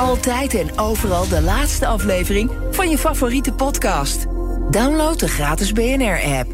[0.00, 4.26] Altijd en overal de laatste aflevering van je favoriete podcast.
[4.70, 6.50] Download de gratis BNR-app.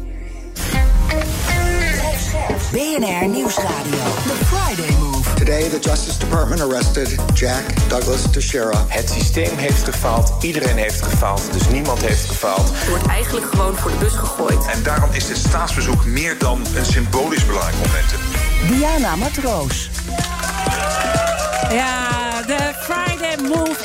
[2.71, 4.03] BNR Nieuwsradio.
[4.27, 5.33] The Friday Move.
[5.33, 8.85] Today, the Justice Department arrested Jack Douglas Teixeira.
[8.87, 12.69] Het systeem heeft gefaald, iedereen heeft gefaald, dus niemand heeft gefaald.
[12.83, 14.65] Er wordt eigenlijk gewoon voor de bus gegooid.
[14.65, 18.13] En daarom is dit staatsbezoek meer dan een symbolisch belangrijk moment.
[18.69, 19.89] Diana Matroos.
[21.69, 22.26] Ja,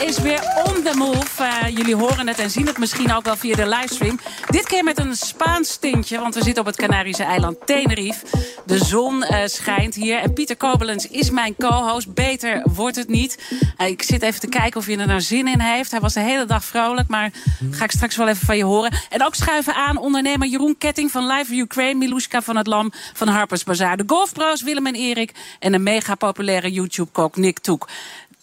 [0.01, 1.43] is weer on the move.
[1.43, 4.21] Uh, jullie horen het en zien het misschien ook wel via de livestream.
[4.51, 8.27] Dit keer met een Spaans tintje, want we zitten op het Canarische eiland Tenerife.
[8.67, 12.15] De zon uh, schijnt hier en Pieter Kobelens is mijn co-host.
[12.15, 13.39] Beter wordt het niet.
[13.79, 15.91] Uh, ik zit even te kijken of hij er nou zin in heeft.
[15.91, 17.31] Hij was de hele dag vrolijk, maar
[17.71, 18.93] ga ik straks wel even van je horen.
[19.11, 21.99] En ook schuiven aan ondernemer Jeroen Ketting van Live Ukraine...
[21.99, 23.97] Miluska van het Lam van Harper's Bazaar.
[23.97, 27.89] De golfbro's Willem en Erik en de mega populaire YouTube-kok Nick Toek.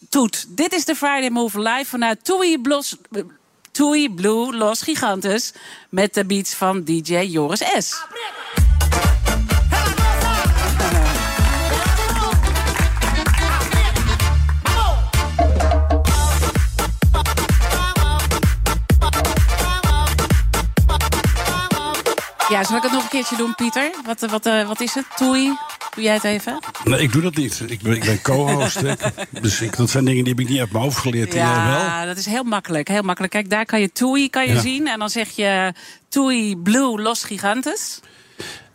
[0.09, 2.23] Toet, dit is de Friday Move live vanuit
[3.71, 5.53] Toei Blue Los Gigantes
[5.89, 7.95] met de beats van DJ Joris S.
[22.49, 23.91] Ja, zal ik het nog een keertje doen, Pieter?
[24.05, 25.05] Wat, wat, uh, wat is het?
[25.15, 25.57] Toei?
[25.95, 26.59] Doe jij het even?
[26.83, 27.63] Nee, ik doe dat niet.
[27.67, 28.81] Ik ben, ik ben co-host.
[29.41, 31.33] dus ik, dat zijn dingen die heb ik niet uit mijn hoofd geleerd.
[31.33, 32.87] Ja, dat is heel makkelijk.
[32.87, 33.33] Heel makkelijk.
[33.33, 34.59] Kijk, daar kan je Toei kan je ja.
[34.59, 34.87] zien.
[34.87, 35.73] En dan zeg je
[36.09, 37.99] Toei Blue Los Gigantes.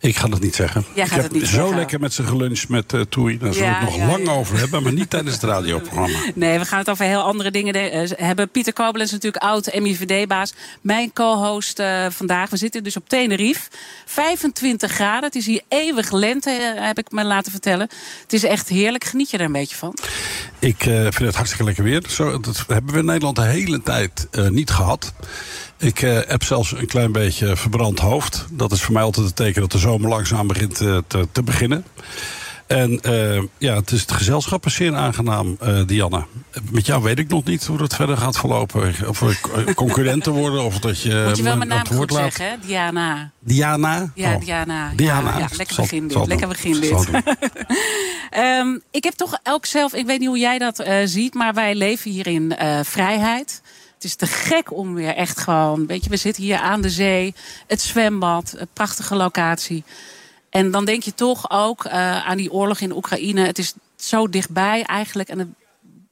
[0.05, 0.85] Ik ga dat niet zeggen.
[0.93, 1.75] Jij gaat ik het heb niet zo zeggen.
[1.75, 3.37] lekker met ze geluncht met uh, Toei.
[3.37, 4.31] Daar zullen we het nog Ja, lang ja.
[4.31, 6.17] over hebben, maar niet tijdens het radioprogramma.
[6.35, 8.49] Nee, we gaan het over heel andere dingen de- eh, hebben.
[8.49, 10.53] Pieter Kobelens, natuurlijk oud MIVD-baas.
[10.81, 12.49] Mijn co-host eh, vandaag.
[12.49, 13.69] We zitten dus op Tenerife.
[14.05, 15.23] 25 graden.
[15.23, 17.89] Het is hier eeuwig lente, heb ik me laten vertellen.
[18.21, 19.03] Het is echt heerlijk.
[19.03, 19.97] Geniet je er een beetje van?
[20.59, 22.03] Ik vind het hartstikke lekker weer.
[22.09, 25.13] Zo, dat hebben we in Nederland de hele tijd niet gehad.
[25.77, 25.97] Ik
[26.27, 28.45] heb zelfs een klein beetje verbrand hoofd.
[28.51, 31.43] Dat is voor mij altijd het teken dat de zomer langzaam begint eh, te, te
[31.43, 31.85] beginnen.
[32.67, 36.25] En eh, ja, het, is, het gezelschap is zeer aangenaam, eh Dianne.
[36.71, 38.93] Met jou weet ik nog niet hoe dat verder gaat verlopen.
[39.07, 42.33] Of we concurrenten worden of dat je, Moet je wel mijn naam goed laat.
[42.33, 42.59] zeggen?
[42.65, 43.31] Diana.
[43.39, 44.11] Diana?
[44.15, 44.39] Ja, Oh.
[44.41, 44.91] Diana.
[44.95, 45.31] Diana.
[45.31, 46.27] Ja, ja, lekker Zal- begin dit.
[46.27, 47.09] Lekker begin dit.
[48.29, 51.75] Ehm, ik heb toch elk zelf, ik weet niet hoe jij dat ziet, maar wij
[51.75, 53.61] leven hier in vrijheid.
[54.05, 57.33] Is te gek om weer echt gewoon, weet je, we zitten hier aan de zee,
[57.67, 59.83] het zwembad, een prachtige locatie.
[60.49, 63.45] En dan denk je toch ook eh, aan die oorlog in Oekraïne.
[63.45, 65.29] Het is zo dichtbij eigenlijk.
[65.29, 65.47] En het,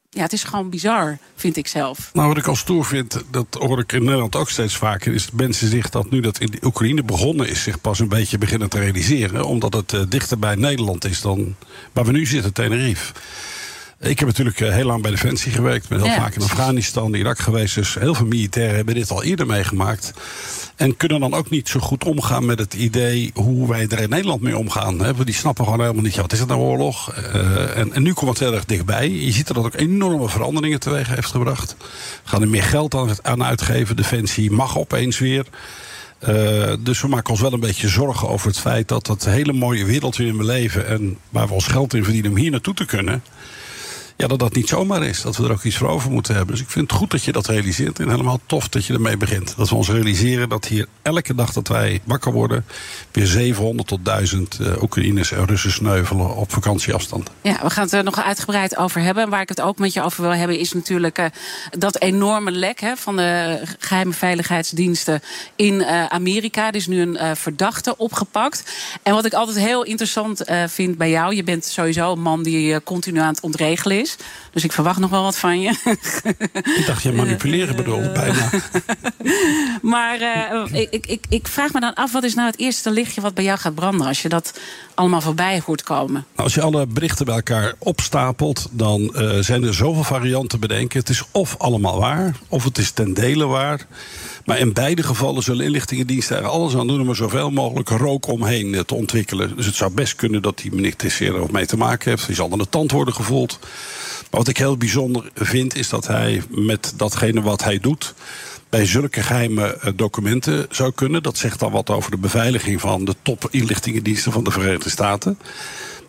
[0.09, 2.09] ja, het is gewoon bizar, vind ik zelf.
[2.13, 5.25] Nou, wat ik al stoer vind, dat hoor ik in Nederland ook steeds vaker, is
[5.25, 8.69] dat mensen zich dat nu dat in Oekraïne begonnen is, zich pas een beetje beginnen
[8.69, 9.45] te realiseren.
[9.45, 11.55] Omdat het eh, dichter bij Nederland is dan
[11.91, 13.13] waar we nu zitten, Tenerife.
[14.03, 15.87] Ik heb natuurlijk eh, heel lang bij Defensie gewerkt.
[15.87, 17.75] ben heel Ja, vaak in Afghanistan, Irak geweest.
[17.75, 20.13] Dus heel veel militairen hebben dit al eerder meegemaakt.
[20.75, 24.09] En kunnen dan ook niet zo goed omgaan met het idee hoe wij er in
[24.09, 24.99] Nederland mee omgaan.
[24.99, 25.23] Hè.
[25.23, 27.13] Die snappen gewoon helemaal niet, ja, wat is het nou oorlog?
[27.13, 29.09] Eh, en, en nu komt het heel erg dichtbij.
[29.09, 31.75] Je ziet dat het ook enorme veranderingen teweeg heeft gebracht.
[32.23, 33.95] We gaan er meer geld aan, aan uitgeven.
[33.95, 35.45] Defensie mag opeens weer.
[36.19, 39.53] Eh, dus we maken ons wel een beetje zorgen over het feit dat dat hele
[39.53, 42.73] mooie wereld waarin we leven en waar we ons geld in verdienen om hier naartoe
[42.73, 43.23] te kunnen.
[44.15, 45.21] Ja, dat dat niet zomaar is.
[45.21, 46.55] Dat we er ook iets voor over moeten hebben.
[46.55, 47.99] Dus ik vind het goed dat je dat realiseert.
[47.99, 49.53] En helemaal tof dat je ermee begint.
[49.57, 52.65] Dat we ons realiseren dat hier elke dag dat wij wakker worden.
[53.11, 57.29] weer 700 tot 1000 uh, Oekraïners en Russen sneuvelen op vakantieafstand.
[57.41, 59.29] Ja, we gaan het er nog uitgebreid over hebben.
[59.29, 61.25] Waar ik het ook met je over wil hebben, is natuurlijk uh,
[61.71, 65.21] dat enorme lek hè, van de geheime veiligheidsdiensten
[65.55, 66.67] in uh, Amerika.
[66.67, 68.63] Er is nu een verdachte opgepakt.
[69.03, 72.83] En wat ik altijd heel interessant vind bij jou, je bent sowieso een man die
[72.83, 74.02] continu aan het ontregelen is.
[74.51, 75.69] Dus ik verwacht nog wel wat van je.
[76.79, 78.49] ik dacht, je manipuleren bedoelde bijna.
[79.95, 83.21] maar uh, ik, ik, ik vraag me dan af, wat is nou het eerste lichtje
[83.21, 84.59] wat bij jou gaat branden als je dat
[84.95, 86.13] allemaal voorbij hoort komen?
[86.13, 90.99] Nou, als je alle berichten bij elkaar opstapelt, dan uh, zijn er zoveel varianten bedenken.
[90.99, 93.87] Het is of allemaal waar, of het is ten dele waar.
[94.45, 98.27] Maar in beide gevallen zullen inlichtingendiensten er alles aan doen om er zoveel mogelijk rook
[98.27, 99.55] omheen eh, te ontwikkelen.
[99.55, 102.25] Dus het zou best kunnen dat die meneer er wat mee te maken heeft.
[102.25, 103.59] Die zal aan de tand worden gevoeld.
[103.61, 108.13] Maar wat ik heel bijzonder vind, is dat hij met datgene wat hij doet
[108.73, 111.23] bij zulke geheime eh, documenten zou kunnen.
[111.23, 115.37] Dat zegt dan wat over de beveiliging van de top-inlichtingendiensten van de Verenigde Staten.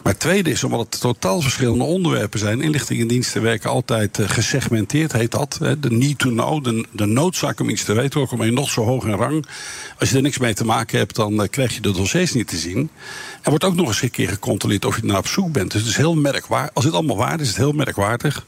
[0.02, 2.60] Maar het tweede is omdat het totaal verschillende onderwerpen zijn.
[2.60, 5.58] Inlichtingendiensten werken altijd uh, gesegmenteerd, heet dat.
[5.80, 8.20] De need to know, de, noodzaak om iets te weten.
[8.20, 9.46] Ook al je nog zo hoog in rang.
[9.98, 12.48] Als je er niks mee te maken hebt, dan uh, krijg je de dossiers niet
[12.48, 12.90] te zien.
[13.44, 15.70] Er wordt ook nog eens een keer gecontroleerd of je naar op zoek bent.
[15.70, 16.74] Dus het is heel merkwaardig.
[16.74, 18.46] Als dit allemaal waar is, is het heel merkwaardig.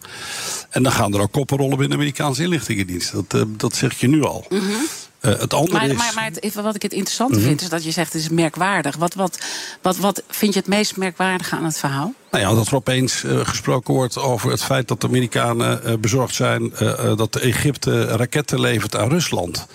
[0.70, 3.12] En dan gaan er ook koppen rollen binnen de Amerikaanse inlichtingendienst.
[3.12, 4.46] Dat, uh, dat zeg je nu al.
[4.48, 4.87] Mm -hmm.
[5.20, 5.96] Uh, het andere maar, is...
[5.96, 7.46] maar, maar het, wat ik het interessant mm -hmm.
[7.46, 8.96] vind, is dat je zegt het is merkwaardig.
[8.96, 9.38] Wat, wat,
[9.82, 12.14] wat, wat vind je het meest merkwaardige aan het verhaal?
[12.31, 15.94] Nou ja, dat er opeens uh, gesproken wordt over het feit dat de Amerikanen uh,
[15.96, 16.72] bezorgd zijn
[17.16, 19.66] dat Egypte raketten levert aan Rusland.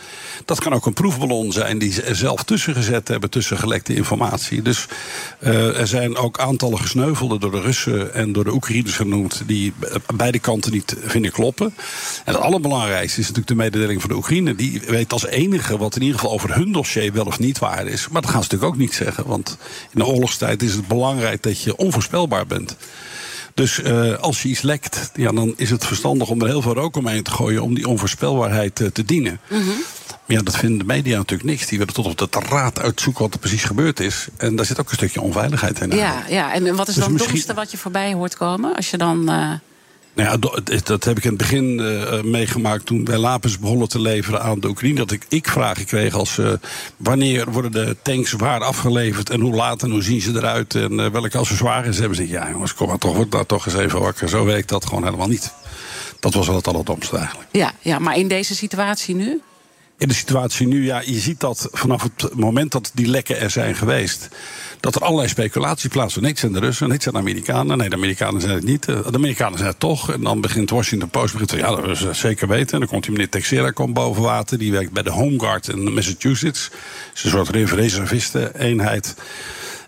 [0.46, 3.96] Dat kan ook een proefballon zijn die ze er zelf tussen gezet hebben, tussen gelekte
[3.96, 4.62] informatie.
[4.62, 4.86] Dus
[5.40, 9.74] er zijn ook aantallen gesneuvelden door de Russen en door de Oekraïners genoemd, die
[10.16, 11.74] beide kanten niet vinden kloppen.
[12.26, 14.56] En het allerbelangrijkste is natuurlijk de mededeling van de Oekraïne.
[14.56, 17.88] Die weet als enige wat in ieder geval over hun dossier wel of niet waar
[17.88, 18.08] is.
[18.08, 19.58] Maar dat gaan ze natuurlijk ook niet zeggen, want
[19.92, 22.76] in de oorlogstijd is het belangrijk dat je onvoorspelbaar bent.
[23.54, 26.74] Dus uh, als je iets lekt, ja, dan is het verstandig om er heel veel
[26.74, 29.40] rook omheen te gooien om die onvoorspelbaarheid uh, te dienen.
[29.50, 29.60] Mhm.
[29.60, 29.84] Mm -hmm.
[30.26, 31.68] Maar ja, dat vinden de media natuurlijk niks.
[31.68, 34.28] Die willen tot op de raad uitzoeken wat er precies gebeurd is.
[34.38, 35.92] En daar zit ook een stukje onveiligheid in.
[35.92, 38.76] Ja, ja, en wat is Dus dan het misschien- domste wat je voorbij hoort komen?
[38.76, 39.30] Als je dan.
[40.16, 43.90] Eh, Nou ja, dat heb ik in het begin uh, meegemaakt toen wij lapens begonnen
[43.90, 44.96] te leveren aan de Oekraïne.
[44.96, 46.52] Dat ik, ik vragen kreeg als uh,
[46.98, 50.92] wanneer worden de tanks waar afgeleverd en hoe laat en hoe zien ze eruit en
[50.92, 52.28] uh, welke accessoires hebben ze.
[52.28, 54.30] Ja jongens, kom maar toch, word daar toch eens even wakker.
[54.30, 55.54] Zo werkt dat gewoon helemaal niet.
[56.20, 57.50] Dat was wel het allerdomste eigenlijk.
[57.52, 59.42] ja, ja, maar in deze situatie nu?
[60.02, 63.50] In de situatie nu, ja, je ziet dat vanaf het moment dat die lekken er
[63.50, 64.28] zijn geweest,
[64.80, 66.22] dat er allerlei speculaties plaatsvinden.
[66.22, 67.78] Nee, het zijn de Russen, het zijn de Amerikanen.
[67.78, 68.86] Nee, de Amerikanen zijn het niet.
[68.86, 70.12] De Amerikanen zijn het toch.
[70.12, 72.74] En dan begint Washington Post, begint, ja, dat is zeker weten.
[72.74, 74.58] En dan komt die meneer Texera komt boven water.
[74.58, 76.70] Die werkt bij de Home Guard in Massachusetts.
[76.70, 76.80] Dat
[77.14, 79.16] is een soort reservisten-eenheid.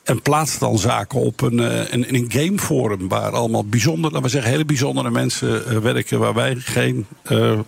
[0.03, 4.29] En plaatst dan zaken op een, uh, een, een gameforum waar allemaal bijzonder, laten we
[4.29, 6.19] zeggen, hele bijzondere mensen uh, werken.
[6.19, 7.59] Waar wij geen uh,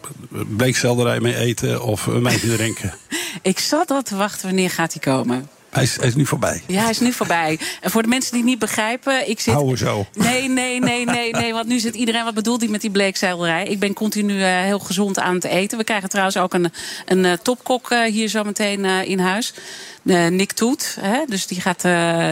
[0.58, 2.94] bleekselderij mee eten of een wijntje drinken.
[3.42, 5.50] Ik zat al te wachten wanneer gaat hij komen.
[5.76, 6.62] Hij is, hij is nu voorbij.
[6.68, 7.60] Ja, hij is nu voorbij.
[7.82, 9.54] En voor de mensen die het niet begrijpen, ik zit.
[9.54, 10.06] Houden zo.
[10.14, 11.54] Nee, nee, nee, nee, nee.
[11.54, 12.24] Want nu zit iedereen.
[12.24, 13.66] Wat bedoelt hij met die bleekselderij?
[13.66, 15.78] Ik ben continu uh, heel gezond aan het eten.
[15.78, 16.72] We krijgen trouwens ook een,
[17.06, 19.54] een uh, topkok uh, hier zo meteen in huis.
[20.30, 20.98] Nick Toet.
[21.00, 21.20] Hè?
[21.28, 21.82] Dus die gaat,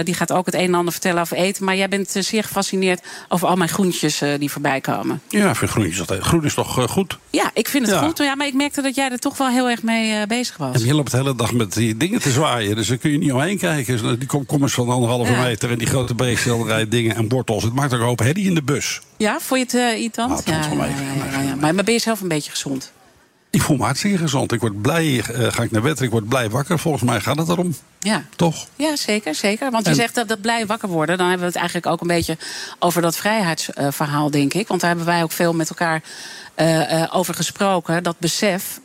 [0.05, 1.63] die gaat ook het een en ander vertellen over eten.
[1.65, 5.21] Maar jij bent zeer gefascineerd over al mijn groentjes die voorbij komen.
[5.29, 6.21] Ja, ik vind groentjes altijd.
[6.21, 7.17] Groen is toch goed?
[7.29, 8.05] Ja, ik vind het Ja.
[8.05, 8.17] goed.
[8.17, 10.75] Ja, maar ik merkte dat jij er toch wel heel erg mee bezig was.
[10.75, 12.75] En je loopt de hele dag met die dingen te zwaaien.
[12.75, 14.19] Dus daar kun je niet omheen kijken.
[14.19, 15.41] Die komkommers van anderhalve Ja.
[15.43, 17.63] meter en die grote breekselderij dingen en wortels.
[17.63, 19.01] Het maakt ook een hoop herrie in de bus.
[19.17, 20.45] Ja, vond je het uh, irritant?
[20.45, 20.89] Nou,
[21.61, 22.91] ja, maar ben je zelf een beetje gezond?
[23.53, 24.51] Ik voel me hartstikke gezond.
[24.51, 26.79] Ik word blij, eh, ga ik naar bed, ik word blij wakker.
[26.79, 28.23] Volgens mij gaat het erom, Ja.
[28.35, 28.67] toch?
[28.75, 29.71] Ja, zeker, zeker.
[29.71, 31.17] Want je zegt dat, dat blij wakker worden.
[31.17, 32.37] Dan hebben we het eigenlijk ook een beetje
[32.79, 34.67] over dat vrijheidsverhaal, denk ik.
[34.67, 36.01] Want daar hebben wij ook veel met elkaar
[36.55, 38.03] eh, eh, over gesproken.
[38.03, 38.79] Dat besef,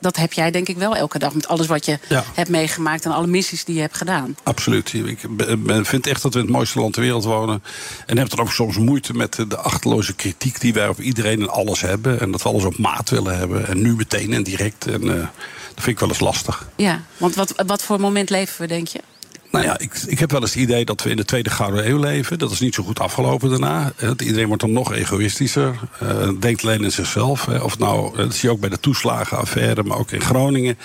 [0.00, 1.34] dat heb jij denk ik wel elke dag.
[1.34, 2.24] Met alles wat je Ja.
[2.34, 4.36] hebt meegemaakt en alle missies die je hebt gedaan.
[4.42, 4.92] Absoluut.
[4.94, 5.18] Ik
[5.82, 7.62] vind echt dat we in het mooiste land ter wereld wonen.
[8.06, 11.50] En heb dan ook soms moeite met de achterloze kritiek die wij op iedereen en
[11.50, 12.20] alles hebben.
[12.20, 13.66] En dat we alles op maat willen hebben.
[13.68, 14.86] En nu meteen en direct.
[14.86, 15.26] En eh,
[15.74, 16.68] dat vind ik wel eens lastig.
[16.76, 19.00] Ja, want wat, wat voor moment leven we, denk je?
[19.50, 21.88] Nou ja, ik, ik heb wel eens het idee dat we in de tweede gouden
[21.88, 22.38] eeuw leven.
[22.38, 23.92] Dat is niet zo goed afgelopen daarna.
[23.96, 25.74] Eh, Iedereen wordt dan nog egoïstischer.
[25.98, 27.46] eh, denkt alleen aan zichzelf.
[27.46, 27.58] hè.
[27.58, 30.78] Of nou, eh, dat zie je ook bij de toeslagenaffaire, maar ook in Groningen.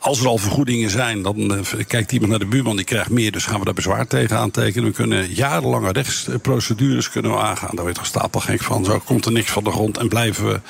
[0.00, 3.32] Als er al vergoedingen zijn, dan kijkt iemand naar de buurman, die krijgt meer.
[3.32, 4.88] Dus gaan we daar bezwaar tegen aantekenen.
[4.88, 7.76] We kunnen jarenlange rechtsprocedures kunnen we aangaan.
[7.76, 8.84] Daar je toch stapelgek van.
[8.84, 10.60] Zo komt er niks van de grond en blijven we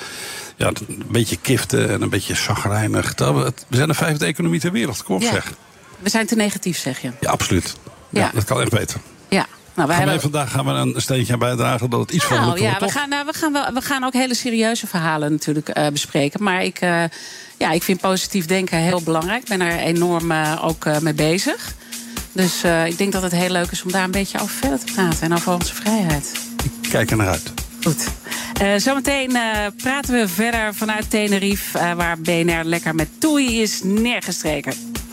[0.55, 3.13] ja, een beetje kiften en een beetje zagrijnig.
[3.17, 5.03] We zijn de vijfde economie ter wereld.
[5.03, 5.31] Kom op Ja.
[5.31, 5.53] zeg.
[5.99, 7.11] We zijn te negatief, zeg je.
[7.19, 7.75] Ja, absoluut.
[8.09, 8.31] Ja, Ja.
[8.33, 8.99] dat kan echt beter.
[9.29, 9.45] Ja.
[9.73, 10.31] Nou, wij Gaan hebben...
[10.31, 12.77] wij vandaag gaan we een steentje aan bijdragen dat het iets van Nou wordt, ja,
[12.79, 16.43] we gaan, nou, we, gaan wel, we gaan ook hele serieuze verhalen natuurlijk eh, bespreken.
[16.43, 17.03] Maar ik, eh,
[17.57, 19.41] ja, ik vind positief denken heel belangrijk.
[19.41, 21.73] Ik ben er enorm ook mee bezig.
[22.31, 24.93] Dus ik denk dat het heel leuk is om daar een beetje over verder te
[24.93, 25.21] praten.
[25.21, 26.31] En over onze vrijheid.
[26.63, 27.53] Ik kijk er naar uit.
[27.83, 28.07] Goed.
[28.81, 29.37] Zometeen
[29.77, 34.73] praten we verder vanuit Tenerife, eh, waar BNR lekker met Toei is neergestreken.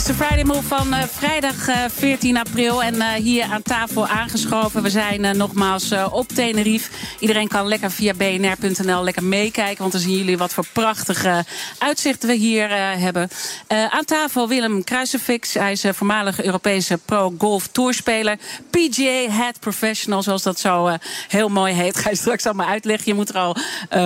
[0.00, 2.82] is de Friday Move van uh, vrijdag uh, 14 april.
[2.82, 4.82] En uh, hier aan tafel aangeschoven.
[4.82, 6.90] We zijn nogmaals op Tenerife.
[7.18, 9.78] Iedereen kan lekker via bnr.nl lekker meekijken.
[9.78, 11.44] Want dan zien jullie wat voor prachtige
[11.78, 13.28] uitzichten we hier hebben.
[13.68, 15.54] aan tafel Willem Kruisevix.
[15.54, 18.38] Hij is voormalig Europese pro-golf tourspeler.
[18.70, 20.96] PGA Head Professional, zoals dat zo
[21.28, 21.96] heel mooi heet.
[21.96, 23.06] Ga je straks allemaal uitleggen.
[23.06, 23.56] Je moet er al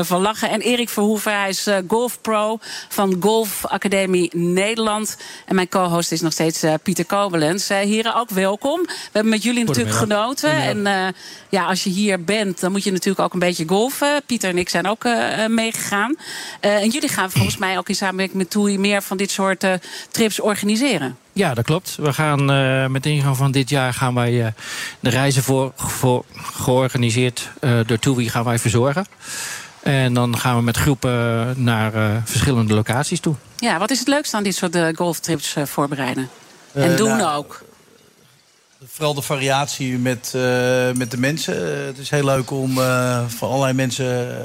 [0.05, 0.51] van lachen.
[0.51, 2.59] En Erik Verhoeven, hij is golf pro
[2.89, 5.17] van Golf Academie Nederland.
[5.47, 7.71] En mijn co-host is nog steeds uh, Pieter Kobelens.
[7.71, 8.83] Uh, heren, ook welkom.
[8.83, 10.51] We hebben met jullie natuurlijk genoten.
[10.51, 11.07] En uh,
[11.49, 14.23] ja, als je hier bent, dan moet je natuurlijk ook een beetje golfen.
[14.27, 15.05] Pieter en ik zijn ook
[15.49, 16.17] meegegaan.
[16.61, 19.67] en jullie gaan volgens mij ook in samenwerking met TUI meer van dit soort
[20.11, 21.17] trips organiseren.
[21.33, 21.97] Ja, dat klopt.
[21.97, 24.47] We gaan uh, met ingang van dit jaar gaan wij uh,
[25.01, 29.07] de reizen voor, voor georganiseerd uh, door TUI gaan wij verzorgen.
[29.85, 33.35] En dan gaan we met groepen naar uh, verschillende locaties toe.
[33.57, 36.29] Ja, wat is het leukste aan dit soort uh, golftrips uh, voorbereiden?
[36.73, 37.65] En doen nou, ook?
[38.87, 40.33] Vooral de variatie met,
[40.95, 41.87] met de mensen.
[41.87, 42.75] het is heel leuk om
[43.29, 44.37] van allerlei mensen,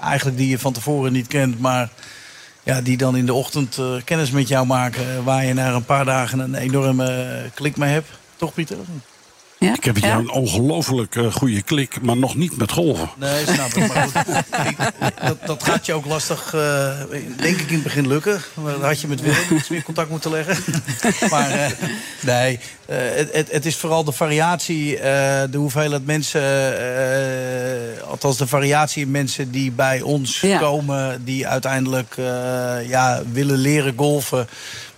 [0.00, 1.88] eigenlijk die je van tevoren niet kent, maar
[2.62, 6.04] ja, die dan in de ochtend kennis met jou maken, waar je na een paar
[6.04, 8.08] dagen een enorme klik mee hebt.
[8.36, 8.76] Toch, Pieter?
[9.58, 9.74] Ja?
[9.74, 10.16] Ik heb het ja?
[10.16, 13.10] een ongelooflijk uh, goede klik, maar nog niet met golven.
[13.16, 13.88] Nee, snap ik.
[13.94, 14.34] Maar goed,
[15.26, 17.00] dat, dat, gaat je ook lastig, uh,
[17.36, 18.40] denk ik, in het begin lukken.
[18.54, 20.74] Dan had je met Willem iets meer contact moeten leggen.
[21.30, 21.66] maar uh,
[22.20, 24.96] nee, het, het, het, is vooral de variatie,
[25.50, 26.42] de hoeveelheid mensen...
[28.08, 30.58] althans de variatie in mensen die bij ons ja.
[30.58, 31.24] komen...
[31.24, 32.14] die uiteindelijk
[32.86, 34.48] ja, willen leren golfen...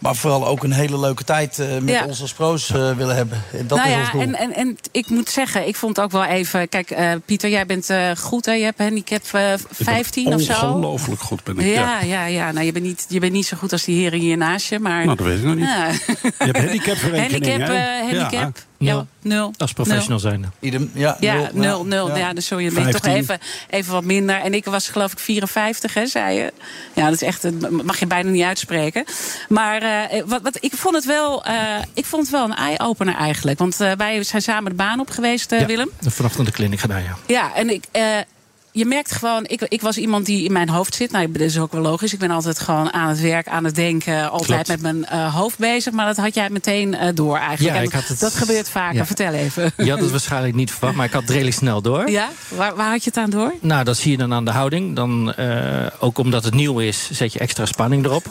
[0.01, 2.05] Maar vooral ook een hele leuke tijd uh, met ja.
[2.05, 3.43] ons als pro's uh, willen hebben.
[3.53, 4.21] En dat nou is ja, ons doel.
[4.21, 6.69] En, en, en ik moet zeggen, ik vond ook wel even...
[6.69, 7.89] Kijk, uh, Pieter, jij bent
[8.19, 8.53] goed, hè?
[8.53, 9.27] Je hebt handicap
[9.71, 10.53] 15 of zo.
[10.53, 12.01] Ongelooflijk goed ben ik, ja.
[12.01, 14.37] Ja, ja, Nou, je bent, niet, je bent niet zo goed als die heren hier
[14.37, 15.05] naast je, maar...
[15.05, 15.65] Nou, dat weet ik nog niet.
[15.65, 15.87] Ja.
[15.87, 18.69] Je hebt handicapverrekening, Handicap, handicap.
[18.87, 19.53] Ja, nul.
[19.57, 20.53] Als professional zijn.
[20.61, 21.51] Idem, ja, ja, nul.
[21.53, 22.09] nul, nul.
[22.09, 22.17] Ja.
[22.17, 23.39] ja, dus zul je toch even,
[23.71, 24.41] even wat minder.
[24.41, 26.53] En ik was geloof ik 54, hè, zei je.
[26.95, 29.05] Ja, dat is echt, dat mag je bijna niet uitspreken.
[29.49, 31.55] Maar uh, wat, wat, ik, vond het wel, uh,
[31.95, 33.59] ik vond het wel een eye-opener eigenlijk.
[33.59, 35.91] Want uh, wij zijn samen de baan op geweest, ja, Willem.
[36.01, 37.17] Vanochtend de kliniek gedaan, ja.
[37.27, 37.85] Ja, en ik
[38.73, 41.11] je merkt gewoon, ik, ik was iemand die in mijn hoofd zit.
[41.11, 42.13] Nou, dat is ook wel logisch.
[42.13, 44.31] Ik ben altijd gewoon aan het werk, aan het denken.
[44.31, 45.93] Altijd met mijn uh, hoofd bezig.
[45.93, 47.77] Maar dat had jij meteen uh, door eigenlijk.
[47.77, 48.21] Ja, ik had het...
[48.21, 48.97] Dat gebeurt vaker.
[48.97, 49.07] Ja.
[49.07, 49.73] Vertel even.
[49.77, 52.11] Je had het waarschijnlijk niet verwacht, maar ik had het redelijk snel door.
[52.11, 52.29] Ja?
[52.49, 53.55] Waar, waar had je het aan door?
[53.61, 54.97] Nou, dat zie je dan aan de houding.
[54.97, 58.27] Dan, uh, ook omdat het nieuw is, zet je extra spanning erop.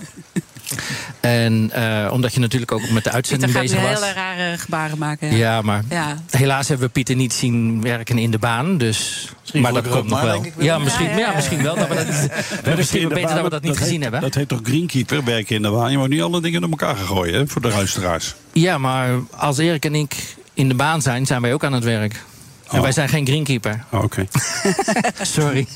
[1.19, 3.99] En uh, omdat je natuurlijk ook met de uitzending Pieter bezig was.
[3.99, 4.09] was.
[4.09, 5.31] hele rare gebaren maken.
[5.31, 6.17] Ja, ja maar ja.
[6.29, 8.77] helaas hebben we Pieter niet zien werken in de baan.
[8.77, 10.45] Dus, misschien maar dat komt nog wel.
[10.57, 11.75] Ja, misschien, Ja, misschien wel.
[11.75, 12.05] Dat we dat,
[12.63, 14.21] we misschien beter baan, dat we dat niet gezien heet, hebben.
[14.21, 15.91] Dat heet toch greenkeeper, werken in de baan.
[15.91, 18.35] Je moet niet alle dingen door elkaar gaan gooien, hè, voor de luisteraars.
[18.53, 20.15] Ja, maar als Erik en ik
[20.53, 22.23] in de baan zijn, zijn wij ook aan het werk.
[22.69, 22.81] En Oh.
[22.81, 23.83] wij zijn geen greenkeeper.
[23.91, 24.27] Oh, Oké.
[25.21, 25.67] Sorry.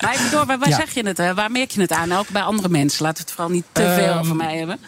[0.00, 0.76] Maar even door, waar, waar Ja.
[0.76, 1.16] zeg je het?
[1.18, 1.34] Hè?
[1.34, 2.12] Waar merk je het aan?
[2.12, 3.02] Ook bij andere mensen.
[3.02, 4.78] Laten we het vooral niet te Ehm, veel van mij hebben.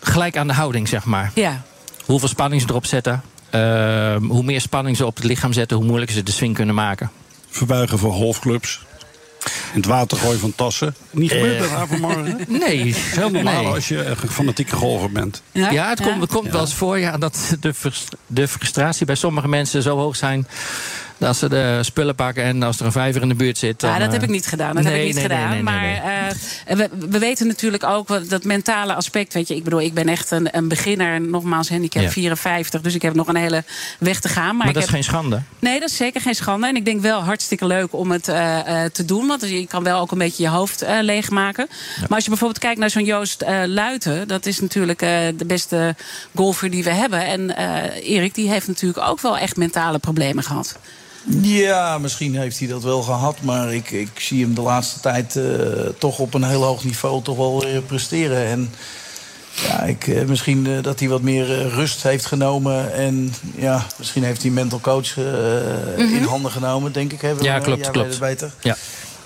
[0.00, 1.30] Gelijk aan de houding, zeg maar.
[1.34, 1.62] Ja.
[2.04, 3.22] Hoeveel spanning ze erop zetten.
[3.50, 6.74] Ehm, hoe meer spanning ze op het lichaam zetten, hoe moeilijker ze de swing kunnen
[6.74, 7.10] maken.
[7.50, 8.84] Verbuigen voor golfclubs.
[9.72, 10.94] In het water gooien van tassen.
[11.10, 11.60] Niet gebeurd Eh.
[11.60, 12.38] dat daar vanmorgen?
[12.66, 13.72] Nee, Heel normaal nee.
[13.72, 15.42] als je een fanatieke golfer bent.
[15.52, 17.74] Ja, het komt, het komt wel eens voor ja, dat de,
[18.26, 20.46] de frustratie bij sommige mensen zo hoog zijn.
[21.24, 23.80] Dat ze de spullen pakken en als er een vijver in de buurt zit.
[23.80, 24.74] Dan, Ja, dat heb eh, ik niet gedaan.
[24.74, 25.50] Dat heb ik niet nee, gedaan.
[25.50, 25.84] nee, maar
[26.64, 29.34] eh, we, we weten natuurlijk ook dat mentale aspect.
[29.34, 31.20] Weet je, ik bedoel, ik ben echt een, een beginner.
[31.20, 32.10] Nogmaals, handicap Ja.
[32.10, 32.80] 54.
[32.80, 33.64] Dus ik heb nog een hele
[33.98, 34.44] weg te gaan.
[34.44, 35.42] Maar, Maar ik dat is geen schande.
[35.58, 36.66] Nee, dat is zeker geen schande.
[36.66, 39.26] En ik denk wel hartstikke leuk om het eh, eh, te doen.
[39.26, 41.66] Want je kan wel ook een beetje je hoofd eh, leegmaken.
[42.00, 44.28] Maar als je bijvoorbeeld kijkt naar zo'n Joost eh, Luiten.
[44.28, 45.94] Dat is natuurlijk eh, de beste
[46.34, 47.26] golfer die we hebben.
[47.26, 50.78] En eh, Erik, die heeft natuurlijk ook wel echt mentale problemen gehad.
[51.40, 53.36] Ja, misschien heeft hij dat wel gehad.
[53.42, 55.44] Maar ik, ik zie hem de laatste tijd eh,
[55.98, 58.46] toch op een heel hoog niveau toch wel weer presteren.
[58.46, 58.70] En
[59.66, 62.92] ja, ik, eh, misschien eh, dat hij wat meer rust heeft genomen.
[62.94, 65.24] En ja, misschien heeft hij een mental coach eh,
[65.98, 66.14] Mhm.
[66.14, 67.20] in handen genomen, denk ik.
[67.20, 67.32] Hè?
[67.40, 68.18] Ja, klopt, klopt.
[68.20, 68.52] beter.
[68.60, 68.76] Ja.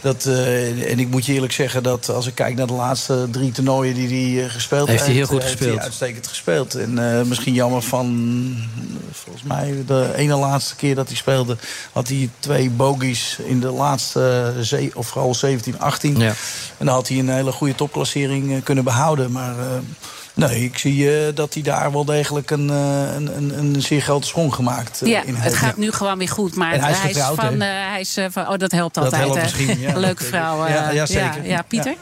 [0.01, 3.29] Dat, eh, en ik moet je eerlijk zeggen dat als ik kijk naar de laatste
[3.31, 5.75] drie toernooien die hij eh, gespeeld Heeft hij heel goed heeft gespeeld.
[5.77, 6.75] hij uitstekend gespeeld.
[6.75, 8.57] En eh, misschien jammer van,
[9.13, 11.57] volgens mij, de ene laatste keer dat hij speelde,
[11.93, 16.19] had hij twee bogies in de laatste, ze- of vooral 17, 18.
[16.19, 16.35] Ja.
[16.79, 19.33] En dan had hij een hele goede topklassering kunnen behouden.
[19.33, 19.55] Maar
[20.39, 24.01] nee, ik zie eh, dat hij daar wel degelijk een, eh, een, een, een zeer
[24.01, 26.55] grote sprong gemaakt eh, Ja, in het gaat nu gewoon weer goed.
[26.55, 27.81] Maar En hij is is getrouwd, van, hè?
[27.83, 28.49] eh, hij is van.
[28.49, 29.23] Oh, dat helpt Dat altijd.
[29.23, 29.73] helpt hè?
[29.73, 29.99] ja.
[30.07, 30.67] Leuke vrouw.
[30.69, 31.47] Ja, ja, zeker.
[31.47, 31.95] Ja, Pieter?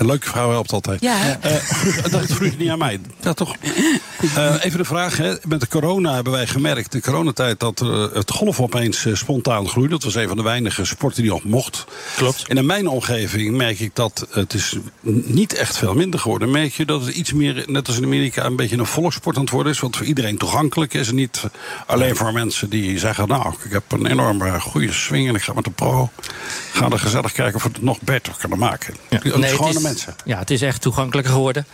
[0.00, 1.00] Een leuke vrouw helpt altijd.
[1.00, 1.32] Ja, hè?
[1.32, 3.00] Eh, dat vroeg je niet aan mij.
[3.20, 3.56] Ja, toch?
[4.34, 5.16] Eh, even de vraag.
[5.16, 5.34] Hè.
[5.48, 9.68] Met de corona hebben wij gemerkt, de coronatijd, dat eh, het golf opeens eh, spontaan
[9.68, 9.92] groeide.
[9.92, 11.84] Dat was een van de weinige sporten die nog mocht.
[12.16, 12.44] Klopt.
[12.48, 14.76] En in mijn omgeving merk ik dat het is
[15.24, 16.50] niet echt veel minder geworden.
[16.50, 19.42] Merk je dat het iets meer, net als in Amerika, een beetje een volkssport aan
[19.42, 19.80] het worden is.
[19.80, 21.08] Wat voor iedereen toegankelijk is.
[21.08, 21.42] En niet
[21.86, 25.52] alleen voor mensen die zeggen, nou, ik heb een enorme goede swing en ik ga
[25.52, 26.10] met de pro.
[26.72, 28.94] Ga er gezellig kijken of we het nog beter kunnen maken.
[29.08, 29.20] Ja.
[29.36, 30.14] Nee, het is, mensen.
[30.24, 31.66] Ja, het is echt toegankelijker geworden.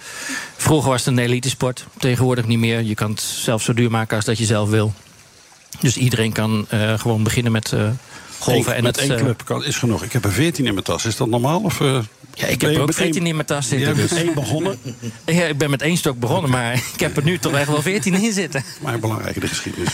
[0.57, 1.87] Vroeger was het een elite sport.
[1.99, 2.83] Tegenwoordig niet meer.
[2.83, 4.95] Je kan het zelf zo duur maken als dat je zelf wil.
[5.81, 7.89] Dus iedereen kan eh, gewoon beginnen met eh,
[8.39, 8.73] golven.
[8.73, 10.03] Eén- en met het, één eh, club kan, is genoeg.
[10.03, 11.05] Ik heb er veertien in mijn tas.
[11.05, 11.61] Is dat normaal?
[11.61, 11.81] Of,
[12.39, 13.87] Ja, ik ben heb je er ook met één- 14 in mijn tas Je zitten.
[13.87, 14.11] hebt Dus.
[14.11, 14.79] met één begonnen.
[15.25, 17.83] Ja, ik ben met één stok begonnen, maar ik heb er nu toch echt wel
[17.83, 18.65] 14 in zitten.
[18.83, 19.89] Maar belangrijk, de geschiedenis.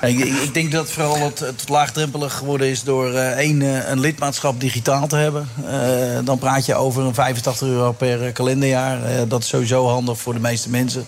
[0.00, 4.00] Ik, ik, denk dat vooral het, het laagdrempelig geworden is door eh, één, eh, een
[4.00, 5.48] lidmaatschap digitaal te hebben.
[5.66, 9.04] Eh, dan praat je over een 85 euro per kalenderjaar.
[9.04, 11.00] Eh, dat is sowieso handig voor de meeste mensen.
[11.00, 11.06] We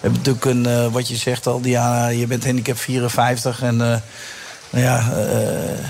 [0.00, 3.96] hebben natuurlijk een, eh, wat je zegt al, Diana, je bent handicap 54 en eh,
[4.70, 5.84] nou ja, eh,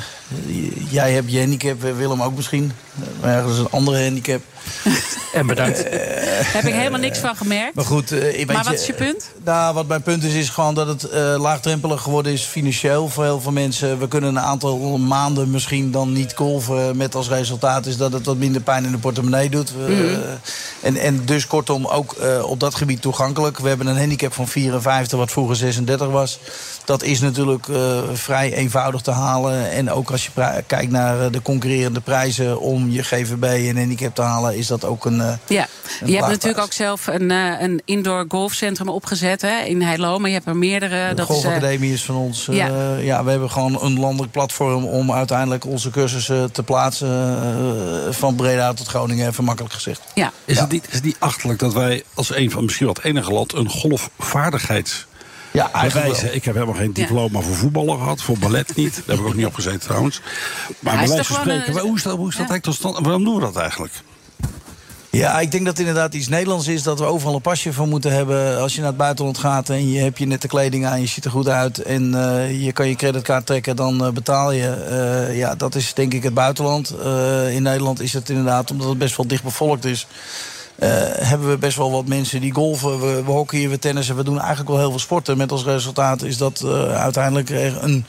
[0.90, 2.72] jij hebt je handicap, eh, Willem ook misschien.
[3.20, 4.40] Maar ergens een andere handicap.
[5.32, 5.82] En bedankt.
[5.82, 7.74] Daar heb ik helemaal niks van gemerkt.
[7.74, 9.30] Maar goed, eh, ik weet Maar wat is je punt?
[9.44, 13.24] Nou, wat mijn punt is, is gewoon dat het eh, laagdrempelig geworden is financieel voor
[13.24, 13.98] heel veel mensen.
[13.98, 18.26] We kunnen een aantal maanden misschien dan niet golven met als resultaat is dat het
[18.26, 19.72] wat minder pijn in de portemonnee doet.
[19.72, 20.20] We- Mhm.
[20.80, 23.58] en, en dus kortom ook eh, op dat gebied toegankelijk.
[23.58, 26.38] We hebben een handicap van 54, wat vroeger 36 was.
[26.90, 29.70] Dat is natuurlijk eh, vrij eenvoudig te halen.
[29.70, 30.30] En ook als je
[30.66, 34.84] kijkt naar eh, de concurrerende prijzen om je GVB en handicap te halen, is dat
[34.84, 35.20] ook een.
[35.20, 35.66] eh, Ja,
[36.00, 36.58] een je hebt natuurlijk prijs.
[36.66, 40.18] ook zelf een, eh, een indoor golfcentrum opgezet hè, in Heilo.
[40.18, 41.08] Maar je hebt er meerdere.
[41.08, 42.48] De dat is, Golfacademie is van ons.
[42.48, 42.96] eh, ja.
[42.96, 43.24] ja.
[43.24, 47.38] we hebben gewoon een landelijk platform om uiteindelijk onze cursussen te plaatsen.
[48.14, 50.00] van Breda tot Groningen, even makkelijk gezegd.
[50.14, 50.32] ja.
[50.44, 53.04] Is, het niet, is het niet achterlijk dat wij als een van misschien wel het
[53.04, 55.06] enige land een golfvaardigheids
[55.52, 56.14] Ja, wel.
[56.32, 58.94] Ik heb helemaal geen diploma voor voetballen gehad, voor ballet niet.
[58.94, 60.20] Daar heb ik ook niet op gezeten trouwens.
[60.78, 62.50] Maar Ja, bij wijze van spreken, een- hoe is dat, hoe is dat Ja.
[62.50, 62.98] eigenlijk tot stand?
[63.06, 63.92] Waarom doen we dat eigenlijk?
[65.10, 66.82] Ja, ik denk dat het inderdaad iets Nederlands is.
[66.82, 68.58] Dat we overal een pasje voor moeten hebben.
[68.60, 71.24] Als je naar het buitenland gaat en je hebt je nette kleding aan, je ziet
[71.24, 71.78] er goed uit.
[71.82, 74.68] En eh, je kan je creditcard trekken, dan eh, betaal je.
[74.70, 76.94] Eh, ja, dat is denk ik het buitenland.
[77.04, 80.06] Eh, in Nederland is het inderdaad, omdat het best wel dicht bevolkt is.
[80.80, 80.88] Eh,
[81.28, 84.16] hebben we best wel wat mensen die golven, we, we hockeyen, we tennissen.
[84.16, 85.36] We doen eigenlijk wel heel veel sporten.
[85.36, 88.04] Met als resultaat is dat eh, uiteindelijk een,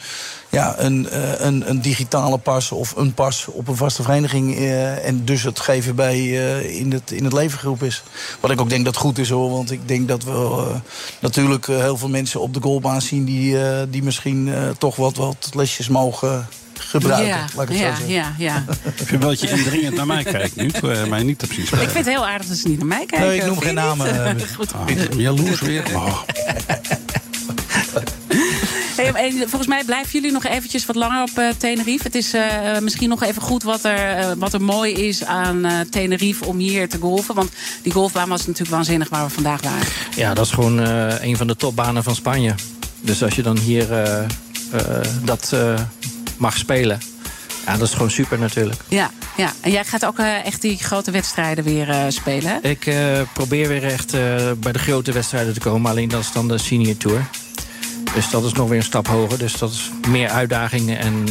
[0.49, 4.55] ja, een, eh, een, een digitale pas of een pas op een vaste vereniging.
[5.03, 8.03] en dus het GVB eh, in, het, in het leven is.
[8.39, 9.49] Wat ik ook denk dat goed is hoor.
[9.49, 10.65] Want ik denk dat we
[11.19, 13.57] natuurlijk heel veel mensen op de golfbaan zien die,
[13.89, 16.47] die misschien toch wat, wat lesjes mogen
[16.79, 17.27] gebruiken.
[17.27, 18.13] Ja, laat ik het ja, zo zeggen.
[18.13, 18.63] ja, ja.
[18.83, 21.61] Ik vind wel dat je indringend naar mij kijkt nu, terwijl je mij niet zien
[21.63, 23.27] Ik vind het heel aardig dat ze niet naar mij kijken.
[23.27, 24.25] Nee, ik noem geen namen.
[24.37, 24.73] eh, Goed.
[24.73, 25.83] Ah, jaloers weer.
[25.95, 26.21] Oh.
[28.95, 32.03] Hey, en volgens mij blijven jullie nog eventjes wat langer op eh, Tenerife.
[32.03, 35.65] Het is eh, misschien nog even goed wat er, eh, wat er mooi is aan
[35.65, 37.35] eh, Tenerife om hier te golfen.
[37.35, 39.87] Want die golfbaan was natuurlijk waanzinnig waar we vandaag waren.
[40.15, 42.55] Ja, dat is gewoon eh, een van de topbanen van Spanje.
[43.01, 44.27] Dus als je dan hier eh, eh,
[45.23, 45.73] dat eh,
[46.41, 46.99] mag spelen,
[47.65, 48.81] ja, dat is gewoon super natuurlijk.
[48.87, 49.51] Ja, ja.
[49.61, 52.51] en jij gaat ook eh, echt die grote wedstrijden weer eh, spelen.
[52.61, 52.69] hè?
[52.69, 54.11] Ik eh, probeer weer echt
[54.59, 57.25] bij de grote wedstrijden te komen, alleen dat is dan de senior tour.
[58.13, 59.37] Dus dat is nog weer een stap hoger.
[59.37, 61.25] Dus dat is meer uitdagingen en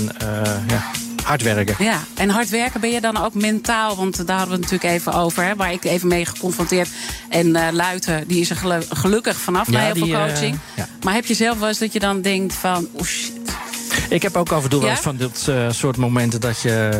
[0.68, 0.82] ja,
[1.24, 1.74] hard werken.
[1.84, 3.96] Ja, en hard werken ben je dan ook mentaal?
[3.96, 6.88] Want daar hadden we het natuurlijk even over, hè, waar ik even mee geconfronteerd.
[7.28, 10.58] En eh Luiten, die is er gelu- gelukkig vanaf Ja, na heel die, veel coaching.
[10.74, 10.88] ja.
[11.02, 13.32] Maar heb je zelf wel eens dat je dan denkt van, oh shit.
[14.08, 16.90] Ik heb ook af en toe wel eens van dit eh, soort momenten dat je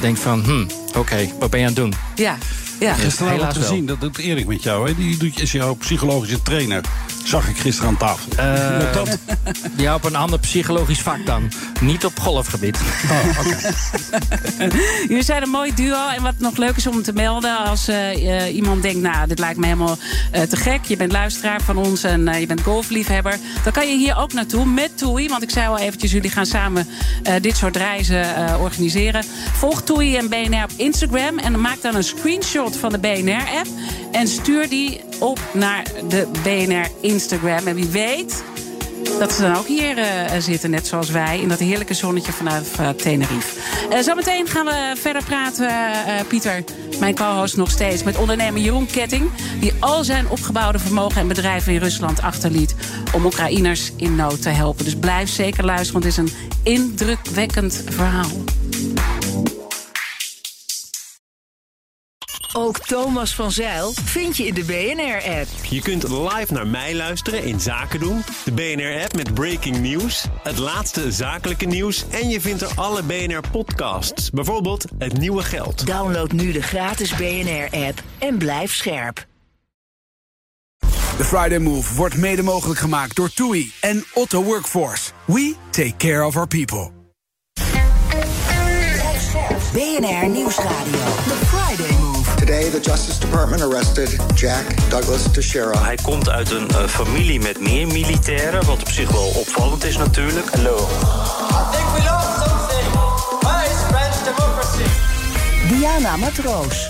[0.00, 0.44] denkt van...
[0.44, 0.66] Hm,
[0.98, 1.94] oké, wat ben je aan het doen?
[2.14, 2.36] Ja,
[2.80, 2.94] ja.
[2.94, 3.52] Gisteren we wel.
[3.52, 4.88] gezien, dat doet Erik met jou.
[4.88, 4.94] Hè?
[4.94, 6.84] Die doet, is jouw psychologische trainer.
[7.24, 8.32] Zag ik gisteren aan tafel.
[8.36, 9.18] Eh, dat?
[9.76, 11.50] Ja, op een ander psychologisch vak dan.
[11.80, 12.78] Niet op golfgebied.
[13.10, 13.56] Oh, oké.
[15.08, 16.08] Jullie zijn een mooi duo.
[16.08, 17.56] En wat nog leuk is om te melden...
[17.58, 19.98] als eh, eh, iemand denkt, nou, dit lijkt me helemaal
[20.30, 20.84] eh, te gek.
[20.84, 23.38] Je bent luisteraar van ons en eh, je bent golfliefhebber.
[23.64, 25.28] Dan kan je hier ook naartoe met Toei.
[25.28, 26.88] Want ik zei al eventjes, jullie gaan samen
[27.22, 29.24] eh, dit soort reizen eh, organiseren.
[29.52, 31.38] Volg Toei en BNR op Instagram.
[31.38, 33.68] En maak dan een screenshot van de BNR-app.
[34.12, 37.66] En stuur die op naar de BNR Instagram.
[37.66, 38.42] En wie weet
[39.18, 42.68] dat ze dan ook hier eh, zitten, net zoals wij, in dat heerlijke zonnetje vanuit
[42.78, 43.60] eh, Tenerife.
[43.90, 45.70] Eh, zometeen gaan we verder praten,
[46.28, 46.64] Pieter,
[47.00, 51.72] mijn co-host nog steeds, met ondernemer Jeroen Ketting, die al zijn opgebouwde vermogen en bedrijven
[51.72, 52.74] in Rusland achterliet
[53.12, 54.84] om Oekraïners in nood te helpen.
[54.84, 58.30] Dus blijf zeker luisteren, want het is een indrukwekkend verhaal.
[62.56, 65.48] Ook Thomas van Zeil vind je in de BNR-app.
[65.68, 68.22] Je kunt live naar mij luisteren in Zaken doen.
[68.44, 70.24] De BNR-app met breaking news.
[70.42, 72.04] Het laatste zakelijke nieuws.
[72.10, 74.30] En je vindt er alle BNR-podcasts.
[74.30, 75.86] Bijvoorbeeld Het Nieuwe Geld.
[75.86, 79.26] Download nu de gratis BNR-app en blijf scherp.
[81.16, 85.10] De Friday Move wordt mede mogelijk gemaakt door TUI en Otto Workforce.
[85.24, 86.90] We take care of our people.
[89.72, 90.98] BNR Nieuwsradio.
[91.26, 91.93] The Friday.
[92.44, 95.82] Today, the Justice Department arrested Jack Douglas Teixeira.
[95.82, 99.96] Hij komt uit een uh, familie met meer militairen, wat op zich wel opvallend is
[99.96, 100.54] natuurlijk.
[100.54, 100.76] Hallo.
[100.76, 100.80] I
[101.76, 102.92] think we lost something.
[103.40, 104.84] Where is French democracy?
[105.68, 106.88] Diana Matroos.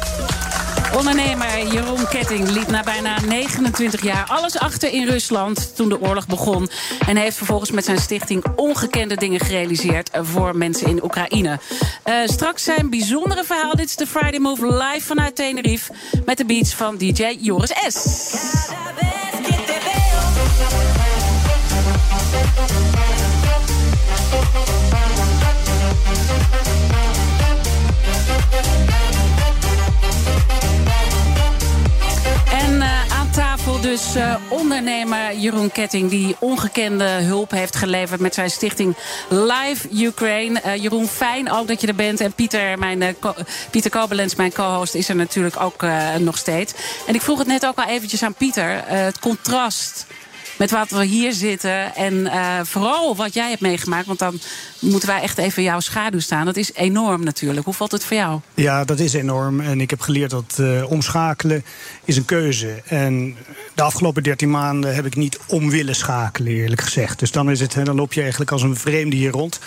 [0.97, 6.27] Ondernemer Jeroen Ketting liet na bijna 29 jaar alles achter in Rusland toen de oorlog
[6.27, 6.69] begon.
[7.07, 11.59] En heeft vervolgens met zijn stichting ongekende dingen gerealiseerd voor mensen in Oekraïne.
[12.05, 13.75] Uh, straks zijn bijzondere verhaal.
[13.75, 15.93] Dit is de Friday Move live vanuit Tenerife.
[16.25, 18.64] Met de beats van DJ Joris S.
[33.85, 36.11] dus uh, ondernemer Jeroen Ketting...
[36.11, 38.97] die ongekende hulp heeft geleverd met zijn stichting
[39.29, 40.63] Live Ukraine.
[40.67, 42.21] Uh, Jeroen, fijn ook dat je er bent.
[42.21, 43.35] En Pieter, mijn, co
[43.71, 45.87] Pieter Kobelens, mijn co-host, is er natuurlijk ook
[46.19, 46.73] nog steeds.
[47.07, 48.83] En ik vroeg het net ook al eventjes aan Pieter.
[48.87, 50.07] het contrast
[50.57, 51.95] met wat we hier zitten.
[51.95, 54.07] En uh, vooral wat jij hebt meegemaakt.
[54.07, 54.39] Want dan
[54.79, 56.45] moeten wij echt even jouw schaduw staan.
[56.45, 57.65] Dat is enorm natuurlijk.
[57.65, 58.41] Hoe valt het voor jou?
[58.55, 59.61] Ja, dat is enorm.
[59.61, 61.65] En ik heb geleerd dat uh, omschakelen
[62.05, 62.83] is een keuze.
[62.85, 63.37] En
[63.75, 67.19] de afgelopen 13 maanden heb ik niet om willen schakelen, eerlijk gezegd.
[67.19, 69.61] Dus dan, is het, dan loop je eigenlijk als een vreemde hier rond.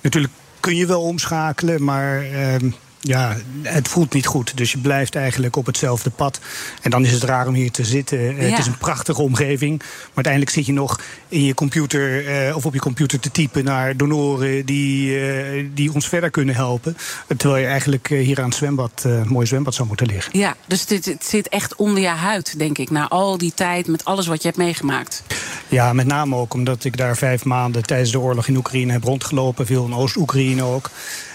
[0.00, 2.26] Natuurlijk kun je wel omschakelen, maar...
[2.30, 2.72] Uh,
[3.06, 4.56] ja, het voelt niet goed.
[4.56, 6.40] Dus je blijft eigenlijk op hetzelfde pad.
[6.82, 8.18] En dan is het raar om hier te zitten.
[8.18, 8.34] Ja.
[8.34, 9.78] Het is een prachtige omgeving.
[9.78, 13.64] Maar uiteindelijk zit je nog in je computer uh, of op je computer te typen
[13.64, 16.96] naar donoren die, uh, die ons verder kunnen helpen.
[17.36, 20.38] Terwijl je eigenlijk uh, hier aan het zwembad, een mooi zwembad zou moeten liggen.
[20.38, 22.90] Ja, dus dit, het zit echt onder je huid, denk ik.
[22.90, 25.22] Na al die tijd met alles wat je hebt meegemaakt.
[25.68, 29.04] Ja, met name ook omdat ik daar vijf maanden tijdens de oorlog in Oekraïne heb
[29.04, 29.66] rondgelopen.
[29.66, 30.90] Veel in Oost-Oekraïne ook.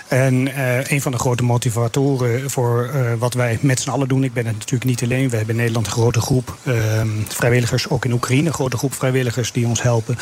[0.09, 4.23] En uh, een van de grote motivatoren voor uh, wat wij met z'n allen doen...
[4.23, 7.89] ik ben het natuurlijk niet alleen, we hebben in Nederland een grote groep uh, vrijwilligers...
[7.89, 10.17] ook in Oekraïne een grote groep vrijwilligers die ons helpen.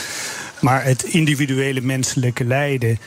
[0.59, 2.99] Maar het individuele menselijke lijden...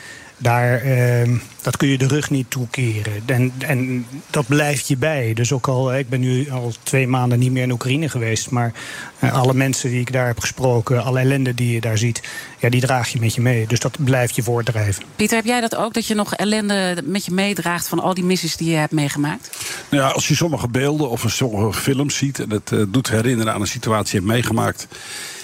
[0.42, 3.22] Daar, uh, dat kun je de rug niet toekeren.
[3.26, 5.34] En, en dat blijft je bij.
[5.34, 8.50] Dus ook al, ik ben nu al twee maanden niet meer in Oekraïne geweest...
[8.50, 8.72] maar
[9.18, 12.22] uh, alle mensen die ik daar heb gesproken, alle ellende die je daar ziet...
[12.58, 13.66] ja, die draag je met je mee.
[13.66, 15.04] Dus dat blijft je voortdrijven.
[15.16, 15.94] Pieter, heb jij dat ook?
[15.94, 19.50] Dat je nog ellende met je meedraagt van al die missies die je hebt meegemaakt?
[19.90, 22.38] Nou ja, als je sommige beelden of sommige films ziet...
[22.38, 24.88] en het uh, doet herinneren aan een situatie die je hebt meegemaakt...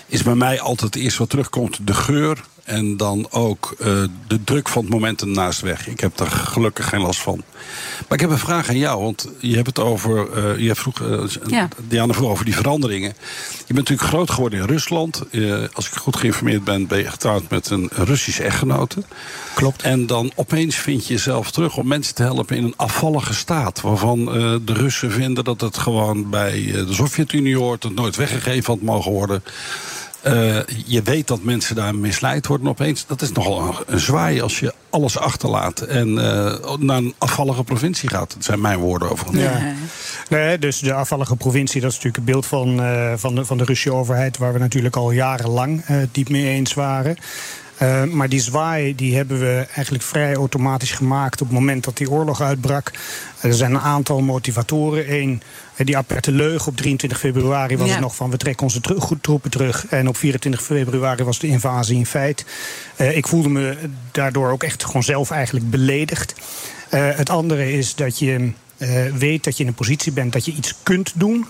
[0.07, 3.87] is bij mij altijd het eerste wat terugkomt de geur en dan ook uh,
[4.27, 5.89] de druk van het moment ernaast weg.
[5.89, 7.43] Ik heb daar gelukkig geen last van.
[7.99, 10.29] Maar ik heb een vraag aan jou, want je hebt het over.
[10.37, 11.69] Uh, je vroeg, uh, ja.
[11.89, 13.15] Diana vroeg over die veranderingen.
[13.67, 15.23] Je bent natuurlijk groot geworden in Rusland.
[15.73, 19.03] als ik goed geïnformeerd ben, ben je getrouwd met een Russische echtgenote.
[19.55, 19.83] Klopt.
[19.83, 23.81] En dan opeens vind je jezelf terug om mensen te helpen in een afvallige staat.
[23.81, 24.25] Waarvan
[24.65, 29.13] de Russen vinden dat het gewoon bij de Sovjet-Unie hoort, het nooit weggegeven had mogen
[29.13, 29.43] worden.
[30.27, 33.07] Uh, je weet dat mensen daar misleid worden opeens.
[33.07, 37.65] Dat is nogal een, een zwaai als je alles achterlaat en uh, naar een afvallige
[37.65, 38.35] provincie gaat.
[38.35, 39.43] Dat zijn mijn woorden overigens.
[39.43, 39.75] Ja.
[40.29, 43.59] Nee, dus de afvallige provincie, dat is natuurlijk het beeld van, uh, van, de, van
[43.59, 44.39] de Russische overheid...
[44.39, 47.17] waar we natuurlijk al jarenlang diep mee eens waren.
[47.83, 51.97] Uh, maar die zwaai die hebben we eigenlijk vrij automatisch gemaakt op het moment dat
[51.97, 52.93] die oorlog uitbrak.
[53.41, 55.13] Er zijn een aantal motivatoren.
[55.13, 55.43] Eén,
[55.77, 57.93] die aperte leugen op 23 februari was ja.
[57.93, 59.87] het nog van we trekken onze tro troepen terug.
[59.87, 62.45] En op 24 februari was de invasie in feit.
[63.01, 63.77] Uh, ik voelde me
[64.13, 66.35] daardoor ook echt gewoon zelf eigenlijk beledigd.
[66.95, 68.53] Uh, het andere is dat je
[69.15, 71.47] weet dat je in een positie bent dat je iets kunt doen.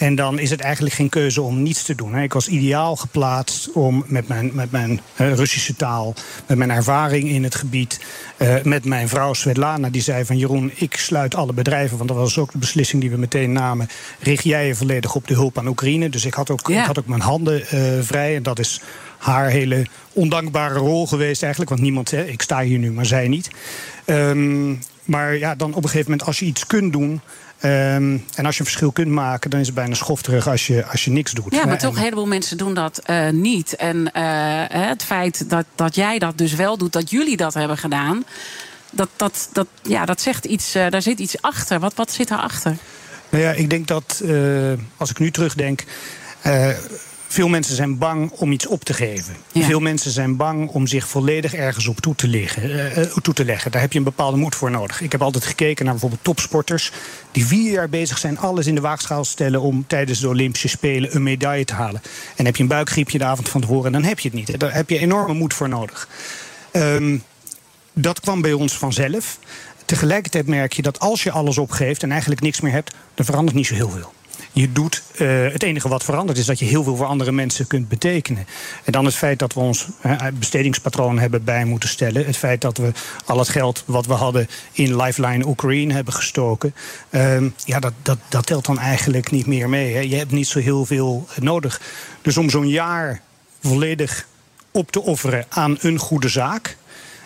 [0.00, 2.18] En dan is het eigenlijk geen keuze om niets te doen.
[2.18, 6.14] Ik was ideaal geplaatst om met mijn, met mijn Russische taal,
[6.46, 8.00] met mijn ervaring in het gebied,
[8.38, 12.18] uh, met mijn vrouw Svetlana, die zei van Jeroen, ik sluit alle bedrijven, want dat
[12.18, 13.88] was ook de beslissing die we meteen namen.
[14.20, 16.08] Richt jij je volledig op de hulp aan Oekraïne.
[16.08, 16.80] Dus ik had ook, ja.
[16.80, 18.36] ik had ook mijn handen uh, vrij.
[18.36, 18.80] En dat is
[19.18, 21.70] haar hele ondankbare rol geweest eigenlijk.
[21.70, 23.50] Want niemand, hè, ik sta hier nu, maar zij niet.
[24.06, 27.20] Um, maar ja, dan op een gegeven moment, als je iets kunt doen.
[27.64, 30.86] Um, en als je een verschil kunt maken, dan is het bijna schofterig als je,
[30.86, 31.54] als je niks doet.
[31.54, 33.76] Ja, maar toch, een heleboel mensen doen dat uh, niet.
[33.76, 37.78] En uh, het feit dat, dat jij dat dus wel doet, dat jullie dat hebben
[37.78, 38.24] gedaan.
[38.90, 41.80] Dat, dat, dat, ja, dat zegt iets, uh, daar zit iets achter.
[41.80, 42.76] Wat, wat zit daarachter?
[43.28, 44.22] Nou ja, ik denk dat
[44.96, 45.84] als ik nu terugdenk.
[47.32, 49.36] Veel mensen zijn bang om iets op te geven.
[49.52, 49.66] Ja.
[49.66, 53.44] Veel mensen zijn bang om zich volledig ergens op toe te, liggen, uh, toe te
[53.44, 53.70] leggen.
[53.70, 55.00] Daar heb je een bepaalde moed voor nodig.
[55.00, 56.92] Ik heb altijd gekeken naar bijvoorbeeld topsporters...
[57.32, 59.60] die vier jaar bezig zijn alles in de waagschaal stellen...
[59.60, 62.02] om tijdens de Olympische Spelen een medaille te halen.
[62.36, 64.60] En heb je een buikgriepje de avond van tevoren, dan heb je het niet.
[64.60, 66.08] Daar heb je enorme moed voor nodig.
[66.72, 67.22] Um,
[67.92, 69.38] dat kwam bij ons vanzelf.
[69.84, 73.56] Tegelijkertijd merk je dat als je alles opgeeft en eigenlijk niks meer hebt, dan verandert
[73.56, 74.12] niet zo heel veel.
[74.52, 77.66] Je doet, uh, het enige wat verandert is dat je heel veel voor andere mensen
[77.66, 78.46] kunt betekenen.
[78.84, 79.86] En dan het feit dat we ons
[80.38, 82.26] bestedingspatroon hebben bij moeten stellen.
[82.26, 82.92] Het feit dat we
[83.24, 86.74] al het geld wat we hadden in Lifeline Oekraïne hebben gestoken.
[87.10, 89.94] Uh, ja, dat, dat, dat telt dan eigenlijk niet meer mee.
[89.94, 90.00] Hè.
[90.00, 91.80] Je hebt niet zo heel veel nodig.
[92.22, 93.20] Dus om zo'n jaar
[93.60, 94.26] volledig
[94.70, 96.76] op te offeren aan een goede zaak.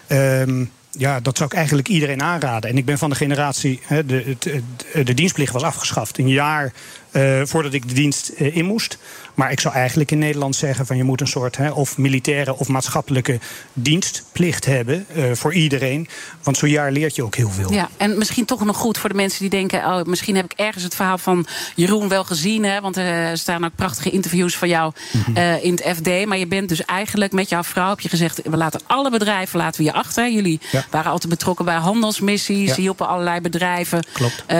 [0.09, 2.71] Um, ja, dat zou ik eigenlijk iedereen aanraden.
[2.71, 4.63] En ik ben van de generatie, de, de,
[5.05, 6.19] de dienstplicht was afgeschaft.
[6.19, 6.73] Een jaar
[7.15, 8.99] uh, voordat ik de dienst uh, in moest.
[9.35, 12.59] Maar ik zou eigenlijk in Nederland zeggen van je moet een soort hè, of militaire
[12.59, 13.39] of maatschappelijke
[13.73, 16.09] dienstplicht hebben uh, voor iedereen.
[16.43, 17.73] Want zo'n jaar leert je ook heel veel.
[17.73, 20.53] Ja, en misschien toch nog goed voor de mensen die denken, oh, misschien heb ik
[20.53, 22.65] ergens het verhaal van Jeroen wel gezien.
[22.65, 25.59] Hè, want er staan ook prachtige interviews van jou mm -hmm.
[25.63, 26.27] in het FD.
[26.27, 29.59] Maar je bent dus eigenlijk met jouw vrouw heb je gezegd, we laten alle bedrijven
[29.59, 30.33] laten we je achter.
[30.33, 30.85] Jullie ja.
[30.91, 32.75] waren altijd betrokken bij handelsmissies, ja.
[32.75, 34.07] hielpen allerlei bedrijven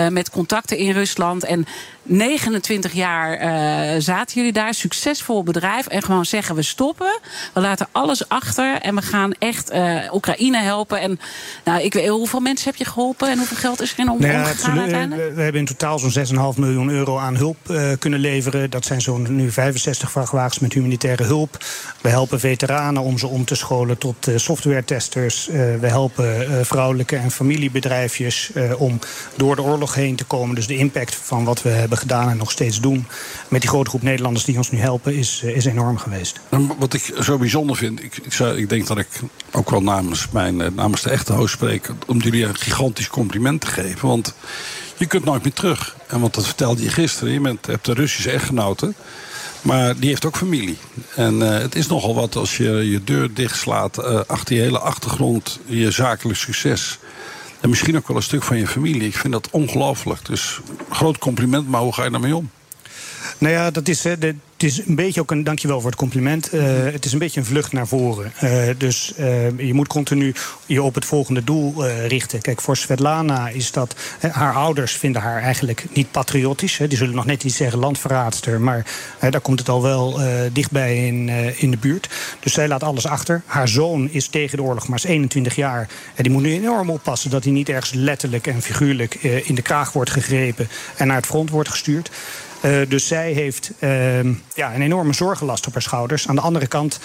[0.09, 1.43] met contacten in Rusland.
[1.43, 1.65] En
[2.05, 5.87] 29 jaar uh, zaten jullie daar, succesvol bedrijf.
[5.87, 7.19] En gewoon zeggen: we stoppen,
[7.53, 10.99] we laten alles achter en we gaan echt uh, Oekraïne helpen.
[10.99, 11.19] En
[11.63, 14.19] nou, ik weet, hoeveel mensen heb je geholpen en hoeveel geld is er in om,
[14.19, 15.35] nou ja, omgegaan uiteindelijk?
[15.35, 18.69] We hebben in totaal zo'n 6,5 miljoen euro aan hulp uh, kunnen leveren.
[18.69, 21.57] Dat zijn zo'n nu 65 vrachtwagens met humanitaire hulp.
[22.01, 25.47] We helpen veteranen om ze om te scholen tot software-testers.
[25.79, 28.99] we helpen vrouwelijke en familiebedrijfjes om
[29.35, 30.55] door de oorlog heen te komen.
[30.55, 33.07] Dus de impact van wat we hebben gedaan en nog steeds doen
[33.47, 36.39] met die grote groep Nederlanders die ons nu helpen, is, is enorm geweest.
[36.77, 39.07] Wat ik zo bijzonder vind, ik, ik, zou, ik denk dat ik
[39.51, 43.67] ook wel namens, mijn, namens de echte host spreek, om jullie een gigantisch compliment te
[43.67, 44.07] geven.
[44.07, 44.33] Want
[44.97, 45.95] je kunt nooit meer terug.
[46.07, 48.93] En want dat vertelde je gisteren, je hebt de Russische echtgenote.
[49.61, 50.77] Maar die heeft ook familie.
[51.15, 55.59] En uh, het is nogal wat als je je deur dichtslaat achter je hele achtergrond,
[55.65, 56.99] je zakelijk succes.
[57.65, 59.07] En misschien ook wel een stuk van je familie.
[59.07, 60.25] Ik vind dat ongelooflijk.
[60.25, 62.49] Dus groot compliment, maar hoe ga je daarmee om?
[63.37, 64.05] Nou ja, dat is,
[64.55, 65.43] het is een beetje ook een.
[65.43, 66.53] Dankjewel voor het compliment.
[66.53, 68.33] Uh, het is een beetje een vlucht naar voren.
[68.43, 70.33] Uh, dus uh, je moet continu
[70.65, 72.41] je op het volgende doel richten.
[72.41, 73.95] Kijk, voor Svetlana is dat.
[74.31, 76.77] haar ouders vinden haar eigenlijk niet patriotisch.
[76.77, 76.87] Hè.
[76.87, 78.61] Die zullen nog net niet zeggen landverraadster.
[78.61, 78.85] Maar
[79.19, 80.19] daar komt het al wel
[80.53, 82.09] dichtbij in, in de buurt.
[82.39, 83.41] Dus zij laat alles achter.
[83.45, 85.87] Haar zoon is tegen de oorlog, maar is 21 jaar.
[86.15, 89.61] En die moet nu enorm oppassen dat hij niet ergens letterlijk en figuurlijk in de
[89.61, 90.67] kraag wordt gegrepen.
[90.97, 92.09] en naar het front wordt gestuurd.
[92.65, 94.23] Uh, dus zij heeft uh,
[94.53, 96.27] ja, een enorme zorgenlast op haar schouders.
[96.27, 96.99] Aan de andere kant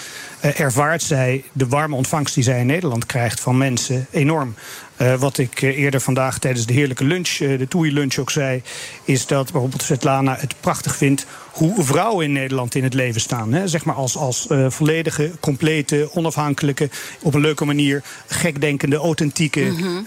[0.45, 4.55] uh, ervaart zij de warme ontvangst die zij in Nederland krijgt van mensen enorm.
[5.01, 8.61] Uh, wat ik uh, eerder vandaag tijdens de heerlijke lunch, uh, de Toei-lunch ook zei,
[9.03, 13.53] is dat bijvoorbeeld Svetlana het prachtig vindt hoe vrouwen in Nederland in het leven staan.
[13.53, 13.67] Hè?
[13.67, 16.89] Zeg maar als, als volledige, complete, onafhankelijke,
[17.21, 20.03] op een leuke manier gekdenkende, authentieke mm -hmm.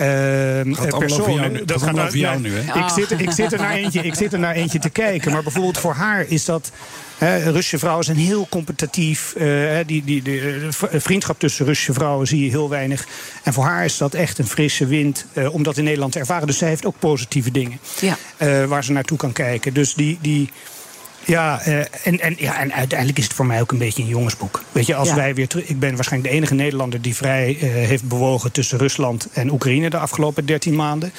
[0.98, 1.66] personen.
[1.66, 2.78] dat gaat over jou nu, hè?
[2.78, 5.32] Ik zit, ik, zit er naar eentje, ik zit er naar eentje te kijken.
[5.32, 6.72] Maar bijvoorbeeld voor haar is dat.
[7.24, 9.34] He, Russische vrouwen zijn heel competitief.
[9.36, 13.06] Uh, die, die, de, de, vriendschap tussen Russische vrouwen zie je heel weinig.
[13.42, 16.18] En voor haar is dat echt een frisse wind uh, om dat in Nederland te
[16.18, 16.46] ervaren.
[16.46, 18.16] Dus zij heeft ook positieve dingen ja.
[18.38, 19.74] uh, waar ze naartoe kan kijken.
[19.74, 20.18] Dus die.
[20.20, 20.50] die
[21.26, 21.60] ja,
[22.02, 24.62] en, en, ja, en uiteindelijk is het voor mij ook een beetje een jongensboek.
[24.72, 25.14] Weet je, als ja.
[25.14, 25.68] wij weer terug.
[25.68, 29.98] Ik ben waarschijnlijk de enige Nederlander die vrij heeft bewogen tussen Rusland en Oekraïne de
[29.98, 31.12] afgelopen 13 maanden.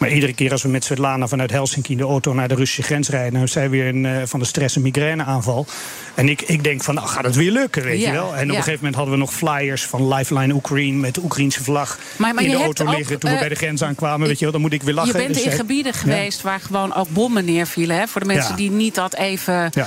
[0.00, 2.82] Maar iedere keer als we met Svetlana vanuit Helsinki in de auto naar de Russische
[2.82, 5.66] grens rijden, dan zij weer een, uh, van de stress een migraineaanval.
[6.14, 8.26] En ik, ik denk van, nou gaat het weer lukken, weet Ja, je wel.
[8.26, 8.40] En op ja.
[8.42, 12.34] een gegeven moment hadden we nog flyers van Lifeline Oekraïne met de Oekraïnse vlag Maar-
[12.34, 13.18] maar in de auto ook, liggen.
[13.18, 15.12] Toen we eh, bij de grens aankwamen, weet je wel, dan moet ik weer lachen.
[15.12, 17.96] Je bent Dus in gebieden geweest waar gewoon ook bommen neervielen.
[17.96, 18.06] Hè?
[18.06, 19.70] Voor de mensen die niet dat even.
[19.72, 19.86] Ja.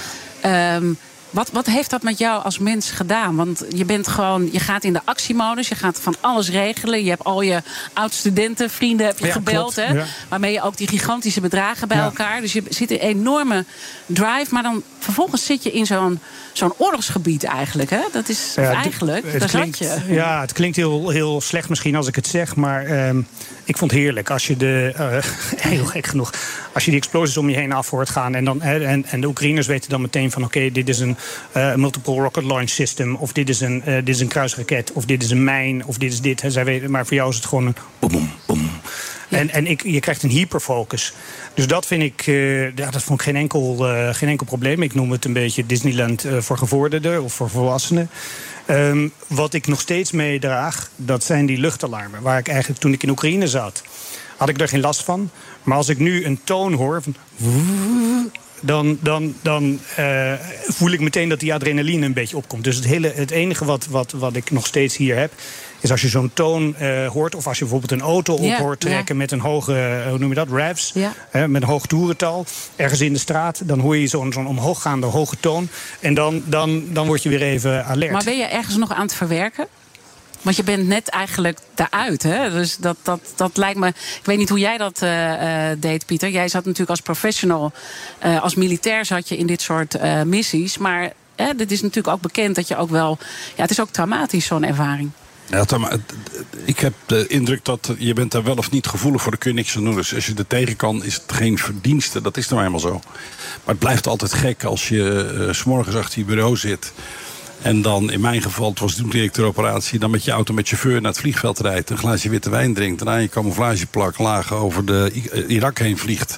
[1.34, 3.36] Wat, wat heeft dat met jou als mens gedaan?
[3.36, 7.04] Want je bent gewoon, je gaat in de actiemodus, je gaat van alles regelen.
[7.04, 7.62] Je hebt al je
[7.94, 9.94] oud-studenten, vrienden heb je Ja, gebeld, klopt, hè?
[9.98, 10.06] ja.
[10.30, 12.04] Waarmee je ook die gigantische bedragen bij Ja.
[12.04, 12.42] elkaar.
[12.42, 13.66] Dus je zit in een enorme
[14.06, 14.48] drive.
[14.50, 16.20] Maar dan vervolgens zit je in zo'n
[16.54, 17.90] zo'n oorlogsgebied eigenlijk.
[17.90, 18.02] Hè?
[18.12, 20.14] Dat is eigenlijk, daar klinkt, zat je.
[20.14, 22.56] Ja, het klinkt heel, heel slecht misschien als ik het zeg.
[22.56, 23.22] Maar ehm,
[23.64, 24.92] ik vond het heerlijk als je de.
[24.96, 25.24] eh,
[25.72, 26.34] heel gek genoeg.
[26.74, 28.36] Als je die explosies om je heen af hoort gaan.
[28.36, 31.18] En, dan, hè, en, en de Oekraïners weten dan meteen van: oké, dit is een
[31.52, 33.16] eh, multiple rocket launch system.
[33.16, 34.92] Of dit is, een, eh, dit is een kruisraket.
[34.94, 35.86] Of dit is een mijn.
[35.86, 36.44] Of dit is dit.
[36.48, 37.76] Zij weten, maar voor jou is het gewoon een.
[38.00, 38.70] Boem, boem, boem.
[39.30, 41.14] En, en ik, je krijgt een hyperfocus.
[41.54, 42.22] Dus dat vind ik,
[42.76, 43.76] ja, dat vond ik geen enkel,
[44.12, 44.82] geen enkel probleem.
[44.82, 48.10] Ik noem het een beetje Disneyland eh, voor gevorderden of voor volwassenen.
[48.66, 52.22] Ehm, wat ik nog steeds meedraag, dat zijn die luchtalarmen.
[52.22, 53.84] Waar ik eigenlijk toen ik in Oekraïne zat,
[54.38, 55.30] had ik er geen last van.
[55.64, 57.16] Maar als ik nu een toon hoor van
[58.62, 60.34] dan, dan, dan uh,
[60.68, 62.64] voel ik meteen dat die adrenaline een beetje opkomt.
[62.64, 65.34] Dus het, hele, het enige wat, wat, wat ik nog steeds hier heb,
[65.84, 68.80] is als je zo'n toon uh, hoort, of als je bijvoorbeeld een auto op hoort
[68.80, 70.94] trekken met een hoge, uh, hoe noem je dat, revs,
[71.30, 75.06] hè, met een hoog toerental, ergens in de straat, dan hoor je zo'n zo'n omhooggaande
[75.06, 75.70] hoge toon.
[76.00, 78.12] En dan, dan, dan word je weer even alert.
[78.12, 79.68] Maar ben je ergens nog aan het verwerken?
[80.44, 82.24] Want je bent net eigenlijk daaruit.
[82.24, 82.50] Hè?
[82.50, 83.88] Dus dat, dat, dat lijkt me.
[83.88, 86.30] Ik weet niet hoe jij dat eh, eh, deed, Pieter.
[86.30, 87.72] Jij zat natuurlijk als professional,
[88.20, 90.78] eh, als militair zat je in dit soort eh, missies.
[90.78, 91.12] Maar
[91.56, 93.18] dit is natuurlijk ook bekend dat je ook wel.
[93.56, 95.12] Ja, het is ook traumatisch, zo'n ervaring.
[95.50, 96.00] Ja, het-
[96.66, 99.50] ik heb de indruk dat je bent daar wel of niet gevoelig voor, daar kun
[99.52, 99.96] je niks aan doen.
[99.96, 102.22] Dus als je er tegen kan, is het geen verdienste.
[102.22, 102.92] Dat is nou eenmaal zo.
[102.94, 106.94] Maar het blijft altijd gek als je s s'morgens achter je bureau zit.
[107.62, 110.00] En dan, in mijn geval, het was toen directeur operatie...
[110.00, 111.90] dan met je auto met chauffeur naar het vliegveld rijdt...
[111.90, 113.00] een glaasje witte wijn drinkt...
[113.04, 116.38] daarna je camouflageplak laag over de eh, Irak heen vliegt...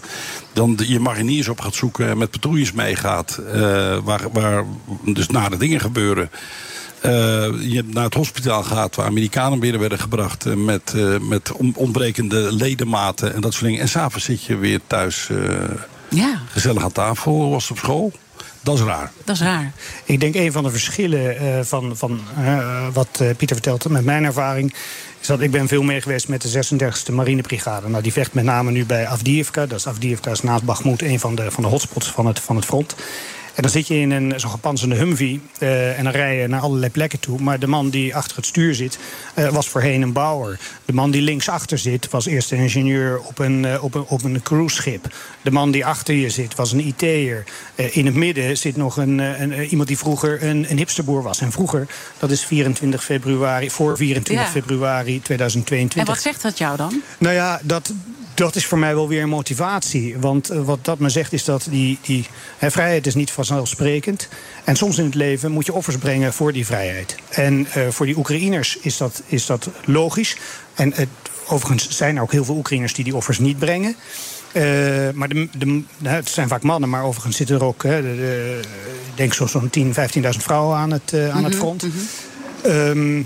[0.53, 3.37] dan je mariniers op gaat zoeken en met patrouilles meegaat...
[3.37, 4.63] eh, waar, waar
[5.05, 6.29] dus nare dingen gebeuren...
[7.05, 10.45] Eh, je naar het hospitaal gaat waar Amerikanen binnen werden gebracht...
[10.45, 13.81] eh, met, eh, met on- ontbrekende ledematen en dat soort dingen.
[13.81, 15.37] En s'avonds zit je weer thuis eh,
[16.09, 17.49] Ja, gezellig aan tafel.
[17.49, 18.11] Was op school?
[18.61, 19.11] Dat is raar.
[19.23, 19.71] dat is raar.
[20.05, 22.19] Ik denk een van de verschillen eh, van, van
[22.93, 24.73] wat eh, Pieter vertelt met mijn ervaring.
[25.21, 26.63] is dat ik ben veel meer geweest met de
[27.09, 27.89] 36e Marinebrigade.
[27.89, 29.65] Nou, die vecht met name nu bij Avdiivka.
[29.65, 32.55] Dat is Avdiivka is naast Bakhmut een van de, van de hotspots van het, van
[32.55, 32.95] het front.
[33.55, 36.61] En dan zit je in een zo'n gepantserde Humvee eh, en dan rij je naar
[36.61, 37.39] allerlei plekken toe.
[37.41, 38.97] Maar de man die achter het stuur zit,
[39.33, 40.59] eh, was voorheen een bouwer.
[40.85, 44.23] De man die linksachter zit, was eerst een ingenieur op een, eh, op een, op
[44.23, 45.13] een cruiseschip.
[45.41, 47.43] De man die achter je zit, was een IT'er.
[47.75, 51.41] In het midden zit nog een, een, iemand die vroeger een, een hipsterboer was.
[51.41, 51.87] En vroeger,
[52.19, 54.51] dat is 24 februari, voor 24 Ja.
[54.51, 56.01] februari 2022.
[56.01, 57.01] En wat zegt dat jou dan?
[57.17, 57.93] Nou ja, dat,
[58.33, 60.17] dat is voor mij wel weer een motivatie.
[60.19, 64.27] Want wat dat me zegt is dat die, die hè, vrijheid is niet vanzelfsprekend.
[64.63, 67.15] En soms in het leven moet je offers brengen voor die vrijheid.
[67.29, 70.37] En eh, voor die Oekraïners is dat, is dat logisch.
[70.73, 71.09] En het,
[71.47, 73.95] overigens zijn er ook heel veel Oekraïners die die offers niet brengen.
[74.51, 74.63] Eh,
[75.13, 78.59] maar de, de, het zijn vaak mannen, maar overigens zitten er ook, hè, de,
[79.11, 81.85] ik denk zo'n 10.000, 15.000 vrouwen aan het, eh, aan het Mhm, front.
[82.63, 83.21] Ehm,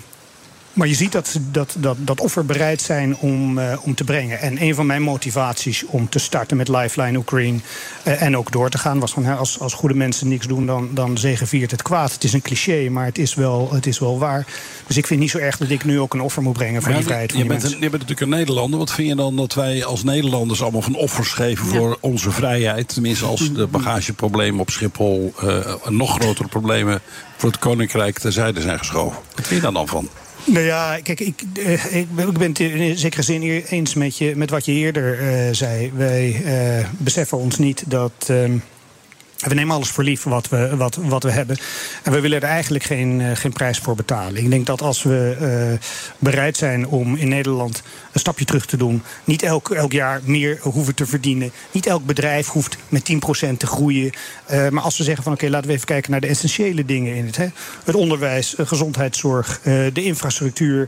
[0.80, 4.04] maar je ziet dat ze dat, dat, dat offer bereid zijn om, eh, om te
[4.04, 4.40] brengen.
[4.40, 7.60] En een van mijn motivaties om te starten met Lifeline Ukraine
[8.04, 10.66] eh, en ook door te gaan was van hè, als, als goede mensen niks doen,
[10.66, 12.14] dan, dan zegeviert het kwaad.
[12.14, 14.46] Het is een cliché, maar het is, wel, het is wel waar.
[14.88, 16.92] Dus ik vind niet zo erg dat ik nu ook een offer moet brengen voor
[16.92, 17.80] die ja, vrijheid van je, die bent mensen.
[17.80, 18.80] een, je bent natuurlijk een Nederlander.
[18.80, 22.94] Wat vind je dan dat wij als Nederlanders allemaal van offers geven voor onze vrijheid?
[22.94, 27.02] Tenminste, als de bagageproblemen op Schiphol eh, nog grotere problemen
[27.38, 29.18] voor het Koninkrijk terzijde zijn geschoven.
[29.36, 30.10] Wat vind je daar dan van?
[30.46, 34.18] Nou ja, kijk, ik, eh, ik, ben- ik ben het in zekere zin eens met,
[34.18, 35.92] je, met wat je eerder eh, zei.
[35.96, 38.12] Wij eh, beseffen ons niet dat.
[38.28, 38.58] ehm,
[39.48, 41.58] we nemen alles voor lief wat we, wat, wat we hebben.
[42.04, 44.44] En we willen er eigenlijk geen, eh, geen prijs voor betalen.
[44.44, 48.78] Ik denk dat als we eh, bereid zijn om in Nederland een stapje terug te
[48.78, 49.04] doen.
[49.24, 51.52] niet elk, elk jaar meer hoeven te verdienen.
[51.72, 54.12] niet elk bedrijf hoeft met 10% te groeien.
[54.46, 57.16] Eh, maar als we zeggen van oké, laten we even kijken naar de essentiële dingen
[57.16, 57.38] in het.
[57.38, 57.48] Hè?
[57.84, 59.60] Het onderwijs, gezondheidszorg,
[59.94, 60.88] de infrastructuur.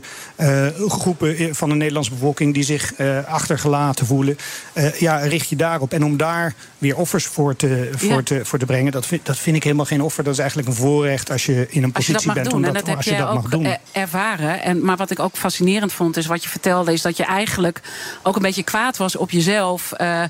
[0.88, 2.94] groepen van de Nederlandse bevolking die zich
[3.26, 4.36] achtergelaten voelen.
[4.98, 5.92] Ja, richt je daarop.
[5.92, 8.22] En om daar weer offers voor te, voor Ja.
[8.22, 10.24] te, voor te brengen, dat vind, dat vind ik helemaal geen offer.
[10.24, 12.52] Dat is eigenlijk een voorrecht als je in een positie bent.
[12.52, 13.64] om dat, als je dat mag doen.
[13.64, 14.62] eh, ervaren.
[14.62, 17.80] En, maar wat ik ook fascinerend vond, is wat je vertelde, is dat je eigenlijk
[18.22, 19.92] ook een beetje kwaad was op jezelf.
[19.92, 20.28] eh, eh,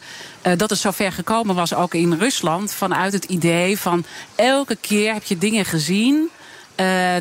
[0.57, 5.13] dat het zo ver gekomen was, ook in Rusland, vanuit het idee van elke keer
[5.13, 6.29] heb je dingen gezien.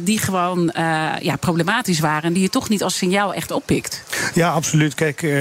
[0.02, 0.72] die gewoon
[1.22, 4.04] ja, problematisch waren en die je toch niet als signaal echt oppikt.
[4.34, 4.94] Ja, absoluut.
[4.96, 5.32] Kijk, eh,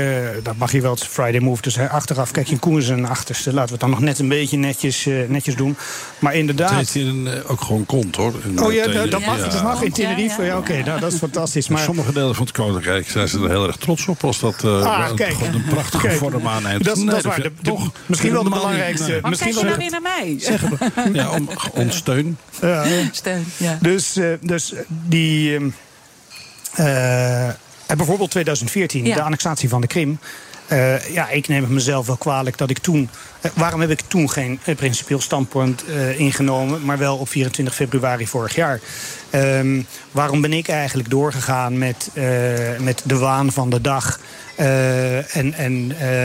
[0.42, 0.90] dat mag je wel.
[0.90, 1.62] Het is Friday Move.
[1.62, 3.48] Dus hè, achteraf kijk je een koers en achterste.
[3.52, 5.76] Laten we het dan nog net een beetje netjes, eh, netjes doen.
[6.18, 6.70] Maar Het inderdaad.
[6.70, 8.32] heet hier een, eh, ook gewoon kont hoor.
[8.56, 9.48] Oh ja, dat, dat mag, ja.
[9.48, 10.42] dat mag in Tenerife.
[10.42, 11.66] Ja, oké, nou, dat is fantastisch.
[11.68, 14.40] In Maar sommige delen van het Koninkrijk zijn ze er heel erg trots op als
[14.40, 15.32] dat eh, Ah, een, kijk.
[15.34, 16.18] gewoon een prachtige Kijk.
[16.18, 16.84] vorm aanneemt.
[16.84, 17.42] Dat is- dat is waar.
[17.42, 19.20] De- toch misschien wel de belangrijkste- nee.
[19.22, 20.36] Misschien kijk je wel nou weer naar mij?
[20.38, 21.10] Zeggen we.
[21.18, 22.38] Ja, om, om steun.
[22.60, 22.84] Ja.
[23.12, 23.78] Steun, ja.
[23.80, 25.54] Dus, eh, dus die.
[25.54, 25.68] ehm,
[26.74, 27.48] eh,
[27.90, 29.14] en bijvoorbeeld 2014, Ja.
[29.14, 30.18] de annexatie van de Krim.
[30.66, 33.08] Eh, ja, ik neem het mezelf wel kwalijk dat ik toen.
[33.40, 35.84] eh, waarom heb ik toen geen eh, principieel standpunt
[36.16, 38.80] ingenomen, maar wel op 24 februari vorig jaar?
[39.30, 42.10] Ehm, waarom ben ik eigenlijk doorgegaan met,
[42.78, 44.20] met de waan van de dag?
[44.60, 46.24] Uh, en, en, uh,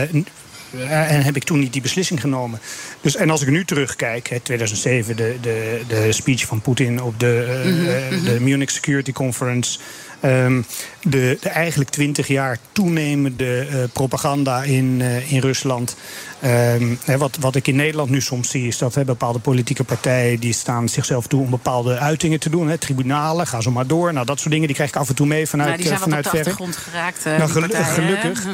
[1.12, 2.60] en heb ik toen niet die beslissing genomen.
[3.00, 7.20] Dus, en als ik nu terugkijk, hè, 2007, de, de, de speech van Poetin op
[7.20, 8.24] de, mm -hmm.
[8.24, 9.78] de Munich Security Conference.
[10.26, 10.64] Um,
[11.02, 15.96] de, de, eigenlijk twintig jaar toenemende uh, propaganda in, uh, in Rusland.
[16.44, 20.40] Um, hè, wat, wat ik in Nederland nu soms zie, is dat bepaalde politieke partijen
[20.40, 22.78] die staan zichzelf toe om bepaalde uitingen te doen.
[22.78, 24.12] Tribunalen, ga zo maar door.
[24.12, 26.00] Nou, dat soort dingen die krijg ik af en toe mee vanuit nou, die zijn
[26.00, 27.26] vanuit op de achtergrond geraakt.
[27.26, 28.46] Uh, nou, gelu gelukkig.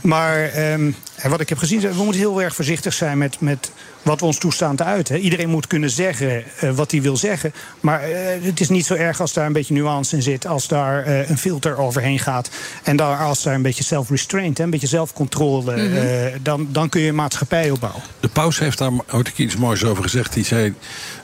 [0.00, 0.94] maar um,
[1.28, 3.70] wat ik heb gezien, we moeten heel erg voorzichtig zijn met, met
[4.04, 5.18] wat we ons toestaan te uiten.
[5.18, 7.52] Iedereen moet kunnen zeggen uh, wat hij wil zeggen.
[7.80, 10.46] Maar uh, het is niet zo erg als daar een beetje nuance in zit.
[10.46, 12.50] Als daar uh, een filter overheen gaat.
[12.82, 15.76] En daar, als daar een beetje self-restraint, een beetje zelfcontrole.
[15.76, 16.42] Mm -hmm.
[16.42, 18.02] dan, dan kun je maatschappij opbouwen.
[18.20, 20.32] De paus heeft daar ooit iets moois over gezegd.
[20.32, 20.74] Die zei,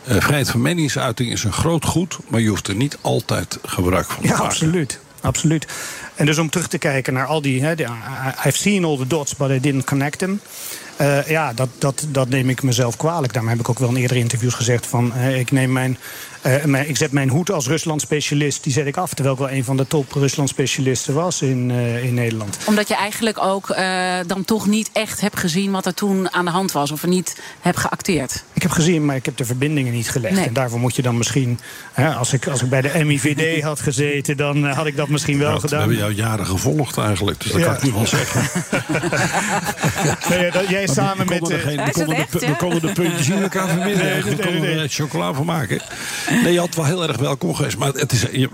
[0.04, 2.18] vrijheid van meningsuiting is een groot goed.
[2.28, 4.46] Maar je hoeft er niet altijd gebruik van te ja, maken.
[4.46, 5.00] Absoluut.
[5.20, 5.66] Absoluut.
[6.14, 7.74] En dus om terug te kijken naar al die...
[7.74, 7.86] Die
[8.46, 10.40] I've seen all the dots, but I didn't connect them.
[11.00, 13.32] Uh, ja, dat, dat, dat neem ik mezelf kwalijk.
[13.32, 15.12] Daarom heb ik ook wel in eerdere interviews gezegd van...
[15.16, 15.98] Uh, ik, neem mijn,
[16.46, 19.14] uh, ik zet mijn hoed als Rusland-specialist, die zet ik af.
[19.14, 21.70] Terwijl ik wel een van de top Rusland-specialisten was in,
[22.02, 22.58] in Nederland.
[22.66, 23.76] Omdat je eigenlijk ook
[24.26, 26.90] dan toch niet echt hebt gezien wat er toen aan de hand was.
[26.90, 28.44] Of er niet hebt geacteerd.
[28.52, 30.34] Ik heb gezien, maar ik heb de verbindingen niet gelegd.
[30.34, 30.46] Nee.
[30.46, 31.58] En daarvoor moet je dan misschien...
[32.18, 35.48] als, ik, als ik bij de MIVD had gezeten, dan had ik dat misschien wel
[35.48, 35.88] nou, gedaan.
[35.88, 37.66] We hebben jou jaren gevolgd eigenlijk, dus dat Ja.
[37.66, 38.42] kan ik nu wel zeggen.
[40.30, 41.50] Nee, dat, jij samen met...
[41.50, 44.04] eh, geen, we, konden de, we konden de puntjes in elkaar verbinden.
[44.04, 45.80] Nee, we konden er chocola van maken.
[46.30, 47.76] Nee, je had wel heel erg welkom geweest.
[47.78, 48.48] Maar het is, je,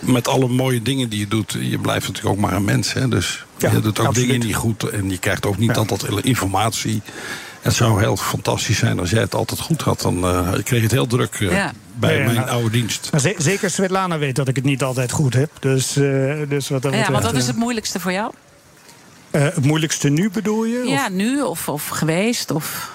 [0.00, 1.56] met alle mooie dingen die je doet...
[1.60, 2.92] je blijft natuurlijk ook maar een mens.
[2.92, 3.08] Hè?
[3.08, 4.28] Dus Ja, je doet ook absoluut.
[4.30, 4.82] dingen niet goed.
[4.88, 5.74] En je krijgt ook niet Ja.
[5.76, 7.02] altijd informatie.
[7.60, 10.00] Het zou heel fantastisch zijn als jij het altijd goed had.
[10.00, 11.72] Dan eh, kreeg je het heel druk eh, Ja.
[11.94, 13.10] bij Ja, mijn nou, oude dienst.
[13.36, 15.50] Zeker Svetlana weet dat ik het niet altijd goed heb.
[15.60, 16.02] Dus, eh,
[16.48, 18.32] dus wat dat Ja, betreft, want wat is het moeilijkste voor jou?
[19.30, 20.80] eh, het moeilijkste nu bedoel je?
[20.84, 22.50] Of- Ja, nu of, of geweest?
[22.50, 22.90] Of...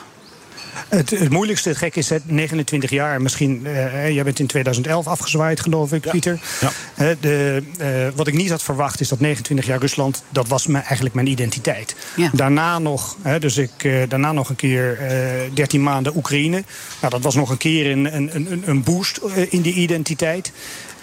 [0.90, 3.22] Het, het moeilijkste, het gek is het 29 jaar.
[3.22, 6.40] Misschien, eh, jij bent in 2011 afgezwaaid, geloof ik, Pieter.
[6.62, 7.16] Ja.
[7.20, 10.84] De, eh, wat ik niet had verwacht is dat 29 jaar Rusland, dat was mijn,
[10.84, 11.96] eigenlijk mijn identiteit.
[12.16, 12.30] Ja.
[12.34, 15.16] Daarna nog, hè, dus ik, eh, daarna nog een keer eh
[15.54, 16.64] 13 maanden Oekraïne.
[17.02, 19.20] Nou, dat was nog een keer een, een, een, een boost
[19.50, 20.52] in die identiteit.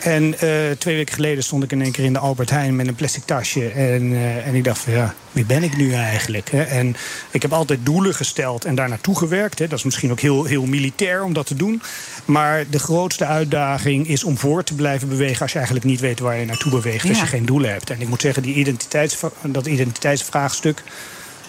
[0.04, 2.88] En eh, twee weken geleden stond ik in één keer in de Albert Heijn met
[2.88, 3.68] een plastic tasje.
[3.68, 6.50] En, eh, en ik dacht van ja, wie ben ik nu eigenlijk?
[6.50, 6.62] Hè?
[6.62, 6.96] En
[7.30, 9.58] ik heb altijd doelen gesteld en daar naartoe gewerkt.
[9.58, 9.68] Hè?
[9.68, 11.82] Dat is misschien ook heel, heel militair om dat te doen.
[12.24, 16.20] Maar de grootste uitdaging is om voor te blijven bewegen als je eigenlijk niet weet
[16.20, 17.08] waar je naartoe beweegt.
[17.08, 17.90] Als je geen doelen hebt.
[17.90, 20.82] En ik moet zeggen, die identiteits, dat identiteitsvraagstuk,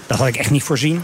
[0.07, 1.03] dat had ik echt niet voorzien.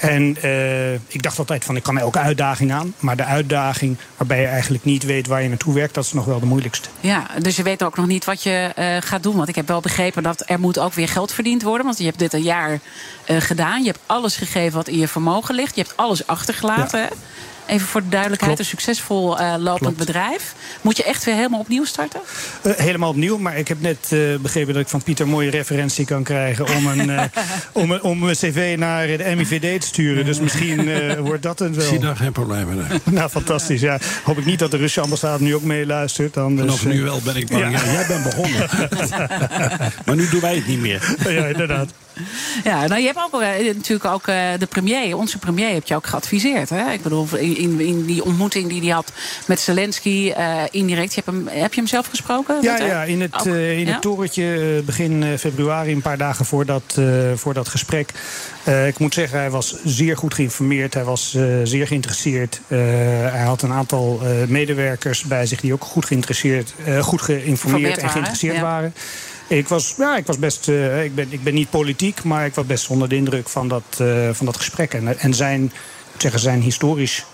[0.00, 2.94] En eh, ik dacht altijd van ik kan elke uitdaging aan.
[2.98, 6.24] Maar de uitdaging waarbij je eigenlijk niet weet waar je naartoe werkt, dat is nog
[6.24, 6.88] wel de moeilijkste.
[7.00, 9.36] Ja, dus je weet ook nog niet wat je eh, gaat doen.
[9.36, 11.86] Want ik heb wel begrepen dat er moet ook weer geld verdiend worden.
[11.86, 12.80] Want je hebt dit een jaar
[13.24, 13.80] eh, gedaan.
[13.80, 15.74] Je hebt alles gegeven wat in je vermogen ligt.
[15.74, 17.00] Je hebt alles achtergelaten.
[17.00, 17.08] hè?
[17.70, 18.72] Even voor de duidelijkheid, Klopt.
[18.72, 19.96] een succesvol eh, lopend Klopt.
[19.96, 20.54] bedrijf.
[20.80, 22.20] Moet je echt weer helemaal opnieuw starten?
[22.62, 25.50] Eh, helemaal opnieuw, maar ik heb net eh, begrepen dat ik van Pieter een mooie
[25.50, 27.22] referentie kan krijgen om een, eh,
[27.72, 30.24] om een, om een cv naar de MIVD te sturen.
[30.24, 32.00] Dus misschien eh, wordt dat een Ik zie wel.
[32.00, 32.98] daar geen probleem mee.
[33.20, 33.80] Nou, fantastisch.
[33.80, 33.98] Ja.
[34.24, 36.34] Hoop ik niet dat de Russische ambassade nu ook meeluistert.
[36.34, 37.62] Dan dus, Vanaf nu wel ben ik bang.
[37.62, 37.68] Ja.
[37.70, 38.68] Ja, jij bent begonnen.
[40.06, 41.14] maar nu doen wij het niet meer.
[41.28, 41.88] Ja, inderdaad.
[42.64, 45.94] Ja, nou, je hebt ook eh, natuurlijk ook eh, de premier, onze premier, heb je
[45.94, 46.70] ook geadviseerd.
[46.70, 46.92] Hè?
[46.92, 49.12] Ik bedoel, in, in, die ontmoeting die hij had
[49.46, 51.14] met Zelensky, eh, indirect.
[51.14, 52.62] Je hebt hem, heb je hem zelf gesproken?
[52.62, 53.92] Ja, ja, in het, Ook, in ja?
[53.92, 56.98] het torentje begin februari, een paar dagen voor dat,
[57.34, 58.12] voor dat gesprek.
[58.86, 60.94] Ik moet zeggen, hij was zeer goed geïnformeerd.
[60.94, 62.60] Hij was zeer geïnteresseerd.
[62.68, 68.10] Hij had een aantal medewerkers bij zich die ook goed geïnteresseerd, goed geïnformeerd en waren,
[68.10, 68.62] geïnteresseerd ja.
[68.62, 68.94] waren.
[69.50, 70.68] Ik was, ja, ik was best.
[70.68, 73.68] eh, ik, ben, ik ben niet politiek, maar ik was best onder de indruk van
[73.68, 74.94] dat, eh, van dat gesprek.
[74.94, 75.72] En, en zijn,
[76.18, 77.24] zeggen, zijn historisch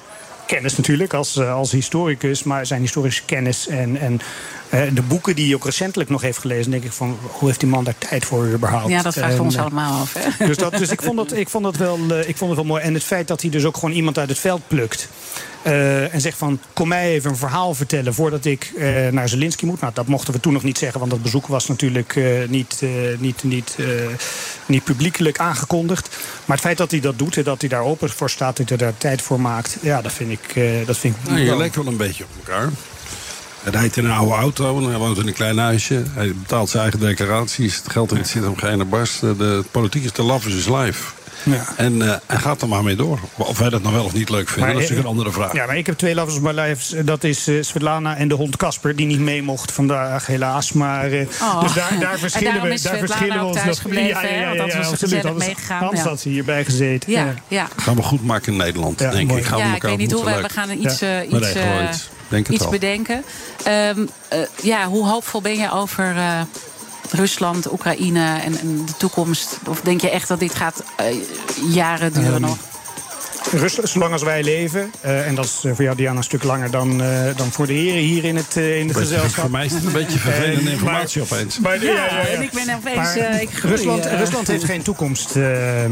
[0.46, 4.20] kennis natuurlijk als, eh, als historicus, maar zijn historische kennis en, en
[4.70, 7.68] de boeken die hij ook recentelijk nog heeft gelezen, denk ik van hoe heeft die
[7.68, 8.88] man daar tijd voor überhaupt?
[8.90, 10.14] Ja, dat we En, ons eh, allemaal af.
[10.18, 10.46] Hè?
[10.46, 12.68] dus, dat, dus ik, vond dat, ik, vond dat wel, eh, ik vond het wel
[12.68, 12.82] mooi.
[12.82, 15.08] En het feit dat hij dus ook gewoon iemand uit het veld plukt.
[15.62, 19.64] eh, en zegt van, kom mij even een verhaal vertellen voordat ik eh, naar Zelensky
[19.66, 19.80] moet.
[19.80, 22.78] Nou, dat mochten we toen nog niet zeggen, want dat bezoek was natuurlijk eh, niet,
[22.82, 22.88] eh,
[23.18, 23.86] niet, niet, eh,
[24.66, 26.08] niet publiekelijk aangekondigd.
[26.44, 28.68] Maar het feit dat hij dat doet en dat hij daar open voor staat, dat
[28.68, 31.56] hij daar tijd voor maakt, ja, dat vind ik, eh, dat vind ik Nou, je
[31.56, 32.68] lijkt wel een beetje op elkaar.
[33.66, 36.02] Hij rijdt in een oude auto en hij woont in een klein huisje.
[36.10, 37.76] Hij betaalt zijn eigen declaraties.
[37.76, 39.20] Het geld in het zit hem geen barst.
[39.20, 41.12] De politiek is de love is life.
[41.42, 41.64] Ja.
[41.76, 43.18] En, uh, en gaat er maar mee door.
[43.36, 45.32] Of wij dat nou wel of niet leuk vinden, maar, dat is natuurlijk een andere
[45.32, 45.52] vraag.
[45.52, 46.94] Ja, maar ik heb twee lovers op mijn lijf.
[47.04, 50.72] Dat is uh, Svetlana en de hond Casper, die niet mee mocht vandaag, helaas.
[50.72, 51.60] Maar, uh, oh.
[51.60, 54.66] Dus daar, daar verschillen we, daar verschillen we ons thuis gebleven, ja, ja, ja, ja,
[54.66, 55.38] ja, ja, absoluut.
[55.38, 55.82] meegegaan.
[55.82, 57.12] Hans had hierbij gezeten.
[57.12, 57.68] Ja, ja.
[57.76, 59.40] Gaan we goed maken in Nederland, Ja, denk mooi.
[59.40, 59.46] ik.
[59.46, 62.08] Gaan we Ja, ik elkaar weet niet hoe we, we gaan iets, uh, iets,
[62.48, 62.58] iets.
[62.58, 63.24] Denk bedenken.
[63.68, 66.40] Um, uh, ja, hoe hoopvol ben je over uh,
[67.10, 69.58] Rusland, Oekraïne en, en, de toekomst?
[69.66, 72.58] Of denk je echt dat dit gaat uh, jaren duren Um, nog?
[73.52, 74.92] Rust, zolang als wij leven.
[75.04, 77.66] Uh, en dat is uh, voor jou, Diana, een stuk langer dan, uh, dan voor
[77.66, 79.40] de heren hier in het, uh, in het gezelschap.
[79.40, 81.58] Voor mij is het een beetje vervelende Eh, informatie maar- opeens.
[81.58, 82.18] Maar, ja, ja, ja.
[82.26, 82.96] en ik ben opeens...
[82.96, 84.18] Maar eh, ik groei, Rusland, eh.
[84.18, 85.36] Rusland heeft geen toekomst.
[85.36, 85.90] Eh, eh,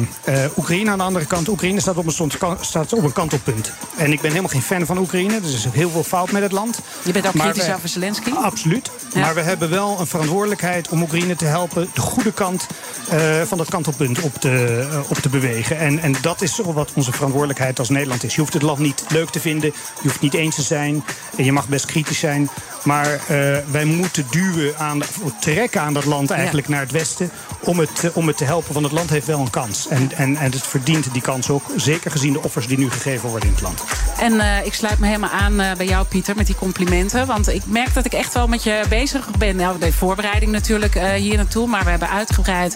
[0.57, 1.49] Oekraïne aan de andere kant.
[1.49, 3.73] Oekraïne staat op, een, stond- staat op een kantelpunt.
[3.97, 5.35] En ik ben helemaal geen fan van Oekraïne.
[5.35, 6.81] Er is heel veel fout met het land.
[7.03, 8.31] Je bent ook Maar kritisch over Zelensky?
[8.31, 8.91] Absoluut.
[9.15, 9.21] Ja.
[9.21, 11.89] Maar we hebben wel een verantwoordelijkheid om Oekraïne te helpen...
[11.95, 12.67] de goede kant
[13.11, 15.79] eh, van dat kantelpunt op te, eh, op te bewegen.
[15.79, 17.43] En, en dat is wat onze verantwoordelijkheid
[17.75, 18.35] als Nederland is.
[18.35, 19.73] Je hoeft het land niet leuk te vinden.
[19.75, 21.05] Je hoeft het niet eens te zijn.
[21.37, 22.51] En je mag best kritisch zijn.
[22.85, 25.03] Maar eh, wij moeten duwen aan,
[25.41, 27.31] trekken aan dat land eigenlijk naar het westen...
[27.61, 29.89] Om het, eh, om het te helpen, want het land heeft wel een kans.
[29.89, 31.63] En, en, en het verdient die kans ook.
[31.77, 33.85] Zeker gezien de offers die nu gegeven worden in het land.
[34.19, 37.27] En eh, ik sluit me helemaal aan bij jou, Pieter, met die complimenten.
[37.27, 39.57] Want ik merk dat ik echt wel met je bezig ben.
[39.57, 41.67] Nou, de voorbereiding natuurlijk hier naartoe.
[41.67, 42.75] Maar we hebben uitgebreid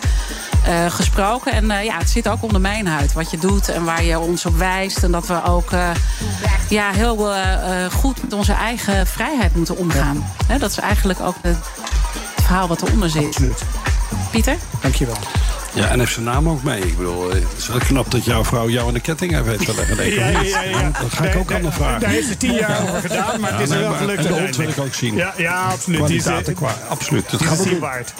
[0.88, 1.52] gesproken.
[1.52, 3.12] En ja, het zit ook onder mijn huid.
[3.12, 5.02] Wat je doet en waar je ons op wijst.
[5.02, 5.90] En dat we ook eh,
[6.68, 10.26] ja, heel eh, eh, goed met onze eigen vrijheid moeten omgaan.
[10.58, 11.56] Dat is eigenlijk ook het
[12.36, 13.26] verhaal wat eronder zit.
[13.26, 13.62] Absoluut.
[14.30, 14.56] Pieter?
[14.80, 15.16] Dankjewel.
[15.78, 16.80] Ja, en heeft zijn naam ook mee.
[16.80, 19.44] Ik bedoel, eh, het is wel knap dat jouw vrouw jou aan de ketting heeft
[19.44, 19.96] weten te leggen.
[19.96, 20.90] Nee, Ja, ja, ja, ja.
[21.02, 22.00] Dat ga ik ook aan de vragen.
[22.00, 24.40] Daar heeft ze tien jaar over gedaan, maar het is er wel gelukt En de
[24.40, 25.16] hond wil ik ook zien.
[25.16, 26.06] Ja, ja absoluut.
[26.06, 27.30] Die is, Kwaliteiten qua, absoluut.
[27.30, 27.78] Dat zien doen.
[27.78, 28.12] waard.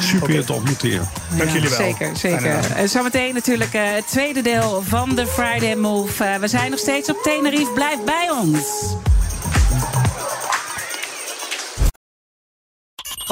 [0.00, 1.02] Super je te ontmoeten hier.
[1.36, 1.78] Dank jullie wel.
[1.78, 2.88] Zeker, zeker.
[2.88, 6.24] Zometeen natuurlijk eh, het tweede deel van de Friday Move.
[6.24, 7.70] Eh, we zijn nog steeds op Tenerife.
[7.74, 8.58] Blijf bij ons.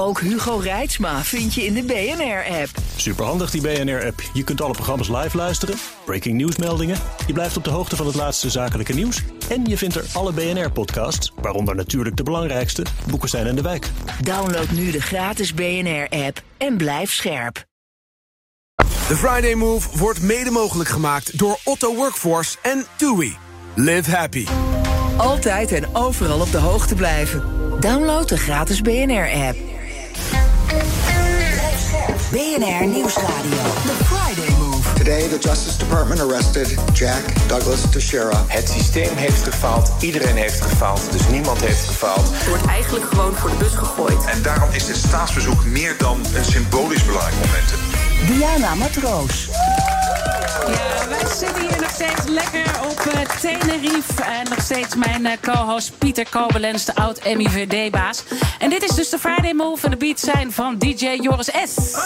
[0.00, 2.68] Ook Hugo Reitsma vind je in de BNR-app.
[2.96, 4.22] Superhandig die BNR-app.
[4.32, 6.98] Je kunt alle programma's live luisteren, breaking nieuwsmeldingen.
[7.26, 9.22] Je blijft op de hoogte van het laatste zakelijke nieuws.
[9.48, 13.90] En je vindt er alle BNR-podcasts, waaronder natuurlijk de belangrijkste, Boeken zijn in de wijk.
[14.22, 17.64] Download nu de gratis BNR-app en blijf scherp.
[19.08, 23.36] De Friday Move wordt mede mogelijk gemaakt door Otto Workforce en TUI.
[23.74, 24.46] Live happy.
[25.16, 27.42] Altijd en overal op de hoogte blijven.
[27.80, 29.67] Download de gratis BNR-app.
[32.30, 34.07] BNR Nieuwsradio.
[35.08, 38.44] Today, the Justice Department arrested Jack Douglas Teixeira.
[38.46, 42.30] Het systeem heeft gefaald, iedereen heeft gefaald, dus niemand heeft gefaald.
[42.42, 44.24] Er wordt eigenlijk gewoon voor de bus gegooid.
[44.24, 47.74] En daarom is dit staatsbezoek meer dan een symbolisch belangrijk moment.
[48.26, 49.48] Diana Matroos.
[50.66, 54.22] Ja, wij zitten hier nog steeds lekker op eh, Tenerife.
[54.22, 58.22] En nog steeds mijn eh, co-host Pieter Kobelens, de oud-MIVD-baas.
[58.58, 61.96] En dit is dus de Friday Move en de beats zijn van DJ Joris S.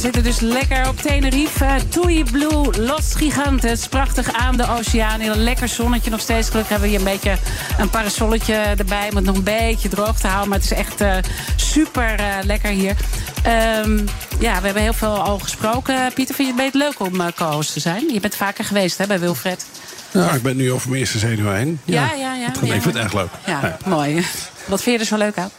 [0.00, 1.78] zitten dus lekker op Tenerife.
[1.88, 3.88] Tui Blue, Los Gigantes.
[3.88, 5.20] Prachtig aan de oceaan.
[5.20, 6.48] In een lekker zonnetje nog steeds.
[6.48, 7.36] Gelukkig hebben we hier een beetje
[7.78, 9.08] een parasolletje erbij.
[9.10, 10.48] Om het nog een beetje droog te houden.
[10.48, 11.16] Maar het is echt eh,
[11.56, 12.96] super eh, lekker hier.
[13.42, 13.98] Ehm,
[14.38, 16.12] ja, we hebben heel veel al gesproken.
[16.14, 18.12] Pieter, vind je het beter leuk om eh, co-host te zijn?
[18.12, 19.66] Je bent vaker geweest hè, bij Wilfred.
[20.10, 21.80] Ja, ik ben nu over mijn eerste zenuw heen.
[21.84, 22.46] Ja, ja, ja.
[22.46, 23.30] Ik vind het echt leuk.
[23.46, 24.26] Ja, mooi.
[24.66, 25.50] Wat vind je er zo leuk aan?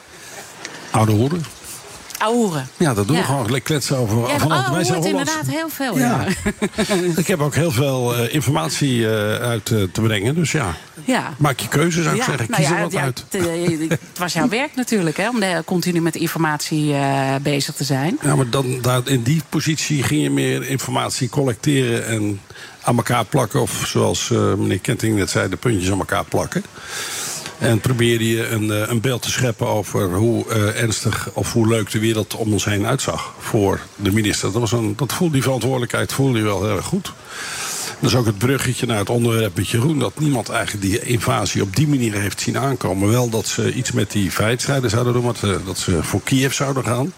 [0.92, 1.61] Oude hoeren.
[2.78, 3.42] Ja, dat doen we gewoon.
[3.42, 4.18] Lekker kletsen over.
[4.18, 5.98] Ja, oh, wij zijn inderdaad heel veel.
[5.98, 6.26] Ja.
[7.16, 10.36] Ik heb ook heel veel eh, informatie eh, uit eh, te brengen.
[10.36, 11.34] Dus ja, ja.
[11.38, 12.46] maak je keuze zou ik zeggen.
[12.50, 13.26] nou Kies er wat uit.
[13.30, 16.96] Het, het was jouw werk natuurlijk, hè, om de, continu met informatie
[17.42, 18.20] bezig te zijn.
[18.22, 22.42] Ja, maar dan, daar, in die positie ging je meer informatie collecteren en
[22.82, 23.62] aan elkaar plakken.
[23.62, 26.64] Of zoals meneer Kenting net zei, de puntjes aan elkaar plakken.
[27.62, 31.68] En probeerde je een, eh, een beeld te scheppen over hoe eh, ernstig of hoe
[31.68, 34.52] leuk de wereld om ons heen uitzag voor de minister.
[34.52, 37.12] Dat, was een, dat voelde die verantwoordelijkheid voelde je wel heel erg goed.
[38.00, 40.00] Dat is ook het bruggetje naar het onderwerp met Jeroen.
[40.00, 43.10] Dat niemand eigenlijk die invasie op die manier heeft zien aankomen.
[43.12, 45.36] Wel dat ze iets met die vrijheidsstrijden zouden doen.
[45.42, 47.14] eh, Dat ze voor Kiev zouden gaan.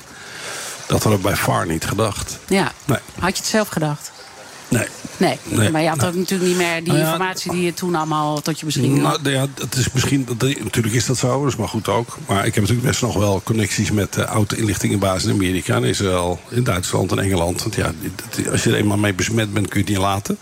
[0.88, 2.38] Dat hadden we bij far niet gedacht.
[2.48, 2.72] Ja.
[2.86, 2.98] Nee.
[3.20, 4.12] Had je het zelf gedacht?
[4.68, 4.88] Nee.
[5.18, 5.38] Nee.
[5.44, 5.70] Nee.
[5.70, 8.42] Maar je had ook natuurlijk niet meer die Nou ja, informatie die je toen allemaal
[8.42, 9.22] tot je had.
[9.22, 12.18] Nou, ja, het is misschien, dat- natuurlijk is dat zo, dat is maar goed ook.
[12.28, 15.84] Maar ik heb natuurlijk best nog wel connecties met uh, oude inlichtingenbazen in Amerika, in
[15.84, 17.64] Israël, in Duitsland en Engeland.
[17.64, 17.92] Want ja,
[18.52, 20.38] als je er eenmaal mee besmet bent, kun je het niet laten.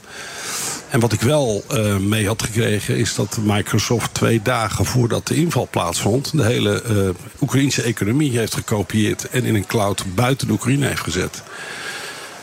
[0.90, 5.36] En wat ik wel uh, mee had gekregen is dat Microsoft twee dagen voordat de
[5.36, 7.10] inval plaatsvond, de hele uh,
[7.42, 11.42] Oekraïnse economie heeft gekopieerd en in een cloud buiten de Oekraïne heeft gezet.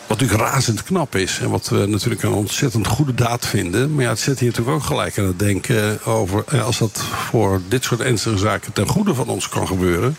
[0.08, 1.38] Wat natuurlijk razend knap is.
[1.38, 3.94] En wat we natuurlijk een ontzettend goede daad vinden.
[3.94, 6.60] Maar ja, het zet hier natuurlijk ook gelijk aan het denken over.
[6.62, 10.16] Als dat voor dit soort ernstige zaken ten goede van ons kan gebeuren.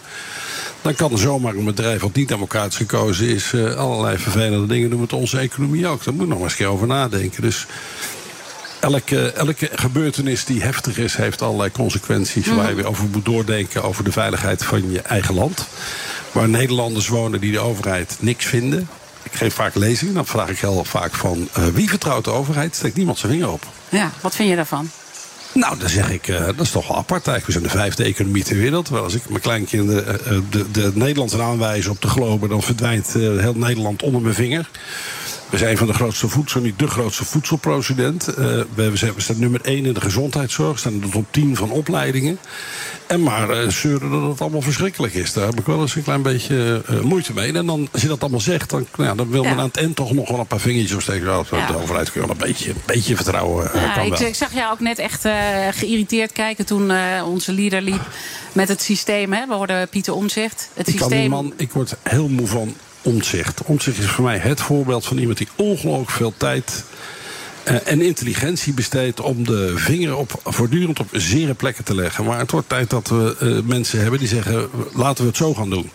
[0.82, 3.52] Dan kan er zomaar een bedrijf wat niet democratisch gekozen is.
[3.52, 6.04] Uh, allerlei vervelende dingen doen met onze economie ook.
[6.04, 7.42] Daar moet je nog eens een keer over nadenken.
[7.42, 7.66] Dus
[8.80, 12.46] elke, elke gebeurtenis die heftig is, heeft allerlei consequenties.
[12.46, 12.56] Mhm.
[12.56, 15.68] Waar je weer over moet doordenken over de veiligheid van je eigen land.
[16.32, 18.88] Waar Nederlanders wonen die de overheid niks vinden.
[19.32, 21.50] Ik geef vaak lezingen, dan vraag ik heel vaak van...
[21.58, 22.76] Uh, wie vertrouwt de overheid?
[22.76, 23.64] Steekt niemand zijn vinger op.
[23.90, 24.90] Ja, wat vind je daarvan?
[25.54, 27.46] Nou, dan zeg ik, uh, dat is toch wel apart eigenlijk.
[27.46, 28.86] We zijn de vijfde economie ter wereld.
[28.86, 32.48] Terwijl als ik mijn kleinkinderen uh, de, de Nederlandse aanwijs op de globe...
[32.48, 34.70] dan verdwijnt heel Nederland onder mijn vinger.
[35.50, 38.30] We zijn van de grootste voedsel, niet de grootste voedselproducent.
[38.30, 38.36] Uh,
[38.74, 40.72] we, we, staan nummer 1 in de gezondheidszorg.
[40.72, 42.40] We staan in de top 10 van opleidingen.
[43.08, 45.34] En maar uh, zeuren dat het allemaal verschrikkelijk is.
[45.34, 47.54] Daar heb ik wel eens een klein beetje uh, moeite mee.
[47.54, 49.96] En dan, als je dat allemaal zegt, dan, nou, dan wil men aan het eind
[49.96, 51.26] toch nog wel een paar vingertjes opsteken.
[51.26, 51.68] Ja.
[51.68, 53.70] De overheid kun je wel een beetje, een beetje vertrouwen.
[53.74, 54.28] Ja, kan ik, wel.
[54.28, 55.22] ik, zag jou ook net echt
[55.72, 56.92] geïrriteerd kijken toen
[57.26, 58.08] onze leader liep
[58.52, 59.34] met het systeem.
[59.34, 59.48] Hè?
[59.48, 60.70] We hoorden Pieter Omzicht.
[60.74, 61.10] Het ik, systeem...
[61.10, 63.62] kan die man, ik word heel moe van Omtzigt.
[63.64, 66.84] Omtzigt is voor mij het voorbeeld van iemand die ongelooflijk veel tijd
[67.68, 72.26] uh, en intelligentie besteedt om de vinger op, voortdurend op zere plekken te leggen.
[72.26, 75.54] Maar het wordt tijd dat we uh, mensen hebben die zeggen: laten we het zo
[75.54, 75.90] gaan doen.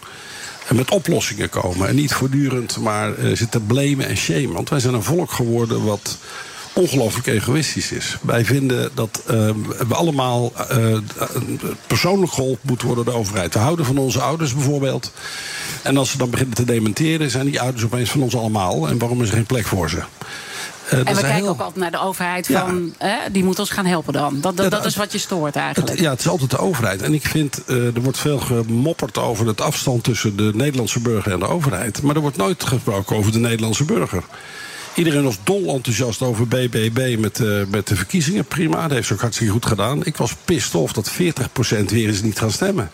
[0.68, 1.88] En met oplossingen komen.
[1.88, 4.52] En niet voortdurend maar uh, zitten blamen en shamen.
[4.52, 6.18] Want wij zijn een volk geworden wat
[6.75, 8.16] ongelooflijk egoïstisch is.
[8.22, 9.51] Wij vinden dat uh,
[9.89, 10.99] we allemaal uh,
[11.87, 13.55] persoonlijk geholpen moeten worden door de overheid.
[13.55, 15.12] We houden van onze ouders bijvoorbeeld.
[15.83, 18.89] En als ze dan beginnen te dementeren, zijn die ouders opeens van ons allemaal.
[18.89, 20.03] En waarom is er geen plek voor ze?
[20.93, 21.49] Uh, en we kijken heel...
[21.49, 23.07] ook altijd naar de overheid van, ja.
[23.07, 24.41] hè, die moet ons gaan helpen dan.
[24.41, 25.91] Dat, dat, Ja, dat is wat je stoort eigenlijk.
[25.91, 27.03] Het, ja, het is altijd de overheid.
[27.03, 31.33] En ik vind, uh, er wordt veel gemopperd over het afstand tussen de Nederlandse burger
[31.33, 32.03] en de overheid.
[32.03, 34.22] Maar er wordt nooit gesproken over de Nederlandse burger.
[34.95, 38.45] Iedereen was dol enthousiast over BBB met, uh, met de verkiezingen.
[38.45, 40.05] Prima, dat heeft ze ook hartstikke goed gedaan.
[40.05, 42.90] Ik was pissed off dat 40% weer eens niet gaan stemmen.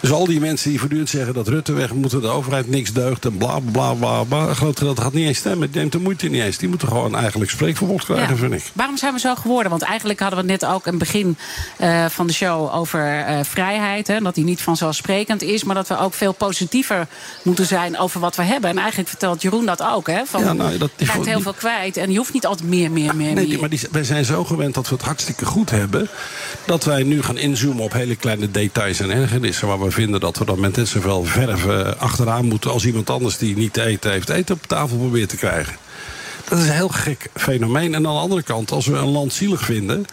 [0.00, 3.24] Dus al die mensen die voortdurend zeggen dat Rutte weg moet, de overheid niks deugt
[3.24, 4.48] en bla bla bla bla.
[4.48, 5.70] Een groot gedeelte gaat niet eens stemmen.
[5.70, 6.56] Die neemt de moeite niet eens.
[6.58, 8.36] Die moeten gewoon eigenlijk spreekverbod krijgen, Ja.
[8.40, 8.62] vind ik.
[8.72, 9.70] Waarom zijn we zo geworden?
[9.70, 11.36] Want eigenlijk hadden we net ook het begin
[11.80, 14.06] uh, van de show over uh, vrijheid.
[14.06, 17.06] Hè, dat die niet vanzelfsprekend is, maar dat we ook veel positiever
[17.42, 18.70] moeten zijn over wat we hebben.
[18.70, 20.06] En eigenlijk vertelt Jeroen dat ook.
[20.06, 22.68] Hè, van, Ja, nou, dat- je raakt heel veel kwijt en je hoeft niet altijd
[22.68, 23.44] meer, meer, meer, Nee, meer.
[23.46, 26.08] die- maar die, wij zijn zo gewend dat we het hartstikke goed hebben.
[26.66, 29.68] Dat wij nu gaan inzoomen op hele kleine details en ergernissen.
[29.68, 31.66] Waar we vinden dat we dan met net zoveel verf
[31.98, 32.70] achteraan moeten.
[32.70, 35.76] als iemand anders die niet te eten heeft, eten op tafel probeert te krijgen.
[36.48, 37.94] Dat is een heel gek fenomeen.
[37.94, 40.04] En aan de andere kant, als we een land zielig vinden.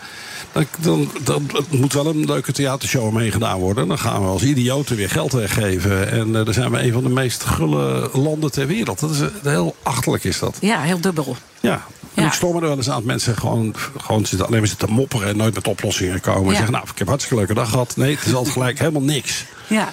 [0.80, 3.88] Dan, dan, moet wel een leuke theatershow omheen gedaan worden.
[3.88, 6.12] Dan gaan we als idioten weer geld weggeven.
[6.12, 9.00] En eh, dan zijn we een van de meest gulle landen ter wereld.
[9.00, 10.58] Dat is eh, heel achterlijk is dat.
[10.62, 11.36] Ja, heel dubbel.
[11.60, 11.86] Ja.
[12.14, 12.28] En Ja.
[12.28, 14.90] ik stoor me er wel eens aan dat mensen gewoon, gewoon zitten, alleen maar zitten
[14.90, 16.42] mopperen en nooit met oplossingen komen.
[16.44, 16.56] En Ja.
[16.56, 17.96] zeggen, nou, ik heb hartstikke leuke dag gehad.
[17.98, 19.46] Nee, het is altijd gelijk helemaal niks.
[19.68, 19.90] Ja.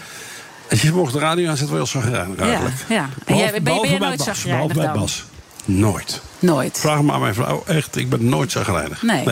[0.70, 2.74] Als je morgen de radio aanzet, word je al zagrijnig Ja, eigenlijk.
[2.88, 3.08] ja.
[3.24, 4.92] En jij, ben, je- je nooit bij?
[4.92, 5.24] Bas.
[5.64, 6.20] Nooit.
[6.42, 6.78] Nooit.
[6.78, 7.62] Vraag maar aan mijn vrouw.
[7.66, 9.02] Echt, ik ben nooit zagrijnig.
[9.02, 9.24] Nee.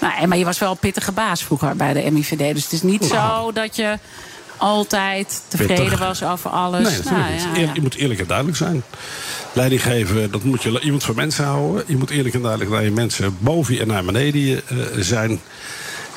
[0.00, 2.54] Nou, maar je was wel een pittige baas vroeger bij de MIVD.
[2.54, 3.44] Dus het is niet Nou.
[3.44, 3.98] zo dat je
[4.56, 5.98] altijd tevreden Pittig.
[5.98, 6.82] was over alles.
[6.88, 7.66] Nee, natuurlijk Nou, niet.
[7.66, 7.70] ja.
[7.74, 8.82] Je moet eerlijk en duidelijk zijn.
[9.52, 11.84] Leiding geven, dat moet je, je moet van mensen houden.
[11.86, 15.40] Je moet eerlijk en duidelijk naar je mensen boven je en naar beneden eh, zijn.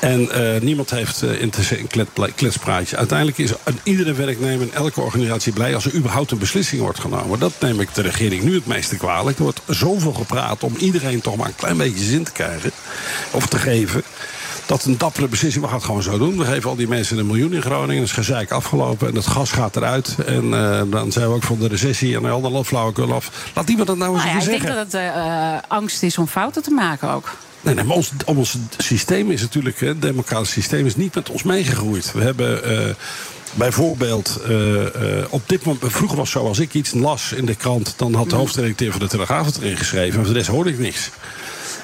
[0.00, 2.96] En eh, niemand heeft uh, in te een klet- kletspraatje.
[2.96, 7.38] Uiteindelijk is iedere werknemer in elke organisatie blij als er überhaupt een beslissing wordt genomen.
[7.38, 9.36] Dat neem ik de regering nu het meeste kwalijk.
[9.36, 12.70] Er wordt zoveel gepraat om iedereen toch maar een klein beetje zin te krijgen.
[13.30, 14.02] Of te geven.
[14.66, 16.38] Dat een dappere beslissing, we gaan het gewoon zo doen.
[16.38, 17.96] We geven al die mensen een miljoen in Groningen.
[17.96, 20.16] Dat is gezeik afgelopen en het gas gaat eruit.
[20.26, 23.50] En eh, dan zijn we ook van de recessie en al dat flauwekul af.
[23.54, 24.92] Laat iemand dat nou eens Nou ja, even ik denk zeggen.
[24.92, 27.36] dat het eh, eh, angst is om fouten te maken ook.
[27.62, 31.42] Nee, nee, maar ons, ons systeem is natuurlijk, het democratisch systeem is niet met ons
[31.42, 32.12] meegegroeid.
[32.12, 32.94] We hebben eh,
[33.54, 37.46] bijvoorbeeld eh, eh, op dit moment, vroeger was het zo, als ik iets las in
[37.46, 40.38] de krant, dan had de hoofdredacteur van de Telegraaf het erin geschreven en voor de
[40.38, 41.10] rest hoorde ik niks.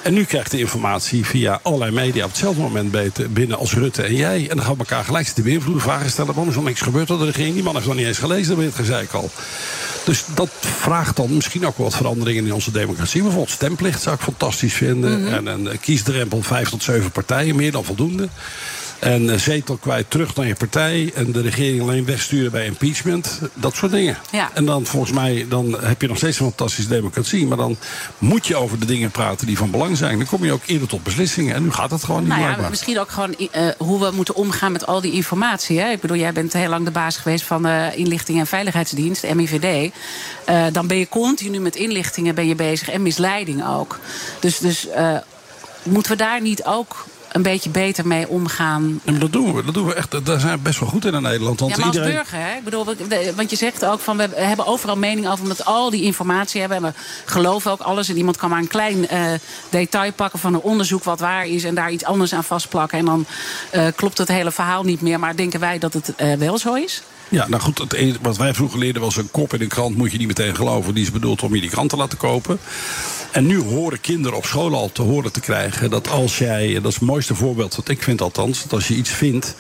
[0.07, 2.96] En nu krijgt de informatie via allerlei media op hetzelfde moment
[3.32, 4.50] binnen als Rutte en jij.
[4.50, 6.34] En dan gaan we elkaar gelijk zitten beïnvloeden, vragen stellen.
[6.34, 7.54] Waarom is er niks gebeurd door de regering?
[7.54, 9.30] Die man heeft nog niet eens gelezen, dat je het gezeik al.
[10.04, 13.22] Dus dat vraagt dan misschien ook wat veranderingen in onze democratie.
[13.22, 15.32] Bijvoorbeeld stemplicht zou ik fantastisch vinden.
[15.32, 18.28] En een kiesdrempel vijf tot zeven partijen, meer dan voldoende.
[18.99, 21.12] En eh, zetel kwijt terug naar je partij.
[21.14, 23.40] En de regering alleen wegsturen bij impeachment.
[23.55, 24.16] Dat soort dingen.
[24.30, 24.51] Ja.
[24.55, 27.47] En dan volgens mij dan heb je nog steeds een fantastische democratie.
[27.47, 27.76] Maar dan
[28.18, 30.18] moet je over de dingen praten die van belang zijn.
[30.18, 31.55] Dan kom je ook eerder tot beslissingen.
[31.55, 34.34] En nu gaat het gewoon niet Nou ja, misschien ook gewoon eh, hoe we moeten
[34.34, 35.80] omgaan met al die informatie.
[35.80, 35.90] Hè?
[35.90, 39.92] Ik bedoel, jij bent heel lang de baas geweest van de Inlichting en Veiligheidsdienst, MIVD.
[40.44, 43.99] Eh, dan ben je continu met inlichtingen ben je bezig en misleiding ook.
[44.40, 45.16] Dus, dus eh,
[45.82, 47.07] moeten we daar niet ook
[47.37, 49.01] een beetje beter mee omgaan?
[49.05, 49.64] En dat doen we.
[49.64, 50.26] Dat doen we echt.
[50.26, 51.61] Daar zijn we best wel goed in in Nederland.
[51.61, 52.16] Want ja, maar als iedereen...
[52.16, 52.57] burger, hè?
[52.57, 52.84] Ik bedoel,
[53.37, 56.61] want je zegt ook van we hebben overal mening over omdat we al die informatie
[56.61, 56.78] hebben.
[56.78, 56.93] En we
[57.24, 58.09] geloven ook alles.
[58.09, 59.24] En iemand kan maar een klein eh,
[59.68, 61.64] detail pakken van een onderzoek wat waar is.
[61.64, 62.99] En daar iets anders aan vastplakken.
[62.99, 63.26] En dan
[63.70, 65.18] eh, klopt het hele verhaal niet meer.
[65.18, 67.03] Maar denken wij dat het eh, wel zo is?
[67.29, 70.12] Ja, nou goed, het wat wij vroeger leerden was een kop in een krant moet
[70.12, 70.95] je niet meteen geloven.
[70.95, 72.59] Die is bedoeld om je die krant te laten kopen.
[73.33, 76.85] En nu horen kinderen op school al te horen te krijgen dat als jij, dat
[76.87, 79.55] is het mooiste voorbeeld wat ik vind althans, dat als je iets vindt.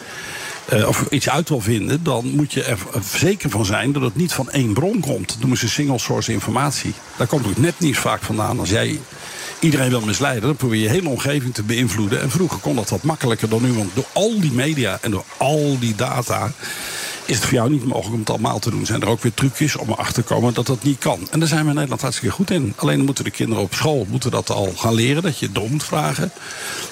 [0.66, 2.78] eh, of iets uit wil vinden, dan moet je er
[3.14, 5.28] zeker van zijn dat het niet van één bron komt.
[5.28, 6.94] Dat noemen ze single source informatie.
[7.16, 8.58] Daar komt ook net niet vaak vandaan.
[8.58, 9.00] Als jij
[9.58, 12.20] iedereen wil misleiden, dan probeer je je hele omgeving te beïnvloeden.
[12.20, 15.24] En vroeger kon dat wat makkelijker dan nu, want door al die media en door
[15.36, 16.52] al die data
[17.26, 18.86] is het voor jou niet mogelijk om het allemaal te doen.
[18.86, 21.28] Zijn er ook weer trucjes om erachter te komen dat dat niet kan.
[21.30, 22.72] En daar zijn we in Nederland hartstikke goed in.
[22.76, 25.22] Alleen moeten de kinderen op school moeten dat al gaan leren.
[25.22, 26.32] Dat je door moet vragen.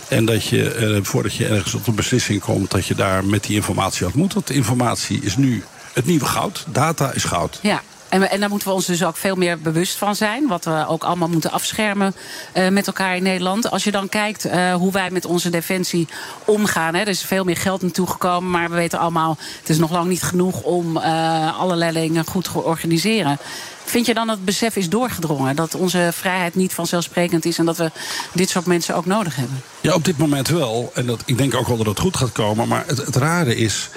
[0.08, 2.70] En dat je, eh, voordat je ergens op een beslissing komt...
[2.70, 4.34] dat je daar met die informatie uit moet.
[4.34, 6.66] Want informatie is nu het nieuwe goud.
[6.72, 7.58] Data is goud.
[7.62, 7.82] Ja.
[8.14, 10.46] En, en daar moeten we ons dus ook veel meer bewust van zijn.
[10.46, 12.14] Wat we ook allemaal moeten afschermen
[12.52, 13.70] eh, met elkaar in Nederland.
[13.70, 16.08] Als je dan kijkt eh, hoe wij met onze defensie
[16.44, 16.94] omgaan.
[16.94, 18.50] Hè, er is veel meer geld naartoe gekomen.
[18.50, 22.44] Maar we weten allemaal, het is nog lang niet genoeg om eh, allerlei dingen goed
[22.44, 23.38] te organiseren.
[23.84, 25.56] Vind je dan dat het besef is doorgedrongen?
[25.56, 27.90] Dat onze vrijheid niet vanzelfsprekend is en dat we
[28.32, 29.62] dit soort mensen ook nodig hebben?
[29.80, 30.90] Ja, op dit moment wel.
[30.94, 32.68] En dat, ik denk ook wel dat het goed gaat komen.
[32.68, 33.90] Maar het, het rare is.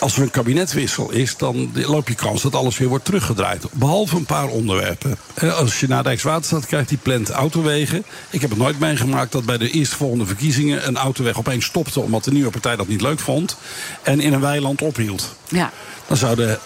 [0.00, 3.64] Als er een kabinetwissel is, dan loop je kans dat alles weer wordt teruggedraaid.
[3.72, 5.18] Behalve een paar onderwerpen.
[5.34, 8.04] Eh, Als je naar Rijkswaterstaat kijkt, die plant autowegen.
[8.30, 12.24] Ik heb het nooit meegemaakt dat bij de eerstvolgende verkiezingen een autoweg opeens stopte omdat
[12.24, 13.56] de nieuwe partij dat niet leuk vond.
[14.02, 15.34] En in een weiland ophield.
[15.48, 15.72] Ja.
[16.06, 16.58] Dan zou de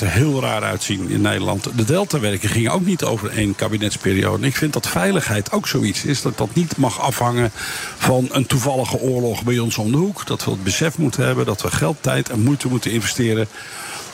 [0.00, 1.68] er heel raar uitzien in Nederland.
[1.76, 4.46] De deltawerken gingen ook niet over één kabinetsperiode.
[4.46, 6.22] Ik vind dat veiligheid ook zoiets is.
[6.22, 7.50] Dat dat niet mag afhangen
[7.96, 10.26] van een toevallige oorlog bij ons om de hoek.
[10.26, 13.48] Dat we het besef moeten hebben dat we geld, tijd en moeite moeten investeren.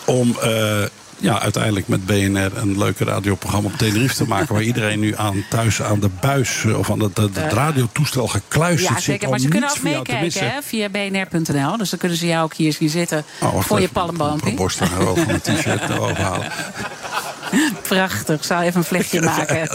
[0.05, 0.83] om eh,
[1.19, 4.55] ja, uiteindelijk met BNR een leuke radioprogramma op Tenerife te maken.
[4.55, 8.89] waar iedereen nu aan thuis aan de buis eh, of aan het, het radiotoestel gekluisterd
[8.89, 9.05] Ja, zit.
[9.05, 9.29] zeker.
[9.31, 11.77] Maar ze kunnen ook van meekijken hè, via bnr.nl.
[11.77, 14.51] Dus dan kunnen ze jou ook hier zien zitten Oh, wacht voor je palmboompje.
[14.51, 16.47] Een borst erover, een t-shirt erover halen.
[17.89, 19.69] Prachtig, ik zal even een vlechtje maken.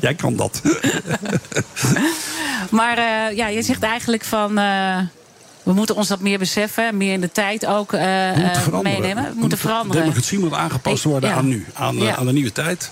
[0.00, 0.62] Jij kan dat.
[2.70, 4.58] Maar eh, ja, je zegt eigenlijk van...
[4.58, 4.98] eh,
[5.66, 8.82] we moeten ons dat meer beseffen, meer in de tijd ook We veranderen.
[9.00, 9.24] meenemen.
[9.24, 10.00] We moeten De veranderen.
[10.00, 11.36] democratie moet aangepast worden Ja.
[11.36, 12.06] aan nu, aan, Ja.
[12.12, 12.90] eh, aan de nieuwe tijd.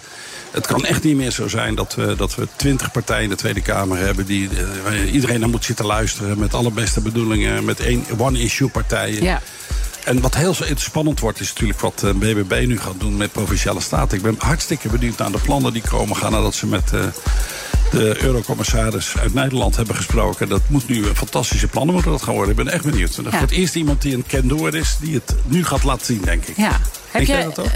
[0.51, 3.35] Het kan echt niet meer zo zijn dat we, dat we twintig partijen in de
[3.37, 4.27] Tweede Kamer hebben...
[4.27, 4.49] die
[5.13, 7.65] iedereen naar moet zitten luisteren met alle beste bedoelingen...
[7.65, 9.23] met één one-issue partijen.
[9.23, 9.41] Ja.
[10.05, 14.17] En wat heel spannend wordt, is natuurlijk wat BBB nu gaat doen met Provinciale Staten.
[14.17, 16.91] Ik ben hartstikke benieuwd naar de plannen die komen gaan nadat ze met...
[17.95, 20.49] de eurocommissaris uit Nederland hebben gesproken.
[20.49, 22.51] Dat moet nu een fantastische plannen moeten dat gaan worden.
[22.59, 23.17] Ik ben echt benieuwd.
[23.17, 23.31] En Ja.
[23.31, 26.45] Voor het eerst iemand die een kendoor is, die het nu gaat laten zien, denk
[26.45, 26.57] ik.
[26.57, 26.81] Ja.
[27.11, 27.67] Heb jij je, dat ook?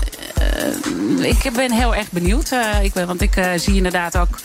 [1.20, 2.50] eh, ik ben heel erg benieuwd.
[2.50, 4.38] Eh, ik ben, want ik eh, zie inderdaad ook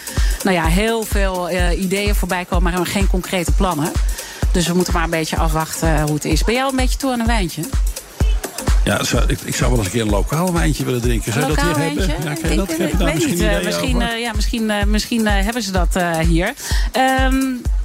[0.43, 3.91] nou ja, heel veel eh, ideeën voorbij komen, maar geen concrete plannen.
[4.51, 6.43] Dus we moeten maar een beetje afwachten hoe het is.
[6.43, 7.61] Ben jij al een beetje toe aan een wijntje?
[8.83, 11.33] Ja, ik, ik zou wel eens een keer een lokaal wijntje willen drinken.
[11.33, 11.95] Zou je dat hier hebben?
[12.07, 12.45] wijntje?
[12.45, 13.41] Ja, je dat, ik, heb je ik daar weet misschien niet.
[13.57, 16.53] eh, misschien eh, ja, misschien, eh, misschien eh, hebben ze dat eh, hier.
[16.91, 17.35] Ehm,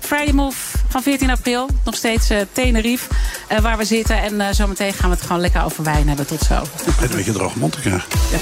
[0.01, 0.57] Friday Move
[0.89, 1.69] van 14 april.
[1.85, 3.07] Nog steeds eh, Tenerife,
[3.49, 4.23] eh, waar we zitten.
[4.23, 6.27] En eh, zometeen gaan we het gewoon lekker over wijn hebben.
[6.27, 6.55] Tot zo.
[7.01, 8.05] Een beetje droog mond te krijgen.
[8.31, 8.39] Ja,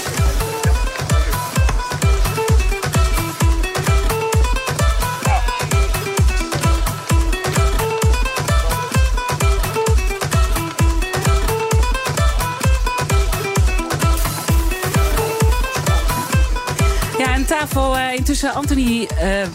[17.47, 19.47] tafel eh, intussen Anthony eh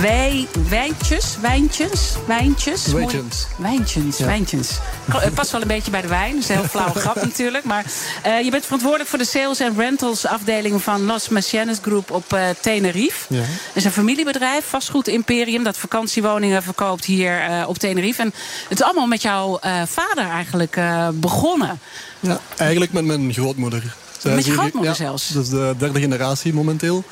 [0.00, 2.86] wij, wijntjes, wijntjes, wijntjes.
[2.86, 3.46] Wijntjes.
[3.56, 4.26] Wijntjes, Ja.
[4.26, 4.70] wijntjes.
[5.08, 6.32] Kl- Het past wel een beetje bij de wijn.
[6.32, 7.64] Dat is een heel flauwe grap natuurlijk.
[7.64, 7.84] Maar
[8.22, 12.38] eh, je bent verantwoordelijk voor de sales en rentals afdeling van Los Machines Group op
[12.60, 13.34] Tenerife.
[13.34, 13.40] Ja.
[13.40, 18.22] Dat is een familiebedrijf, vastgoed imperium, dat vakantiewoningen verkoopt hier op Tenerife.
[18.22, 18.34] En
[18.68, 20.80] het is allemaal met jouw vader eigenlijk
[21.12, 21.80] begonnen.
[22.20, 23.94] Ja, eigenlijk met mijn grootmoeder.
[24.18, 25.28] Zij Met je grootmoeder ja, zelfs?
[25.28, 27.04] Dat is de derde generatie momenteel.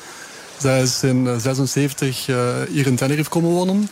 [0.57, 2.25] Zij is in 76
[2.69, 3.89] hier in Tenerife komen wonen.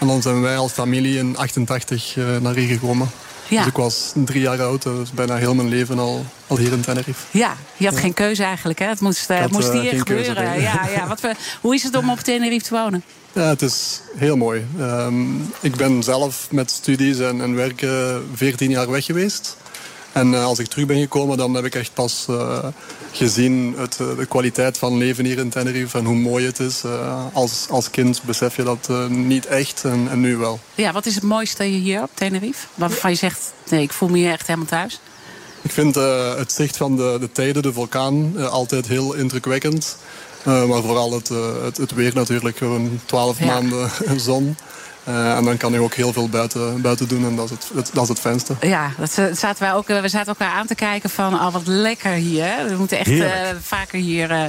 [0.00, 3.10] En dan zijn wij als familie in 88 uh, naar hier gekomen.
[3.48, 3.58] Ja.
[3.58, 6.80] Dus ik was drie jaar oud, dus bijna heel mijn leven al, al hier in
[6.80, 7.38] Tenerife.
[7.38, 8.86] Ja, je had geen keuze eigenlijk, hè?
[8.86, 10.34] Het moest, had, moest hier gebeuren.
[10.34, 11.06] Keuze, ja, ja.
[11.06, 13.02] Wat we, hoe is het om op Tenerife te wonen?
[13.32, 14.66] Ja, het is heel mooi.
[14.80, 19.56] Um, ik ben zelf met studies en, en werken 14 jaar weg geweest.
[20.12, 22.58] En uh, als ik terug ben gekomen, dan heb ik echt pas uh,
[23.12, 26.82] gezien het, uh, de kwaliteit van leven hier in Tenerife en hoe mooi het is.
[27.32, 30.60] als, als kind besef je dat niet echt en, en, nu wel.
[30.74, 32.66] Ja, wat is het mooiste hier op Tenerife?
[32.74, 35.00] Waarvan je zegt, nee, ik voel me hier echt helemaal thuis.
[35.62, 39.96] Ik vind het zicht van de, de tijden, de vulkaan, altijd heel indrukwekkend.
[40.44, 41.28] maar vooral het,
[41.62, 43.46] het, het, weer natuurlijk, gewoon 12 ja.
[43.46, 43.90] maanden
[44.20, 44.56] zon.
[45.10, 47.90] Uh, en dan kan je ook heel veel buiten, buiten doen en dat is het,
[47.92, 48.54] dat is het fijnste.
[48.60, 52.12] Ja, dat zaten wij ook, we zaten elkaar aan te kijken van oh, wat lekker
[52.12, 52.50] hier.
[52.68, 53.30] We moeten echt uh,
[53.62, 54.42] vaker hier, uh,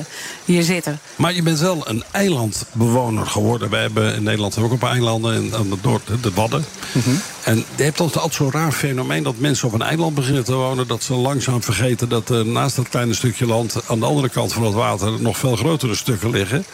[0.45, 0.99] hier zitten.
[1.15, 3.69] Maar je bent wel een eilandbewoner geworden.
[3.69, 6.65] Wij hebben in Nederland ook een paar eilanden in, aan de, de Wadden.
[6.91, 7.21] Mm -hmm.
[7.43, 10.87] En je hebt altijd zo'n raar fenomeen dat mensen op een eiland beginnen te wonen...
[10.87, 13.75] dat ze langzaam vergeten dat naast dat kleine stukje land...
[13.87, 16.65] aan de andere kant van het water nog veel grotere stukken liggen.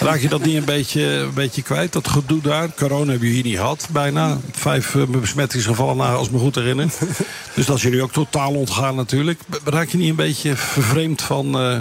[0.00, 2.74] Raak je dat niet een beetje, een beetje kwijt, dat gedoe daar?
[2.76, 4.38] Corona heb je hier niet gehad, bijna.
[4.52, 6.92] Vijf uh, besmettingsgevallen na, als ik me goed herinner.
[7.54, 9.40] dus dat is jullie ook totaal ontgaan natuurlijk.
[9.64, 11.78] Raak je niet een beetje vervreemd van uh,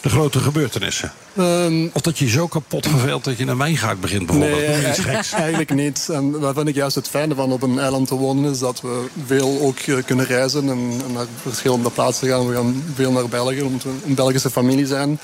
[0.00, 1.12] de grote gebeurtenissen?
[1.38, 4.60] Um, of dat je zo kapot verveelt dat je een wijngaard begint bijvoorbeeld?
[4.60, 6.08] Nee, eigenlijk, eigenlijk niet.
[6.08, 8.50] En vind ik juist het fijne van op een eiland te wonen...
[8.50, 12.48] is dat we veel ook uh, kunnen reizen en, en, naar verschillende plaatsen gaan.
[12.48, 15.18] We gaan veel naar België, omdat we een Belgische familie zijn.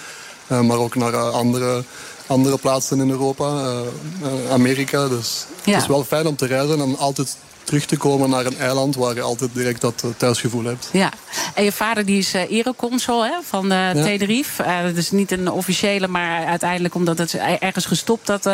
[0.48, 1.84] Uh, maar ook naar andere
[2.32, 3.72] andere plaatsen in Europa,
[4.22, 5.08] uh, Amerika.
[5.08, 5.72] Dus ja.
[5.72, 8.96] het is wel fijn om te reizen en altijd terug te komen naar een eiland
[8.96, 10.88] waar je altijd direct dat thuisgevoel hebt.
[10.92, 11.10] Ja,
[11.54, 13.92] en je vader die is uh, ereconsul hè, van uh, ja.
[13.92, 14.62] Tenerife.
[14.62, 18.44] Uh, dat is niet een officiële, maar uiteindelijk omdat het ergens gestopt dat.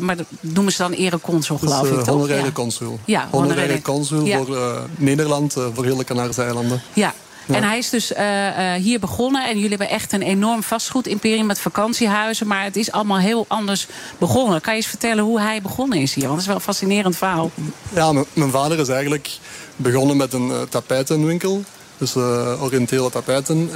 [0.00, 1.96] maar dat noemen ze dan ereconsul, geloof dus, ik.
[1.96, 2.06] toch?
[2.06, 2.52] Honoraire ja.
[2.52, 2.98] consul.
[3.04, 4.36] Ja, honoraire consul ja.
[4.36, 4.56] voor
[4.96, 6.82] Nederland, voor heel de Canarische eilanden.
[6.92, 7.14] Ja,
[7.50, 7.56] ja.
[7.56, 9.48] En hij is dus uh, uh, hier begonnen.
[9.48, 12.46] En jullie hebben echt een enorm vastgoedimperium met vakantiehuizen.
[12.46, 13.86] Maar het is allemaal heel anders
[14.18, 14.60] begonnen.
[14.60, 16.24] Kan je eens vertellen hoe hij begonnen is hier?
[16.24, 17.50] Want het is wel een fascinerend verhaal.
[17.94, 19.30] Ja, mijn vader is eigenlijk
[19.76, 21.64] begonnen met een uh, tapijtenwinkel.
[21.98, 22.16] Dus
[22.60, 23.70] oriëntele tapijten.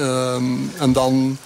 [0.78, 1.38] en dan...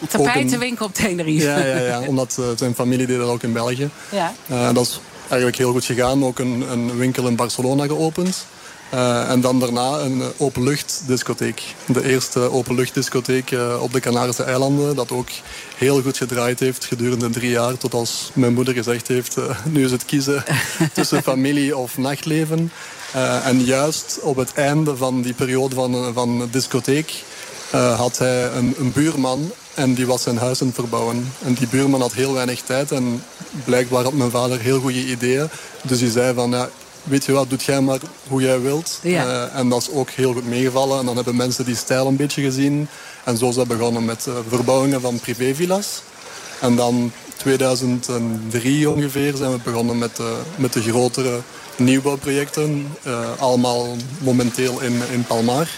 [0.00, 1.46] Een tapijtenwinkel op Tenerife.
[1.46, 3.90] Ja, ja, ja omdat zijn familie deed dat ook in België.
[4.10, 4.72] Ja.
[4.72, 6.24] dat is eigenlijk heel goed gegaan.
[6.24, 8.46] Ook een, een winkel in Barcelona geopend.
[8.94, 11.62] Uh, en dan daarna een openluchtdiscotheek.
[11.86, 14.96] De eerste openluchtdiscotheek uh, op de Canarische eilanden.
[14.96, 15.28] Dat ook
[15.76, 17.76] heel goed gedraaid heeft gedurende drie jaar.
[17.76, 20.44] Tot als mijn moeder gezegd heeft, uh, nu is het kiezen
[20.94, 22.72] tussen familie of nachtleven.
[23.44, 27.24] en juist op het einde van die periode van, van discotheek
[27.96, 31.32] had hij een, een buurman en die was zijn huis aan het verbouwen.
[31.44, 33.22] En die buurman had heel weinig tijd en
[33.64, 35.48] blijkbaar had mijn vader heel goede ideeën.
[35.82, 36.68] Dus die zei van, ja,
[37.02, 37.98] weet je wat, doet jij maar
[38.28, 38.98] hoe jij wilt.
[39.02, 39.26] Ja.
[39.26, 40.98] Uh, en dat is ook heel goed meegevallen.
[40.98, 42.88] En dan hebben mensen die stijl een beetje gezien.
[43.24, 46.02] En zo is dat begonnen met uh, verbouwingen van privévilla's.
[46.60, 50.26] En dan 2003 ongeveer zijn we begonnen met, uh,
[50.56, 51.40] met de grotere
[51.76, 52.96] nieuwbouwprojecten.
[53.38, 55.68] allemaal momenteel in, in Palmar.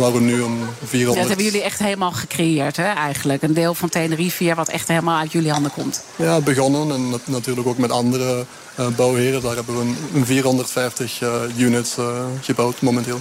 [0.00, 1.18] Waar we nu een 400...
[1.18, 3.42] Dat hebben jullie echt helemaal gecreëerd, hè, eigenlijk.
[3.42, 6.04] Een deel van Tenerife wat echt helemaal uit jullie handen komt.
[6.16, 6.90] Ja, begonnen.
[6.90, 8.46] En nat natuurlijk ook met andere
[8.80, 9.42] uh, bouwheren.
[9.42, 13.20] Daar hebben we een, een 450 uh, units uh, gebouwd momenteel.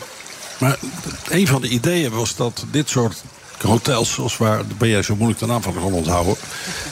[0.59, 0.79] Maar
[1.29, 3.23] een van de ideeën was dat dit soort
[3.61, 6.35] hotels, zoals waar ben jij zo moeilijk de naam van kon onthouden.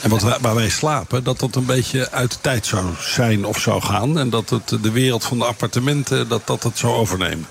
[0.02, 3.44] En wat wij, waar wij slapen, dat dat een beetje uit de tijd zou zijn
[3.44, 4.18] of zou gaan.
[4.18, 7.46] En dat het de wereld van de appartementen, dat dat het zou overnemen.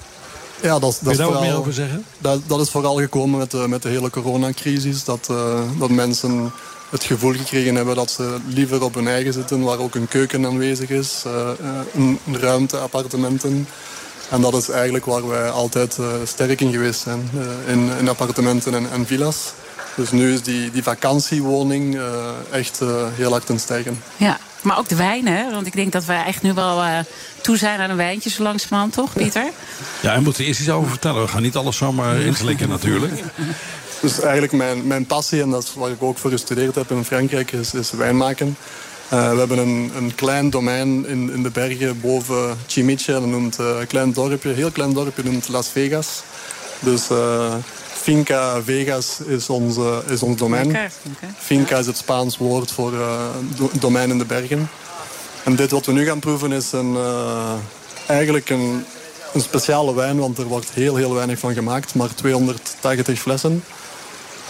[0.61, 2.05] Ja, dat, dat Kun je daar vooral, ook meer over zeggen?
[2.17, 5.03] Dat, dat is vooral gekomen met de, met de hele coronacrisis.
[5.03, 6.51] Dat, uh, dat mensen
[6.89, 10.45] het gevoel gekregen hebben dat ze liever op hun eigen zitten, waar ook een keuken
[10.45, 11.49] aanwezig is, uh,
[11.93, 13.67] een, een ruimte, appartementen.
[14.29, 17.29] En dat is eigenlijk waar wij altijd uh, sterk in geweest zijn,
[17.67, 19.53] in, in, appartementen en, en, villa's.
[19.95, 21.99] Dus nu is die, die vakantiewoning
[22.51, 22.79] echt
[23.13, 24.03] heel hard ten stijgen.
[24.17, 25.51] Ja, maar ook de wijnen, hè?
[25.51, 26.99] want ik denk dat we echt nu wel uh,
[27.41, 29.51] toe zijn aan een wijntje zo langzamerhand, toch, Pieter?
[30.01, 31.21] Ja, en moeten eerst iets over vertellen.
[31.21, 33.13] We gaan niet alles zomaar inslikken natuurlijk.
[34.01, 37.05] Dus eigenlijk mijn, mijn passie, en dat is waar ik ook voor gestudeerd heb in
[37.05, 38.57] Frankrijk, is, is wijn maken.
[39.13, 43.11] Uh, we hebben een, een klein domein in, in de bergen boven Chimiche.
[43.11, 46.23] Dat noemt uh, een klein dorpje, heel klein dorpje, noemt Las Vegas.
[46.79, 47.53] Dus uh,
[48.07, 49.75] Finca Vegas is ons,
[50.07, 50.69] is ons domein.
[50.69, 51.29] Okay, okay.
[51.37, 52.91] Finca is het Spaans woord voor
[53.55, 54.69] do, domein in de bergen.
[55.43, 56.97] En dit wat we nu gaan proeven is een,
[58.05, 58.85] eigenlijk een,
[59.33, 61.95] een speciale wijn, want er wordt heel, heel weinig van gemaakt.
[61.95, 63.63] Maar 280 flessen.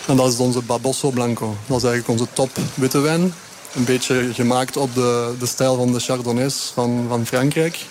[0.07, 1.55] En dat is onze Babosso Blanco.
[1.65, 3.33] Dat is eigenlijk onze top witte wijn.
[3.75, 7.85] een beetje gemaakt op de, de stijl van de Chardonnays van, van Frankrijk.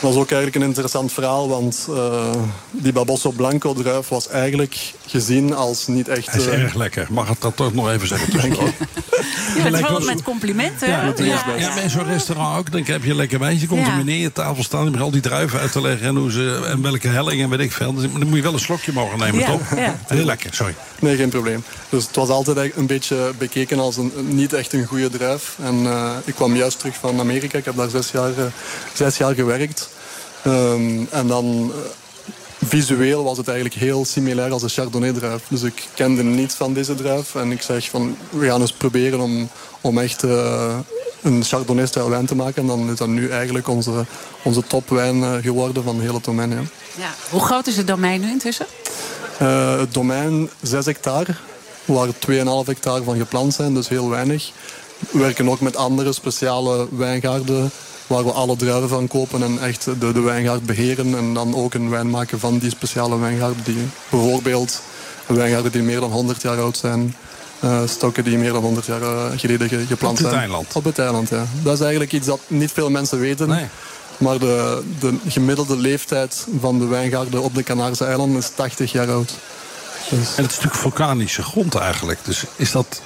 [0.00, 2.30] Dat was ook eigenlijk een interessant verhaal, want uh,
[2.70, 6.26] die Babosso Blanco druif was eigenlijk gezien als niet echt...
[6.26, 7.06] Hij is uh, erg lekker.
[7.10, 8.32] Mag ik dat toch nog even zeggen?
[8.40, 8.70] Dank je.
[9.62, 10.88] Bent wel met complimenten.
[10.88, 11.12] Ja,
[11.82, 12.72] in zo'n restaurant ook.
[12.72, 13.66] Dan heb je een lekker wijntje.
[13.66, 13.92] Komt Ja.
[13.92, 14.80] een meneer aan tafel staan.
[14.82, 16.06] Die begint al die druiven uit te leggen.
[16.06, 17.94] En, hoe ze, en welke helling en weet ik veel.
[17.94, 19.60] Dus dan moet je wel een slokje mogen nemen, Ja, toch?
[19.76, 19.98] ja.
[20.06, 20.74] Heel lekker, sorry.
[20.98, 21.64] Nee, geen probleem.
[21.88, 25.56] Dus het was altijd een beetje bekeken als een, niet echt een goede druif.
[25.62, 27.58] En eh, ik kwam juist terug van Amerika.
[27.58, 28.44] Ik heb daar zes jaar, eh,
[28.92, 29.89] zes jaar gewerkt.
[30.42, 31.90] Ehm, en dan eh,
[32.66, 35.42] visueel was het eigenlijk heel similair als de Chardonnay-druif.
[35.48, 37.34] Dus ik kende niets van deze druif.
[37.34, 39.48] En ik zeg van, we gaan eens proberen om,
[39.80, 40.78] om echt eh,
[41.22, 42.62] een Chardonnay-stijl wijn te maken.
[42.62, 44.04] En dan is dat nu eigenlijk onze,
[44.42, 46.50] onze topwijn eh, geworden van de hele domein.
[46.50, 46.62] Ja.
[46.96, 47.14] Ja.
[47.30, 48.66] Hoe groot is het domein nu intussen?
[49.38, 51.34] Eh, het domein 6 hectare,
[51.84, 54.50] waar 2,5 hectare van geplant zijn, dus heel weinig.
[55.10, 57.70] We werken ook met andere speciale wijngaarden
[58.10, 61.16] waar we alle druiven van kopen en echt de, de wijngaard beheren.
[61.16, 63.62] En dan ook een wijn maken van die speciale wijngaarden.
[63.64, 64.80] Die, bijvoorbeeld
[65.26, 67.14] wijngaarden die meer dan 100 jaar oud zijn.
[67.60, 70.40] eh, stokken die meer dan 100 jaar eh, geleden ge- geplant Op het zijn.
[70.40, 70.66] eiland.
[70.74, 71.44] Op het eiland, ja.
[71.62, 73.48] Dat is eigenlijk iets dat niet veel mensen weten.
[74.18, 79.10] Maar de, de gemiddelde leeftijd van de wijngaarden op de Canarische eilanden is 80 jaar
[79.10, 79.30] oud.
[80.10, 82.18] En het is natuurlijk vulkanische grond eigenlijk.
[82.24, 83.00] Dus is dat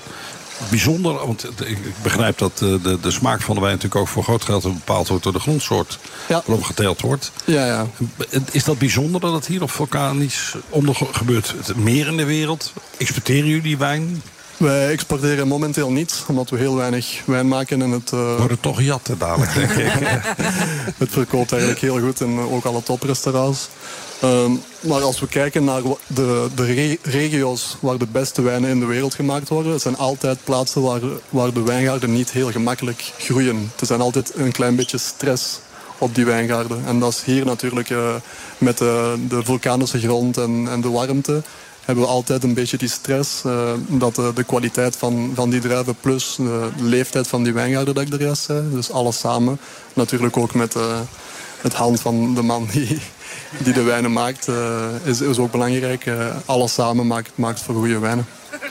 [0.71, 1.27] bijzonder?
[1.27, 4.45] Want ik begrijp dat eh, de, de smaak van de wijn natuurlijk ook voor groot
[4.45, 5.99] geld bepaald wordt door de grondsoort
[6.29, 7.33] waarop geteeld wordt.
[7.45, 7.87] Ja, ja.
[8.51, 11.55] Is dat bijzonder dat het hier op vulkanisch onder gebeurt?
[11.77, 12.73] Meer in de wereld?
[12.99, 14.23] Exporteren jullie die wijn?
[14.57, 17.83] Wij exporteren momenteel niet, omdat we heel weinig wijn maken.
[17.83, 19.93] En het, eh, Worden toch jatten dadelijk, denk ik.
[21.03, 23.69] het verkoopt eigenlijk heel goed in eh, ook alle toprestaurants.
[24.21, 24.51] Ehm,
[24.81, 28.87] maar als we kijken naar de, de re- regio's waar de beste wijnen in de
[28.87, 33.73] wereld gemaakt worden, het zijn altijd plaatsen waar, waar de wijngaarden niet heel gemakkelijk groeien.
[33.81, 35.59] Er zijn altijd een klein beetje stress
[35.99, 36.83] op die wijngaarden.
[36.87, 38.15] En dat is hier natuurlijk eh,
[38.59, 41.43] met de, de vulkanische grond en, en de warmte
[41.85, 43.45] hebben we altijd een beetje die stress.
[43.45, 47.95] eh, dat de, de kwaliteit van, van die druiven plus de leeftijd van die wijngaarden,
[47.95, 48.71] dat ik er juist zei.
[48.73, 49.59] Dus alles samen.
[49.93, 51.01] Natuurlijk ook met eh,
[51.61, 53.01] het hand van de man die,
[53.59, 56.07] die de wijnen maakt, eh, is, is ook belangrijk.
[56.07, 58.27] Eh, alles samen maakt, maakt voor goede wijnen.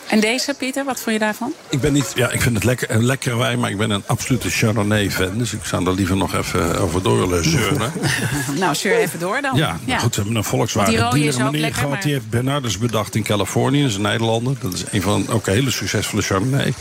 [0.08, 1.54] En deze, Pieter, wat vond je daarvan?
[1.70, 4.04] Ik ben niet, ja, ik vind het lekker, een lekkere wijn, maar ik ben een
[4.06, 5.38] absolute Chardonnay-fan.
[5.38, 7.92] Dus ik zou er liever nog even over door willen zeuren.
[8.60, 9.56] nou, zeur even door dan.
[9.56, 11.90] Ja, goed, we hebben een Volkswagen dealer ook meneer lekker, gehad.
[11.90, 13.82] maar- Die heeft Bernardus bedacht in Californië.
[13.82, 14.56] Dat is een Nederlander.
[14.62, 16.74] Dat is een van ook een hele succesvolle Chardonnay.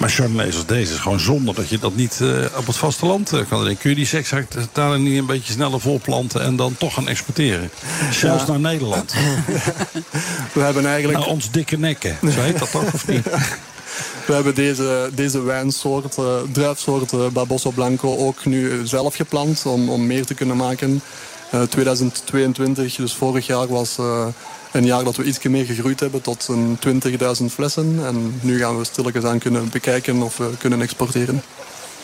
[0.00, 3.32] Maar Chardonnay zoals deze is gewoon zonde dat je dat niet eh, op het vasteland
[3.32, 3.78] eh, kan drinken.
[3.78, 4.32] Kun je die seks
[4.72, 7.70] daar niet een beetje sneller volplanten en dan toch gaan exporteren?
[8.12, 8.50] Zelfs Ja.
[8.50, 9.14] naar Nederland.
[10.52, 11.18] We hebben eigenlijk...
[11.18, 12.18] Naar ons dikke nekken.
[12.22, 13.26] Zo heet dat toch, of niet?
[14.26, 20.06] We hebben deze, deze wijnsoort, eh, druifsoort Babosso Blanco ook nu zelf geplant om, om
[20.06, 21.02] meer te kunnen maken.
[21.50, 23.98] Eh, 2022, dus vorig jaar, was
[24.72, 26.78] een jaar dat we iets meer gegroeid hebben tot een
[27.40, 28.06] 20.000 flessen.
[28.06, 31.42] En nu gaan we stilletjes aan kunnen bekijken of we kunnen exporteren.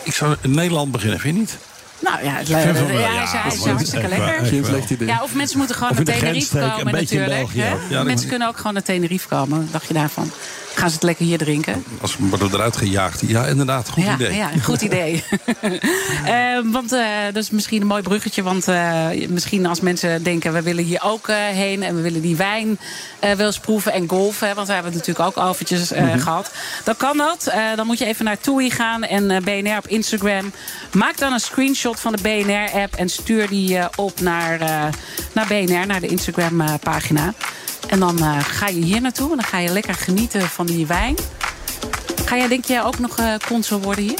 [0.02, 1.58] Ik zou in Nederland beginnen, vind je niet?
[1.98, 4.46] Nou ja, het, ja, ja, is, hartstikke lekker.
[4.46, 5.08] Geen slecht idee.
[5.08, 7.30] Ja, of mensen moeten gewoon naar Tenerife komen natuurlijk.
[7.30, 7.76] België.
[7.90, 9.60] Ja, mensen kunnen ook gewoon naar Tenerife komen.
[9.62, 10.30] Wat dacht je daarvan?
[10.76, 11.84] Gaan ze het lekker hier drinken?
[12.00, 13.22] Als we worden eruit gejaagd.
[13.26, 14.34] Ja, inderdaad, goed ja, idee.
[14.34, 15.24] Ja, goed idee.
[16.26, 18.42] Eh, want eh, dat is misschien een mooi bruggetje.
[18.42, 20.52] Want eh, misschien als mensen denken...
[20.52, 22.78] we willen hier ook heen en we willen die wijn
[23.20, 23.92] wel eens proeven.
[23.92, 26.18] En golfen, want daar hebben we het natuurlijk ook overtjes Mhm.
[26.18, 26.50] gehad.
[26.84, 27.52] Dan kan dat.
[27.76, 30.52] Dan moet je even naar TUI gaan en BNR op Instagram.
[30.92, 32.94] Maak dan een screenshot van de BNR-app...
[32.94, 34.58] en stuur die op naar,
[35.32, 37.34] naar BNR, naar de Instagram-pagina.
[37.86, 40.86] En dan eh, ga je hier naartoe en dan ga je lekker genieten van die
[40.86, 41.14] wijn.
[42.24, 44.18] Ga jij, denk je, ook nog eh consul worden hier?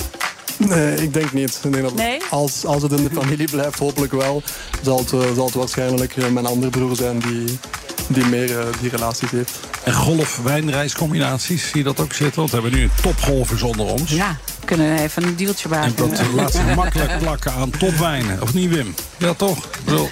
[0.57, 1.61] Nee, ik denk niet.
[1.63, 2.19] Ik denk dat Nee?
[2.31, 4.43] als, als het in de familie blijft, hopelijk wel,
[4.83, 7.59] zal het, eh, zal het waarschijnlijk mijn andere broer zijn die,
[8.07, 9.51] die meer die relaties heeft.
[9.85, 12.37] En golf-wijnreiscombinaties, zie je dat ook zitten?
[12.39, 14.11] Want we hebben nu een topgolfers onder ons.
[14.11, 15.97] Ja, we kunnen even een deeltje En maken.
[15.97, 18.43] dat laat zich makkelijk plakken aan topwijnen.
[18.43, 18.95] Of niet, Wim?
[19.17, 19.57] Ja, toch?
[19.65, 20.11] Ik bedoel,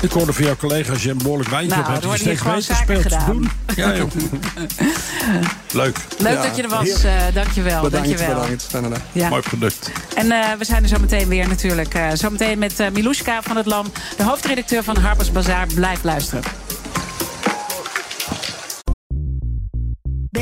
[0.00, 2.04] Ik hoorde van jouw collega, als je een behoorlijk wijntje Nou, op hebt...
[2.04, 3.50] er je worden steeds beter speelt zaken te doen.
[3.76, 4.10] Ja, joh.
[5.82, 5.96] Leuk.
[6.18, 7.04] Leuk dat je er was.
[7.04, 7.82] eh dankjewel.
[7.82, 8.46] Bedankt, dankjewel.
[8.72, 9.00] bedankt.
[9.12, 9.28] Ja.
[9.28, 9.90] Mooi product.
[10.14, 11.94] En eh, we zijn er zo meteen weer natuurlijk.
[11.94, 13.86] eh zometeen met eh Miluska van het Lam,
[14.16, 15.66] de hoofdredacteur van Harper's Bazaar.
[15.74, 16.42] Blijf luisteren.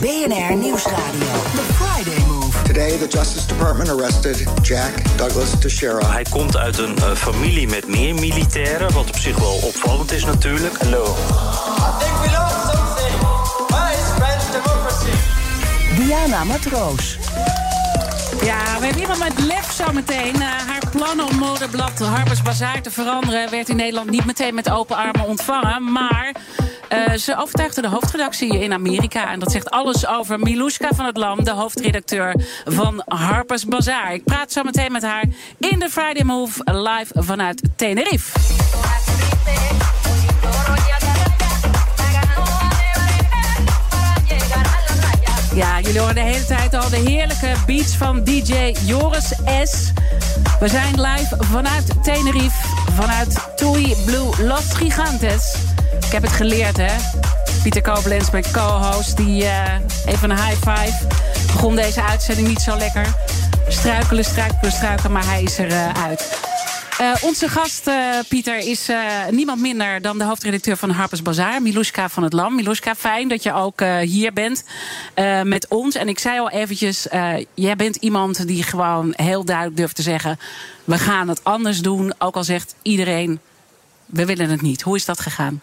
[0.00, 1.32] BNR Nieuwsradio.
[1.54, 2.62] The Friday Move.
[2.64, 6.12] Today, the Justice Department arrested Jack Douglas Teixeira.
[6.12, 10.24] Hij komt uit een eh, familie met meer militairen, wat op zich wel opvallend is
[10.24, 10.76] natuurlijk.
[10.82, 11.04] Hallo.
[11.04, 11.08] I
[11.98, 13.20] think we lost something.
[13.68, 15.10] Where is French democracy?
[15.96, 17.18] Diana Matroos.
[18.44, 20.34] Ja, we hebben iemand met lef zometeen.
[20.34, 23.50] Uh, haar plannen om modeblad Harper's Bazaar te veranderen...
[23.50, 25.92] werd in Nederland niet meteen met open armen ontvangen.
[25.92, 26.32] Maar
[26.92, 29.32] uh, ze overtuigde de hoofdredactie in Amerika.
[29.32, 31.44] En dat zegt alles over Miluska van het Lam...
[31.44, 32.34] de hoofdredacteur
[32.64, 34.14] van Harper's Bazaar.
[34.14, 35.24] Ik praat zo meteen met haar
[35.58, 36.60] in de Friday Move...
[36.64, 38.38] live vanuit Tenerife.
[45.54, 49.32] Ja, jullie horen de hele tijd al de heerlijke beats van DJ Joris
[49.64, 49.92] S.
[50.60, 55.54] We zijn live vanuit Tenerife, vanuit Tui Blue Los Gigantes.
[56.10, 56.96] Ik heb het geleerd, hè.
[57.62, 59.74] Pieter Koblenz, mijn co-host, die uh,
[60.06, 61.06] even een high five.
[61.46, 63.14] Begon deze uitzending niet zo lekker.
[63.68, 66.38] Struikelen, struikelen, struikelen, maar hij is er uh, uit.
[67.00, 67.90] Uh, onze gast,
[68.28, 68.88] Pieter, is
[69.30, 72.54] niemand minder dan de hoofdredacteur van Harper's Bazaar, Miluska van het Lam.
[72.54, 74.64] Miluska, fijn dat je ook hier bent
[75.44, 75.94] met ons.
[75.94, 77.06] En ik zei al eventjes,
[77.54, 80.38] jij bent iemand die gewoon heel duidelijk durft te zeggen...
[80.84, 83.40] we gaan het anders doen, ook al zegt iedereen,
[84.06, 84.82] we willen het niet.
[84.82, 85.60] Hoe is dat gegaan?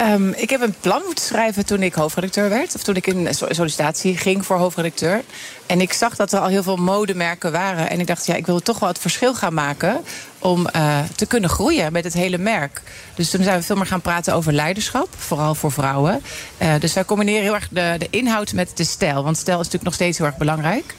[0.00, 2.74] Um, ik heb een plan moeten schrijven toen ik hoofdredacteur werd.
[2.74, 5.22] Of toen ik in sollicitatie ging voor hoofdredacteur.
[5.66, 7.90] En ik zag dat er al heel veel modemerken waren.
[7.90, 10.00] En ik dacht, ja, ik wil toch wel het verschil gaan maken
[10.38, 12.82] om uh, te kunnen groeien met het hele merk.
[13.14, 16.22] Dus toen zijn we veel meer gaan praten over leiderschap, vooral voor vrouwen.
[16.62, 19.24] Uh, dus wij combineren heel erg de, de inhoud met de stijl.
[19.24, 20.94] Want stijl is natuurlijk nog steeds heel erg belangrijk.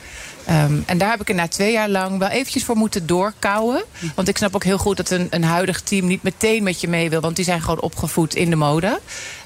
[0.49, 3.83] Um, en daar heb ik er na twee jaar lang wel eventjes voor moeten doorkouwen.
[4.15, 6.87] Want ik snap ook heel goed dat een, een huidig team niet meteen met je
[6.87, 7.21] mee wil.
[7.21, 8.99] Want die zijn gewoon opgevoed in de mode.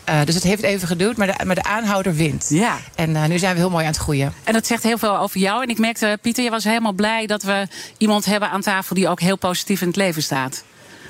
[0.10, 2.45] Uh, dus het heeft even geduurd, maar de, maar de aanhouder wint.
[2.50, 2.78] Ja.
[2.95, 4.34] En uh, nu zijn we heel mooi aan het groeien.
[4.43, 5.64] En dat zegt heel veel over jou.
[5.64, 7.68] En ik merkte, Pieter, je was helemaal blij dat we
[7.98, 10.64] iemand hebben aan tafel die ook heel positief in het leven staat.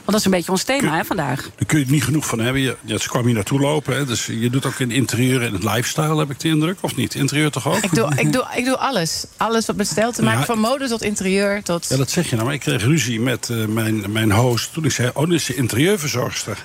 [0.08, 1.42] Want dat is een beetje ons thema hè, vandaag.
[1.42, 2.62] Daar kun je het niet genoeg van hebben.
[2.62, 3.96] Je, ja, ze kwam hier naartoe lopen.
[3.96, 6.78] Hè, dus je doet ook in interieur en het lifestyle, heb ik de indruk.
[6.82, 7.16] Of niet?
[7.16, 7.78] Interieur toch ook?
[7.78, 9.26] Ik doe, ik doe, ik doe alles.
[9.38, 10.40] Alles wat stijl te maken.
[10.40, 11.64] Ja, van mode tot interieur.
[11.64, 11.86] Tot...
[11.90, 12.46] Ja, dat zeg je nou.
[12.46, 14.74] Maar ik kreeg ruzie met uh, mijn, mijn host.
[14.74, 16.58] Toen ik zei, oh, dit is de interieurverzorgster.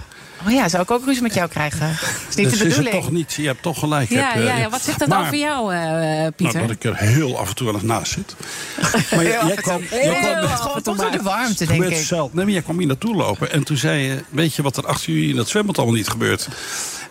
[0.47, 1.89] Oh ja, zou ik ook ruzie met jou krijgen?
[1.89, 2.79] Dat is niet de bedoeling.
[2.79, 4.09] Is het toch niet, je hebt toch gelijk.
[4.09, 4.69] Ja, heb, ja, ja.
[4.69, 6.55] Wat zegt dat maar, over jou, uh, Pieter?
[6.55, 8.37] Nou, dat ik er heel af en toe wel eens naast zit.
[9.15, 9.83] maar jij, jij kwam...
[9.91, 11.97] Jij kwam het gewoon toch door de warmte, denk ik.
[11.97, 12.33] Zelf.
[12.33, 14.25] Nee, maar jij kwam hier naartoe lopen en toen zei je...
[14.29, 16.49] weet je wat er achter jullie in dat zwembad allemaal niet gebeurt?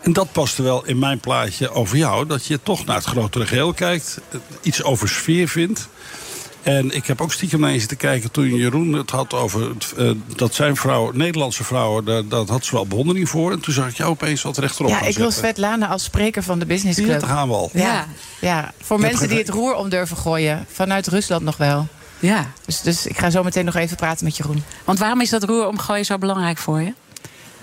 [0.02, 2.26] En dat paste wel in mijn plaatje over jou.
[2.26, 4.18] Dat je toch naar het grotere geheel kijkt.
[4.62, 5.88] Iets over sfeer vindt.
[6.64, 9.94] En ik heb ook stiekem naar je zitten kijken toen Jeroen het had over het,
[9.98, 13.52] uh, dat zijn vrouwen, Nederlandse vrouwen, daar, dat had ze wel bewondering voor.
[13.52, 15.32] En toen zag ik jou opeens wat rechterop Ja, gaan ik wil.
[15.32, 17.12] Svetlana als spreker van de Business Club.
[17.12, 17.70] Ja, daar gaan we al.
[17.74, 18.08] Ja,
[18.42, 18.74] ja.
[18.82, 20.66] voor mensen die het roer om durven gooien.
[20.72, 21.88] Vanuit Rusland nog wel.
[22.20, 22.52] Ja.
[22.66, 24.64] Dus, dus ik ga zo meteen nog even praten met Jeroen.
[24.84, 26.94] Want waarom is dat roer omgooien zo belangrijk voor je?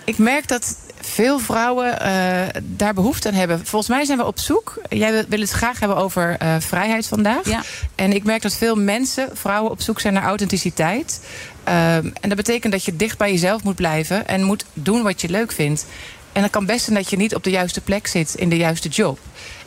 [0.04, 3.66] Ik merk dat veel vrouwen eh, daar behoefte aan hebben.
[3.66, 4.80] Volgens mij zijn we op zoek.
[4.88, 7.48] Jij wil, het graag hebben over eh, vrijheid vandaag.
[7.48, 7.62] Ja.
[7.94, 11.20] En ik merk dat veel mensen, vrouwen, op zoek zijn naar authenticiteit.
[11.64, 15.20] Ehm, en dat betekent dat je dicht bij jezelf moet blijven en moet doen wat
[15.20, 15.86] je leuk vindt.
[16.32, 18.56] En dat kan best zijn dat je niet op de juiste plek zit in de
[18.56, 19.18] juiste job.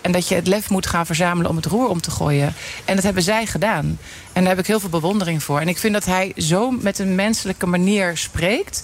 [0.01, 2.53] En dat je het lef moet gaan verzamelen om het roer om te gooien.
[2.85, 3.99] En dat hebben zij gedaan.
[4.33, 5.59] En daar heb ik heel veel bewondering voor.
[5.59, 8.83] En ik vind dat hij zo met een menselijke manier spreekt.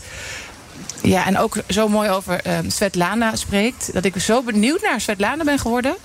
[1.01, 3.93] Ja, en ook zo mooi over uh, Svetlana spreekt.
[3.93, 5.95] Dat ik zo benieuwd naar Svetlana ben geworden.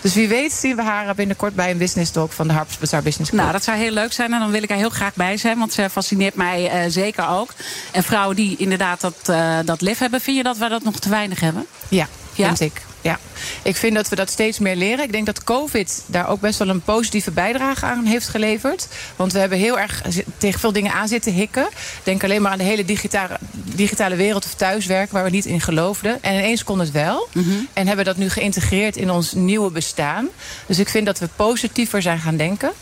[0.00, 3.02] Dus wie weet zien we haar binnenkort bij een business talk van de Harps Bazaar
[3.02, 3.42] Business Club.
[3.42, 5.58] Nou, dat zou heel leuk zijn en dan wil ik er heel graag bij zijn.
[5.58, 7.50] Want ze fascineert mij uh, zeker ook.
[7.92, 10.98] En vrouwen die inderdaad dat, uh, dat lef hebben, vind je dat we dat nog
[10.98, 11.66] te weinig hebben?
[11.88, 12.46] Ja, Ja?
[12.46, 12.82] vind ik.
[13.04, 13.18] Ja.
[13.62, 15.04] Ik vind dat we dat steeds meer leren.
[15.04, 18.88] Ik denk dat COVID daar ook best wel een positieve bijdrage aan heeft geleverd.
[19.16, 20.02] Want we hebben heel erg
[20.38, 21.68] tegen veel dingen aan zitten hikken.
[22.02, 25.60] Denk alleen maar aan de hele digitale, digitale wereld of thuiswerk waar we niet in
[25.60, 26.22] geloofden.
[26.22, 27.28] En ineens kon het wel.
[27.72, 30.28] En hebben dat nu geïntegreerd in ons nieuwe bestaan.
[30.66, 32.72] Dus ik vind dat we positiever zijn gaan denken.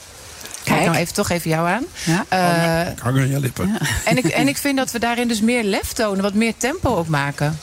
[0.64, 0.90] Kijk Kijk.
[0.90, 1.84] nou even, toch even jou aan.
[2.04, 2.24] Ja.
[2.28, 3.78] Eh, Ik hang aan je lippen.
[4.04, 6.22] en, ik, en ik vind dat we daarin dus meer lef tonen.
[6.22, 7.58] Wat meer tempo ook maken.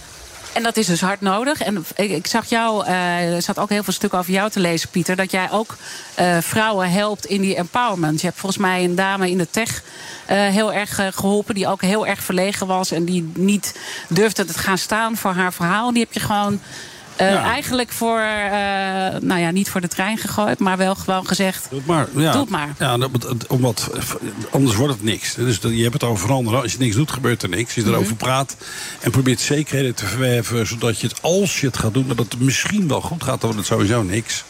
[0.53, 1.61] En dat is dus hard nodig.
[1.61, 4.89] En ik, zag jou, eh, er zat ook heel veel stukken over jou te lezen,
[4.89, 5.15] Pieter.
[5.15, 5.77] Dat jij ook
[6.15, 8.19] eh, vrouwen helpt in die empowerment.
[8.19, 9.83] Je hebt volgens mij een dame in de tech
[10.25, 11.55] eh, heel erg eh, geholpen.
[11.55, 12.91] Die ook heel erg verlegen was.
[12.91, 15.91] En die niet durfde te gaan staan voor haar verhaal.
[15.91, 16.61] Die heb je gewoon.
[17.19, 17.43] Eh, Ja.
[17.43, 21.67] Eigenlijk voor, eh, nou ja, niet voor de trein gegooid, maar wel gewoon gezegd.
[21.69, 22.07] Doe het maar.
[22.15, 22.69] Ja, Doe maar.
[22.79, 23.89] Ja, dat- dat- omdat,
[24.51, 25.33] anders wordt het niks.
[25.33, 26.61] Dus je hebt het over veranderen.
[26.61, 27.65] Als je niks doet, gebeurt er niks.
[27.65, 27.89] Als je Mhm.
[27.93, 28.55] erover praat
[28.99, 30.67] en probeert zekerheden te verwerven...
[30.67, 33.41] zodat je het, als je het gaat doen, dat het misschien wel goed gaat...
[33.41, 34.43] dan wordt het sowieso niks.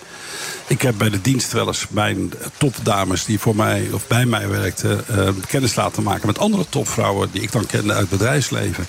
[0.67, 4.47] Ik heb bij de dienst wel eens mijn topdames die voor mij of bij mij
[4.49, 5.03] werkten...
[5.07, 7.29] eh, kennis laten maken met andere topvrouwen...
[7.31, 8.87] die ik dan kende uit het bedrijfsleven.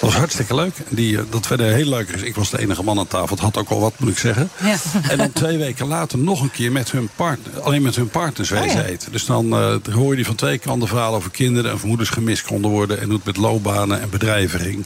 [0.00, 0.74] Dat was hartstikke leuk.
[0.88, 2.10] Die, eh, dat werden heel leuk.
[2.10, 3.36] Ik was de enige man aan tafel.
[3.36, 4.50] Het had ook al wat, moet ik zeggen.
[4.62, 4.76] Ja.
[5.08, 8.52] En dan twee weken later nog een keer met hun partner, alleen met hun partners
[8.52, 9.12] Oh eten.
[9.12, 12.42] Dus dan eh, hoor je die van twee kanten verhalen over kinderen en moeders gemist
[12.42, 13.00] konden worden.
[13.00, 14.84] En hoe het met loopbanen en bedrijven ging.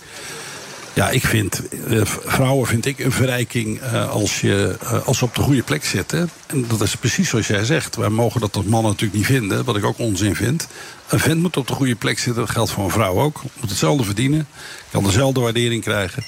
[0.95, 3.81] Ja, ik vind, eh, vrouwen vind ik een verrijking
[4.11, 6.31] als, je, als ze op de goede plek zitten.
[6.47, 7.97] En dat is precies zoals jij zegt.
[7.97, 10.69] Wij mogen dat als mannen natuurlijk niet vinden, wat ik ook onzin vind.
[11.09, 13.43] Een vent moet op de goede plek zitten, dat geldt voor een vrouw ook.
[13.61, 14.47] Moet hetzelfde verdienen,
[14.91, 16.25] kan dezelfde waardering krijgen.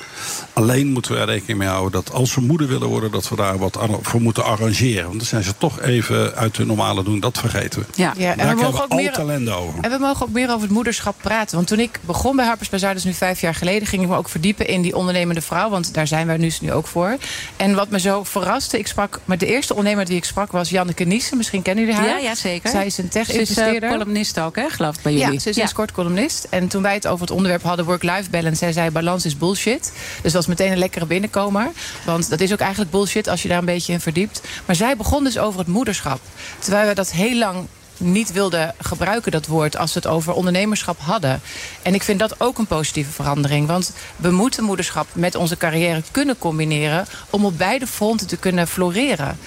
[0.52, 3.10] Alleen moeten we er rekening mee houden dat als ze moeder willen worden...
[3.10, 5.04] dat we daar wat voor moeten arrangeren.
[5.06, 7.86] Want dan zijn ze toch even uit hun normale doen, dat vergeten we.
[7.94, 9.78] Ja, Ja, en daar we mogen hebben ook we meer- ellende over.
[9.84, 11.56] En we mogen ook meer over het moederschap praten.
[11.56, 13.88] Want toen ik begon bij Harper's Bazaar, dus nu vijf jaar geleden...
[13.88, 15.70] ging ik me ook verdiepen in die ondernemende vrouw.
[15.70, 17.16] Want daar zijn wij nu, nu ook voor.
[17.56, 19.20] En wat me zo verraste, ik sprak...
[19.24, 21.36] met de eerste ondernemer die ik sprak was Janneke Niesen.
[21.36, 22.08] Misschien kennen jullie haar.
[22.08, 22.70] Ja, ja, zeker.
[22.70, 23.82] Zij is een Ze is tech-investeerder.
[23.82, 25.32] eh, columnist ook, hè, geloof ik, bij jullie.
[25.32, 26.46] Ja, ze is sinds kort columnist.
[26.50, 28.56] En toen wij het over het onderwerp hadden, work-life balance...
[28.56, 29.92] zij zei, balans is bullshit.
[30.22, 31.70] Dus dat is meteen een lekkere binnenkomer.
[32.04, 34.40] Want dat is ook eigenlijk bullshit als je daar een beetje in verdiept.
[34.66, 36.20] Maar zij begon dus over het moederschap.
[36.58, 37.66] Terwijl we dat heel lang
[37.96, 39.76] niet wilden gebruiken, dat woord...
[39.76, 41.40] als we het over ondernemerschap hadden.
[41.82, 43.66] En ik vind dat ook een positieve verandering.
[43.66, 47.06] Want we moeten moederschap met onze carrière kunnen combineren...
[47.30, 49.38] om op beide fronten te kunnen floreren.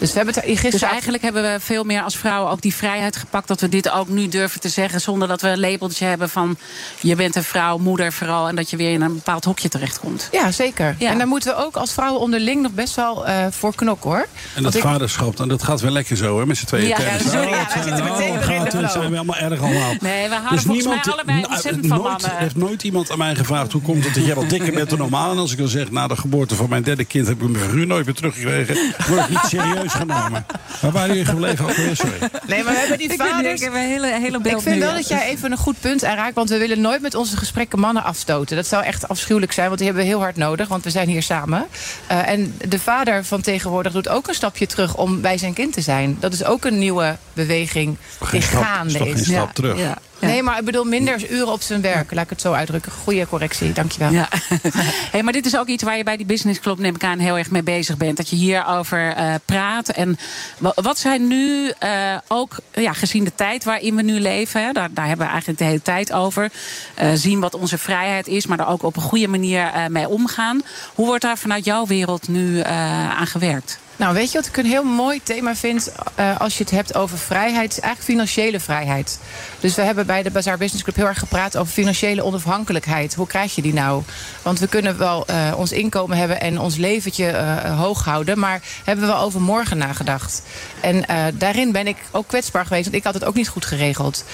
[0.00, 0.88] Dus we hebben het er Dus gisteren...
[0.90, 3.48] eigenlijk hebben we veel meer als vrouwen ook die vrijheid gepakt...
[3.48, 5.00] dat we dit ook nu durven te zeggen...
[5.00, 6.56] zonder dat we een labeltje hebben van...
[7.00, 8.48] je bent een vrouw, moeder vooral...
[8.48, 10.28] en dat je weer in een bepaald hokje terechtkomt.
[10.32, 10.94] Ja, zeker.
[10.98, 11.10] Ja.
[11.10, 14.18] En daar moeten we ook als vrouwen onderling nog best wel eh, voor knokken, hoor.
[14.20, 16.86] En dat Want ik- vaderschap, dan, dat gaat wel lekker zo, hè, met z'n tweeën.
[16.88, 17.32] Ja, tennis.
[17.32, 18.90] ja, ja, wij zijn- zitten meteen oh, weer in de gaat, het flow.
[18.90, 19.94] zijn we allemaal erg allemaal.
[20.00, 22.38] Nee, we houden Dus volgens mij niemand- allebei nou, ontzettend van nooit, mannen.
[22.38, 24.98] heeft nooit iemand aan mij gevraagd hoe komt het dat jij wat dikker bent dan
[24.98, 25.30] normaal.
[25.32, 27.64] En als ik dan zeg, na de geboorte van mijn derde kind heb ik mijn
[27.64, 28.76] figuur nooit meer teruggekregen,
[29.08, 30.46] word ik niet serieus genomen.
[30.80, 31.64] Maar waar jullie gebleven?
[31.64, 32.18] Ook weer, sorry.
[32.46, 33.60] Nee, maar we hebben die Ik weet niet, vaders...
[33.60, 35.80] ik heb een hele, hele beeld Ik vind nu, wel dat jij even een goed
[35.80, 36.34] punt aanraakt.
[36.34, 38.56] Want we willen nooit met onze gesprekken mannen afstoten.
[38.56, 40.68] Dat zou echt afschuwelijk zijn, want die hebben we heel hard nodig.
[40.68, 41.66] Want we zijn hier samen.
[42.10, 45.72] Uh, en de vader van tegenwoordig doet ook een stapje terug om bij zijn kind
[45.72, 46.16] te zijn.
[46.20, 47.96] Dat is ook een nieuwe beweging
[48.30, 49.12] die gaande is toch is.
[49.14, 49.78] geen stap terug?
[49.78, 49.98] Ja.
[50.20, 52.12] Nee, maar ik bedoel minder uren op zijn werk.
[52.12, 52.92] Laat ik het zo uitdrukken.
[52.92, 54.10] Goeie correctie, dankjewel.
[54.12, 54.28] Ja.
[55.12, 57.18] hey, maar dit is ook iets waar je bij die Business Club neem ik aan
[57.18, 58.16] heel erg mee bezig bent.
[58.16, 59.88] Dat je hierover eh praat.
[59.88, 60.18] En
[60.58, 64.72] wa- wat zijn nu eh, ook, ja, gezien de tijd waarin we nu leven, hè,
[64.72, 66.50] daar, daar hebben we eigenlijk de hele tijd over.
[66.94, 70.62] eh, zien wat onze vrijheid is, maar daar ook op een goede manier mee omgaan.
[70.94, 73.78] Hoe wordt daar vanuit jouw wereld nu aan gewerkt?
[74.00, 76.94] Nou, weet je wat ik een heel mooi thema vind uh, als je het hebt
[76.94, 77.78] over vrijheid?
[77.80, 79.20] eigenlijk financiële vrijheid.
[79.60, 83.14] Dus we hebben bij de Bazaar Business Club heel erg gepraat over financiële onafhankelijkheid.
[83.14, 84.02] Hoe krijg je die nou?
[84.42, 88.60] Want we kunnen wel uh, ons inkomen hebben en ons leventje uh, hoog houden, maar
[88.84, 90.42] hebben we wel over morgen nagedacht?
[90.80, 91.04] En
[91.34, 94.24] daarin ben ik ook kwetsbaar geweest, want ik had het ook niet goed geregeld.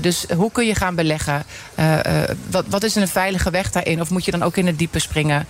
[0.00, 1.44] Dus hoe kun je gaan beleggen?
[2.50, 4.00] Wat, wat is een veilige weg daarin?
[4.00, 5.46] Of moet je dan ook in het diepe springen?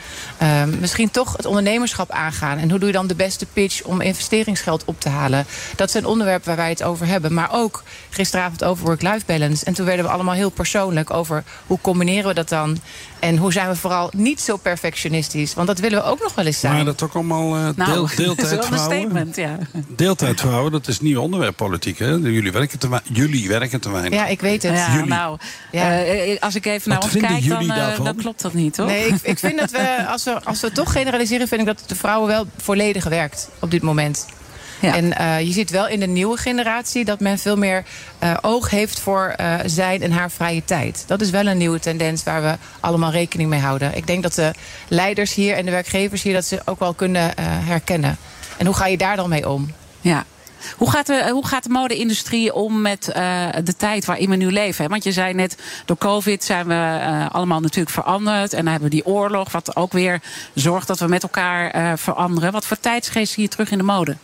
[0.80, 2.58] Misschien toch het ondernemerschap aangaan.
[2.58, 3.46] En hoe doe je dan de beste
[3.84, 5.46] om investeringsgeld op te halen?
[5.76, 7.34] Dat zijn onderwerpen waar wij het over hebben.
[7.34, 9.64] Maar ook gisteravond over work-life balance.
[9.64, 12.78] En toen werden we allemaal heel persoonlijk over hoe combineren we dat dan?
[13.18, 15.54] En hoe zijn we vooral niet zo perfectionistisch?
[15.54, 16.74] Want dat willen we ook nog wel eens zijn.
[16.74, 18.78] Maar dat ook allemaal uh, nou, deel, dat is wel een deeltijdvrouwen.
[18.78, 19.58] statement, ja.
[19.88, 21.98] Deeltijdvrouwen, dat is nieuw onderwerp politiek.
[21.98, 22.06] Hè?
[22.10, 24.12] Jullie, werken te, jullie werken te weinig.
[24.18, 24.72] Ja, ik weet het.
[24.76, 25.08] Ja, Jullie.
[25.08, 25.38] nou,
[25.72, 26.04] Ja.
[26.06, 28.04] uh, als ik even naar Wat ons kijk, dan, jullie uh, daarvan?
[28.04, 28.86] dan klopt dat niet, hoor.
[28.86, 31.82] Nee, ik, ik vind dat we als, we, als we toch generaliseren, vind ik dat
[31.86, 34.26] de vrouwen wel volledig werkt op dit moment.
[34.80, 34.94] Ja.
[34.94, 37.84] En uh, je ziet wel in de nieuwe generatie dat men veel meer
[38.22, 41.04] uh, oog heeft voor uh, zijn en haar vrije tijd.
[41.06, 43.96] Dat is wel een nieuwe tendens waar we allemaal rekening mee houden.
[43.96, 44.52] Ik denk dat de
[44.88, 48.16] leiders hier en de werkgevers hier dat ze ook wel kunnen herkennen.
[48.56, 49.72] En hoe ga je daar dan mee om?
[50.00, 50.24] Ja.
[50.76, 54.52] Hoe gaat, de, hoe gaat de mode-industrie om met uh, de tijd waarin we nu
[54.52, 54.84] leven?
[54.84, 54.90] Hè?
[54.90, 58.52] Want je zei net, door COVID zijn we uh, allemaal natuurlijk veranderd.
[58.52, 60.20] En dan hebben we die oorlog, wat ook weer
[60.54, 62.52] zorgt dat we met elkaar uh, veranderen.
[62.52, 64.16] Wat voor tijdsgeest zie je terug in de mode?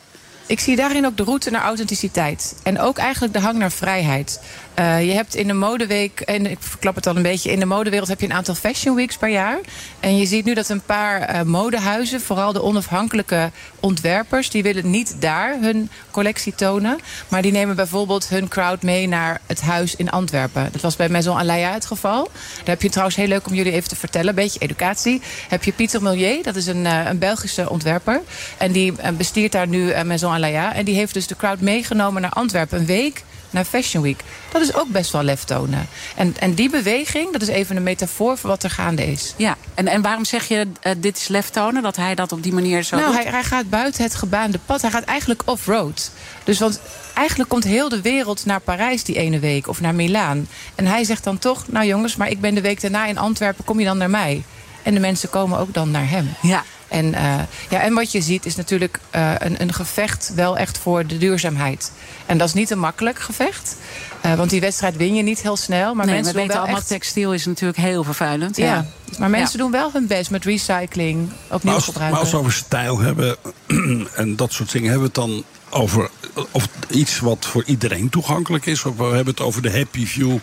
[0.46, 2.54] Ik zie daarin ook de route naar authenticiteit.
[2.62, 4.40] En ook eigenlijk de hang naar vrijheid.
[4.74, 7.66] Eh, je hebt in de modeweek, en ik verklap het al een beetje, in de
[7.66, 9.58] modewereld heb je een aantal fashion weeks per jaar.
[10.00, 14.90] En je ziet nu dat een paar eh, modehuizen, vooral de onafhankelijke ontwerpers, die willen
[14.90, 16.98] niet daar hun collectie tonen.
[17.28, 20.68] Maar die nemen bijvoorbeeld hun crowd mee naar het huis in Antwerpen.
[20.72, 22.24] Dat was bij Maison Alaya het geval.
[22.56, 25.22] Daar heb je trouwens heel leuk om jullie even te vertellen, een beetje educatie.
[25.48, 28.20] Heb je Pieter Millier, dat is een, eh, een Belgische ontwerper.
[28.58, 30.74] En die bestiert daar nu Maison Alaya.
[30.74, 33.22] En die heeft dus de crowd meegenomen naar Antwerpen een week
[33.54, 34.20] naar Fashion Week.
[34.52, 35.88] Dat is ook best wel lef tonen.
[36.16, 39.34] En, en die beweging, dat is even een metafoor voor wat er gaande is.
[39.36, 41.82] Ja, en, en waarom zeg je eh, dit is lef tonen?
[41.82, 43.22] Dat hij dat op die manier zo Nou, doet?
[43.22, 44.82] hij, hij gaat buiten het gebaande pad.
[44.82, 46.10] Hij gaat eigenlijk off-road.
[46.44, 46.80] Dus want
[47.14, 50.48] eigenlijk komt heel de wereld naar Parijs die ene week of naar Milaan.
[50.74, 53.64] En hij zegt dan toch, nou jongens, maar ik ben de week daarna in Antwerpen,
[53.64, 54.42] kom je dan naar mij?
[54.82, 56.28] En de mensen komen ook dan naar hem.
[56.42, 56.62] Ja.
[56.94, 57.40] En, eh,
[57.70, 61.18] ja, en wat je ziet is natuurlijk eh, een, een gevecht wel echt voor de
[61.18, 61.92] duurzaamheid.
[62.26, 63.76] En dat is niet een makkelijk gevecht.
[64.24, 65.94] Eh, want die wedstrijd win je niet heel snel.
[65.94, 66.88] Maar nee, mensen we doen weten wel allemaal, echt...
[66.88, 68.56] textiel is natuurlijk heel vervuilend.
[68.56, 68.64] Ja.
[68.64, 68.86] Ja.
[69.18, 69.62] Maar mensen Ja.
[69.62, 72.10] doen wel hun best met recycling, opnieuw Maar als, gebruiken.
[72.12, 73.36] maar als we over stijl hebben
[74.14, 76.10] en dat soort dingen, hebben we het dan over
[76.50, 78.84] of iets wat voor iedereen toegankelijk is?
[78.84, 80.36] Of we hebben het over de happy view,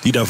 [0.00, 0.28] die daar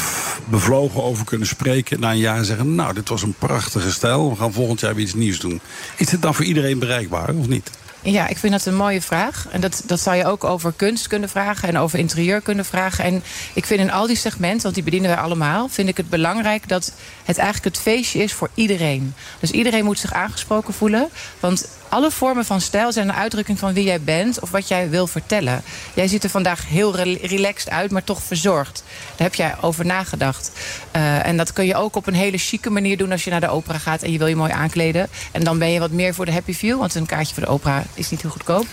[0.49, 1.99] bevlogen over kunnen spreken.
[1.99, 4.95] Na een jaar en zeggen: Nou, dit was een prachtige stijl, we gaan volgend jaar
[4.95, 5.61] weer iets nieuws doen.
[5.97, 7.69] Is dit dan voor iedereen bereikbaar of niet?
[8.03, 9.47] Ja, ik vind dat een mooie vraag.
[9.51, 13.03] En dat, dat zou je ook over kunst kunnen vragen en over interieur kunnen vragen.
[13.03, 13.23] En
[13.53, 16.67] ik vind in al die segmenten, want die bedienen wij allemaal, vind ik het belangrijk
[16.67, 16.93] dat
[17.25, 19.13] het eigenlijk het feestje is voor iedereen.
[19.39, 21.09] Dus iedereen moet zich aangesproken voelen.
[21.39, 24.89] Want alle vormen van stijl zijn een uitdrukking van wie jij bent of wat jij
[24.89, 25.63] wil vertellen.
[25.93, 28.83] Jij ziet er vandaag heel re- relaxed uit, maar toch verzorgd.
[29.15, 30.51] Daar heb jij over nagedacht.
[30.91, 33.39] Eh, en dat kun je ook op een hele chique manier doen als je naar
[33.39, 35.09] de opera gaat en je wil je mooi aankleden.
[35.31, 37.49] En dan ben je wat meer voor de happy view, want een kaartje voor de
[37.49, 38.65] opera is niet heel goedkoop.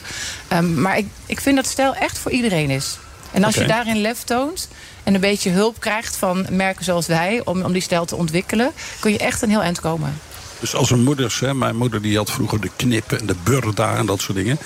[0.49, 2.99] Ehm, maar ik, ik vind dat stijl echt voor iedereen is.
[3.33, 4.69] En als je daarin lef toont
[5.03, 8.71] en een beetje hulp krijgt van merken zoals wij om, om die stijl te ontwikkelen,
[9.01, 10.21] kun je echt een heel eind komen.
[10.61, 14.07] Dus als een moeders, mijn moeder die had vroeger de knippen en de burda en
[14.07, 14.59] dat soort dingen.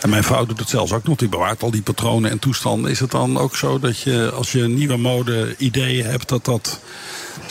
[0.00, 2.90] En mijn vrouw doet het zelfs ook nog, die bewaart al die patronen en toestanden.
[2.90, 6.80] Is het dan ook zo dat je als je nieuwe mode ideeën hebt, dat dat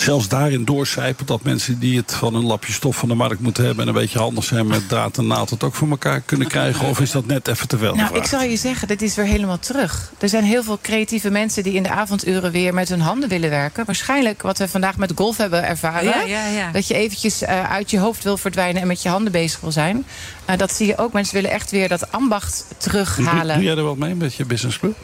[0.01, 3.65] zelfs daarin doorcijpelt dat mensen die het van een lapje stof van de markt moeten
[3.65, 6.47] hebben en een beetje handig zijn met draad en naald het ook voor elkaar kunnen
[6.47, 6.87] krijgen?
[6.87, 9.25] Of is dat net even te veel Nou, ik zal je zeggen, dit is weer
[9.25, 10.11] helemaal terug.
[10.17, 13.49] Er zijn heel veel creatieve mensen die in de avonduren weer met hun handen willen
[13.49, 13.85] werken.
[13.85, 16.03] Waarschijnlijk wat we vandaag met golf hebben ervaren.
[16.03, 16.71] Ja, ja, ja.
[16.71, 19.71] Dat je eventjes eh, uit je hoofd wil verdwijnen en met je handen bezig wil
[19.71, 20.05] zijn.
[20.45, 21.13] Eh, dat zie je ook.
[21.13, 23.55] Mensen willen echt weer dat ambacht Doe, terughalen.
[23.55, 24.95] doe jij er wat mee met je business club?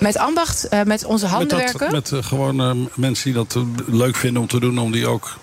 [0.00, 1.92] Met ambacht, eh, met onze handen met dat, werken.
[1.96, 5.36] Met eh, gewoon eh, mensen die dat leuk vinden om te doen, om die ook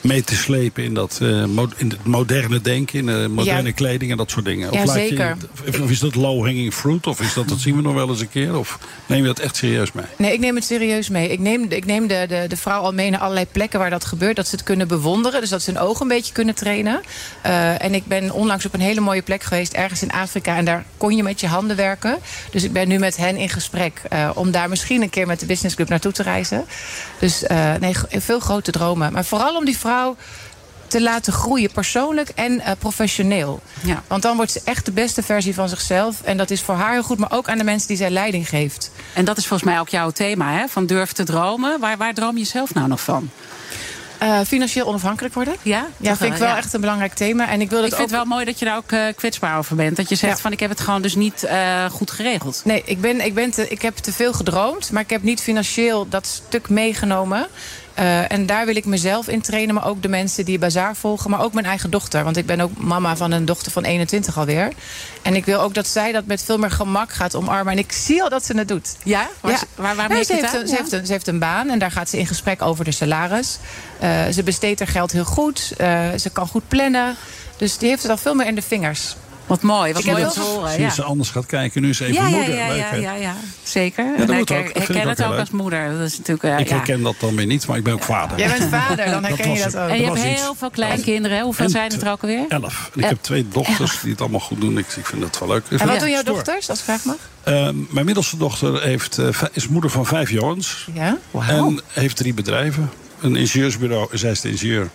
[0.00, 1.28] mee te slepen in, dat, eh,
[1.76, 3.74] in het moderne denken, in de moderne Ja.
[3.74, 4.72] kleding en dat soort dingen.
[4.72, 5.36] Ja, laat je- zeker.
[5.68, 7.06] of, of is dat low-hanging fruit?
[7.06, 8.58] Of is dat, dat zien we nog wel eens een keer?
[8.58, 10.04] Of neem je dat echt serieus mee?
[10.16, 11.28] Nee, ik neem het serieus mee.
[11.28, 14.04] Ik neem, ik neem de, de, de vrouw al mee naar allerlei plekken waar dat
[14.04, 14.36] gebeurt.
[14.36, 15.40] Dat ze het kunnen bewonderen.
[15.40, 17.00] Dus dat ze hun ogen een beetje kunnen trainen.
[17.42, 19.72] Eh, en ik ben onlangs op een hele mooie plek geweest.
[19.72, 20.56] Ergens in Afrika.
[20.56, 22.18] En daar kon je met je handen werken.
[22.50, 24.02] Dus ik ben nu met hen in gesprek.
[24.08, 26.64] eh, om daar misschien een keer met de Business Club naartoe te reizen.
[27.18, 29.12] Dus eh, nee, veel grote dromen.
[29.12, 29.88] Maar vooral om die vrouw
[30.86, 33.60] te laten groeien, persoonlijk en eh, professioneel.
[33.82, 34.02] Ja.
[34.06, 36.22] Want dan wordt ze echt de beste versie van zichzelf.
[36.22, 38.48] En dat is voor haar heel goed, maar ook aan de mensen die zij leiding
[38.48, 38.90] geeft.
[39.12, 40.68] En dat is volgens mij ook jouw thema, hè?
[40.68, 41.80] Van durf te dromen.
[41.80, 43.30] Waar, waar droom je zelf nou nog van?
[44.18, 45.54] Eh, financieel onafhankelijk worden.
[45.62, 46.56] Ja, Ja, vind ik wel ja.
[46.56, 47.48] echt een belangrijk thema.
[47.48, 49.04] En ik wil Ik het vind ook het wel mooi dat je daar ook eh,
[49.16, 49.96] kwetsbaar over bent.
[49.96, 50.42] Dat je zegt Ja.
[50.42, 51.48] van ik heb het gewoon dus niet
[51.90, 52.62] goed geregeld.
[52.64, 55.40] Nee, ik, ben, ik, ben te, ik heb te veel gedroomd, maar ik heb niet
[55.40, 57.46] financieel dat stuk meegenomen.
[58.00, 61.30] Eh, en daar wil ik mezelf in trainen, maar ook de mensen die Bazaar volgen,
[61.30, 62.24] maar ook mijn eigen dochter.
[62.24, 64.72] Want ik ben ook mama van een dochter van 21 alweer.
[65.22, 67.72] En ik wil ook dat zij dat met veel meer gemak gaat omarmen.
[67.72, 68.96] En ik zie al dat ze het doet.
[69.04, 69.28] Ja?
[69.40, 70.78] Waar, waar, waar merk ze, heeft een, ze, Ja?
[70.78, 73.58] heeft een, ze heeft een baan en daar gaat ze in gesprek over de salaris.
[73.98, 75.72] Eh, ze besteedt haar geld heel goed.
[75.76, 77.16] Eh, ze kan goed plannen.
[77.56, 79.16] Dus die heeft het al veel meer in de vingers.
[79.50, 80.68] Wat mooi, wat Ik mooi om heel te veel- horen.
[80.70, 80.90] Zie je Ja.
[80.92, 81.82] ze anders gaat kijken.
[81.82, 82.54] Nu is even Ja, moeder.
[82.54, 84.04] ja, ja, ja, ja, zeker.
[84.04, 85.92] en moet ik herken het ook als moeder.
[85.98, 86.74] Dat is natuurlijk, eh, Ik ja.
[86.76, 88.38] herken dat dan weer niet, maar ik ben ook vader.
[88.38, 89.88] Jij bent vader, dan herken je dat ook.
[89.88, 91.40] En je hebt heel veel kleinkinderen.
[91.42, 92.44] Hoeveel zijn het er ook alweer?
[92.48, 92.90] Elf.
[92.94, 94.78] En ik heb twee dochters die het allemaal goed doen.
[94.78, 95.62] Ik, ik vind dat wel leuk.
[95.80, 97.16] En wat doen jouw dochters, als ik vraag mag?
[97.42, 100.88] Eh, mijn middelste dochter heeft, eh, is moeder van vijf jongens.
[100.94, 101.18] Ja?
[101.48, 102.90] En heeft drie bedrijven.
[103.20, 104.88] Een ingenieursbureau, zij is de ingenieur.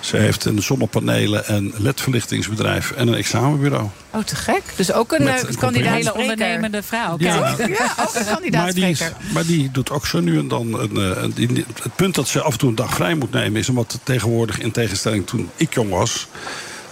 [0.00, 3.88] Ze heeft een zonnepanelen- en ledverlichtingsbedrijf en een examenbureau.
[4.10, 4.62] Oh, te gek.
[4.76, 7.14] Dus ook een Met eh, een kandidaat hele ondernemende vrouw.
[7.18, 7.34] Ja.
[7.58, 10.80] Ja, ook een kandidaat Maar die, is- maar die doet ook zo nu en dan.
[10.80, 13.30] Een, eh, een- die- het punt dat ze af en toe een dag vrij moet
[13.30, 16.26] nemen is omdat tegenwoordig, in tegenstelling toen ik jong was.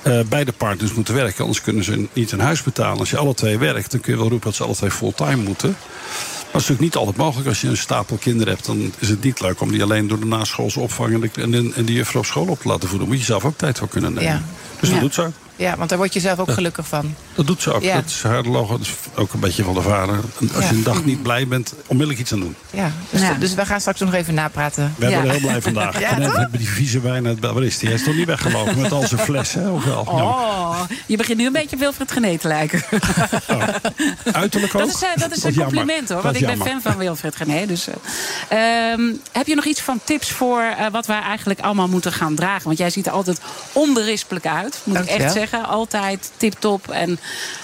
[0.02, 2.98] eh, beide partners moeten werken, anders kunnen ze niet een huis betalen.
[2.98, 5.36] Als je alle twee werkt, dan kun je wel roepen dat ze alle twee fulltime
[5.42, 5.76] moeten.
[6.54, 7.48] Dat is natuurlijk niet altijd mogelijk.
[7.48, 10.20] Als je een stapel kinderen hebt, dan is het niet leuk om die alleen door
[10.20, 13.08] de naschoolse opvang en, de, en, die juffrouw op school op te laten voeden.
[13.08, 14.32] Moet je zelf ook tijd voor kunnen nemen.
[14.32, 14.42] Ja.
[14.80, 15.00] Dus dat Ja.
[15.00, 15.32] doet ze ook.
[15.56, 16.52] Ja, want daar word je zelf ook Ja.
[16.54, 17.14] gelukkig van.
[17.34, 17.82] Dat doet ze ook.
[17.82, 17.94] Ja.
[17.94, 18.72] Dat is haar logo.
[18.78, 20.14] Dat is ook een beetje van de vader.
[20.40, 20.70] En Als Ja.
[20.70, 22.56] je een dag niet blij bent, onmiddellijk iets aan doen.
[22.70, 24.94] Ja, dus, dus we gaan straks nog even napraten.
[24.98, 25.32] We hebben ja.
[25.32, 25.98] er heel blij vandaag.
[26.00, 26.36] Ja, en toch?
[26.36, 27.88] hebben die vieze wijn uit Waar is die?
[27.88, 30.00] Hij is toch niet weggelopen met al zijn flessen, hè, of wel?
[30.00, 32.82] Oh, je begint nu een beetje Wilfred Gené te lijken.
[34.32, 34.80] uiterlijk ook?
[34.80, 35.74] Dat is, eh, dat is een jammer.
[35.74, 36.22] compliment hoor.
[36.22, 37.66] Want ik ben fan van Wilfred Gené.
[37.66, 37.86] Dus,
[38.48, 39.00] eh, ehm,
[39.32, 42.64] heb je nog iets van tips voor eh, wat wij eigenlijk allemaal moeten gaan dragen?
[42.64, 43.40] Want jij ziet er altijd
[43.72, 44.80] onberispelijk uit.
[44.84, 45.42] Moet ik echt zeggen.
[45.52, 46.88] Altijd tip-top.
[46.88, 47.18] En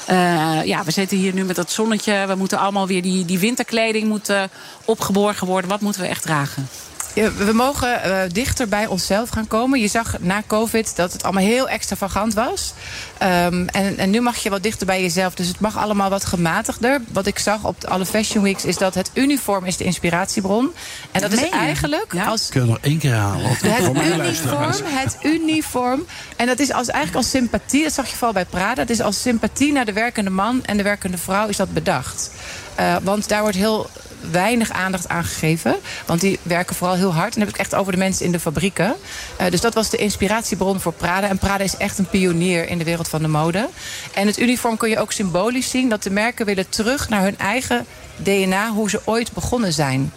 [0.06, 2.24] eh, ja, we zitten hier nu met dat zonnetje.
[2.26, 4.50] We moeten allemaal weer die, die winterkleding moeten
[4.84, 5.70] opgeborgen worden.
[5.70, 6.68] Wat moeten we echt dragen?
[7.14, 9.80] Ja, we mogen eh, dichter bij onszelf gaan komen.
[9.80, 12.72] Je zag na COVID dat het allemaal heel extravagant was.
[13.18, 15.34] Ehm, en, en nu mag je wat dichter bij jezelf.
[15.34, 17.00] Dus het mag allemaal wat gematigder.
[17.12, 20.72] Wat ik zag op alle Fashion Weeks is dat het uniform is de inspiratiebron.
[21.12, 23.48] En dat is eigenlijk als Kun je nog één keer halen?
[23.48, 26.06] het uniform, het uniform.
[26.36, 28.74] En dat is als, eigenlijk als sympathie, dat zag je vooral bij Prada.
[28.74, 32.30] Dat is als sympathie naar de werkende man en de werkende vrouw is dat bedacht.
[32.74, 33.90] Eh, want daar wordt heel
[34.30, 35.76] weinig aandacht aan gegeven.
[36.06, 37.34] Want die werken vooral heel hard.
[37.34, 38.94] En dan heb ik echt over de mensen in de fabrieken.
[39.36, 41.28] Eh, dus dat was de inspiratiebron voor Prada.
[41.28, 43.68] En Prada is echt een pionier in de wereld van de mode.
[44.14, 45.88] En het uniform kun je ook symbolisch zien...
[45.88, 47.86] dat de merken willen terug naar hun eigen
[48.16, 48.70] DNA...
[48.70, 50.12] hoe ze ooit begonnen zijn.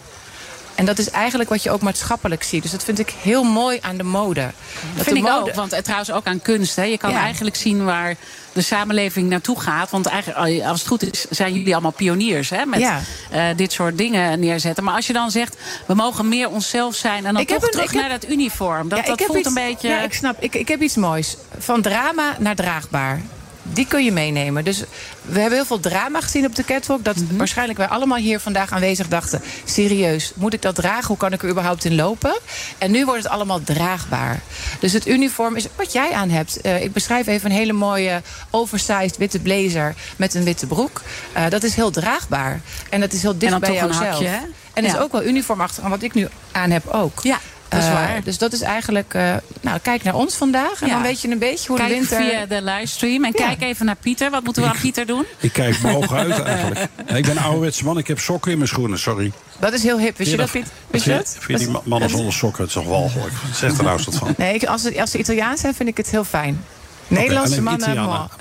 [0.74, 2.62] En dat is eigenlijk wat je ook maatschappelijk ziet.
[2.62, 4.40] Dus dat vind ik heel mooi aan de mode.
[4.40, 4.52] Dat
[4.96, 5.54] Dat vind de ik ook.
[5.54, 6.76] Want eh, trouwens ook aan kunst.
[6.76, 6.82] Hè.
[6.82, 7.20] Je kan Ja.
[7.20, 8.16] eigenlijk zien waar
[8.52, 9.90] de samenleving naartoe gaat.
[9.90, 12.50] Want eigenlijk, eh, als het goed is, zijn jullie allemaal pioniers.
[12.50, 13.00] Hè, met Ja.
[13.30, 14.84] eh, dit soort dingen neerzetten.
[14.84, 15.56] Maar als je dan zegt,
[15.86, 17.26] we mogen meer onszelf zijn.
[17.26, 18.88] En dan Ik heb toch een- terug heb- naar dat uniform.
[18.88, 19.88] Dat, Ja, dat voelt iets- een beetje...
[19.88, 20.36] Ja, ik snap.
[20.42, 21.36] Ik, ik heb iets moois.
[21.58, 23.20] Van drama naar draagbaar.
[23.62, 24.64] Die kun je meenemen.
[24.64, 24.82] Dus
[25.24, 27.04] we hebben heel veel drama gezien op de catwalk.
[27.04, 27.36] Dat Mhm.
[27.36, 29.42] waarschijnlijk wij allemaal hier vandaag aanwezig dachten...
[29.64, 31.06] serieus, moet ik dat dragen?
[31.06, 32.38] Hoe kan ik er überhaupt in lopen?
[32.78, 34.40] En nu wordt het allemaal draagbaar.
[34.80, 36.60] Dus het uniform is wat jij aan hebt.
[36.60, 39.94] Eh, ik beschrijf even een hele mooie oversized witte blazer...
[40.16, 41.02] met een witte broek.
[41.32, 42.60] Eh, dat is heel draagbaar.
[42.90, 44.18] En dat is heel dicht dan bij toch een jouzelf.
[44.72, 44.88] En Ja.
[44.88, 45.84] is ook wel uniformachtig.
[45.84, 47.20] En wat ik nu aan heb ook.
[47.22, 47.38] Ja,
[47.74, 48.20] dat is Eh, waar.
[48.24, 49.14] dus dat is eigenlijk...
[49.14, 50.80] eh, nou, kijk naar ons vandaag.
[50.82, 50.92] En Ja.
[50.92, 52.16] dan weet je een beetje hoe Kijk de winter...
[52.22, 53.24] via de livestream.
[53.24, 53.46] En Ja.
[53.46, 54.30] kijk even naar Pieter.
[54.30, 55.24] Wat moeten we aan Pieter doen?
[55.38, 56.80] Ik kijk mijn ogen uit eigenlijk.
[57.06, 59.32] Ik ben een ouderwetse man, ik heb sokken in mijn schoenen, sorry.
[59.60, 60.16] Dat is heel hip.
[60.16, 60.66] Wist je dat, Piet?
[60.90, 61.36] Wist je Vind, dat?
[61.44, 63.32] vind die ma- mannen zonder sokken, het is toch walgelijk.
[63.54, 64.34] Zeg er nou eens wat van.
[64.36, 66.64] Nee, ik, als, ze, als ze Italiaans zijn, vind ik het heel fijn.
[67.08, 67.90] Nederlandse mannen...
[67.90, 68.28] Italianen.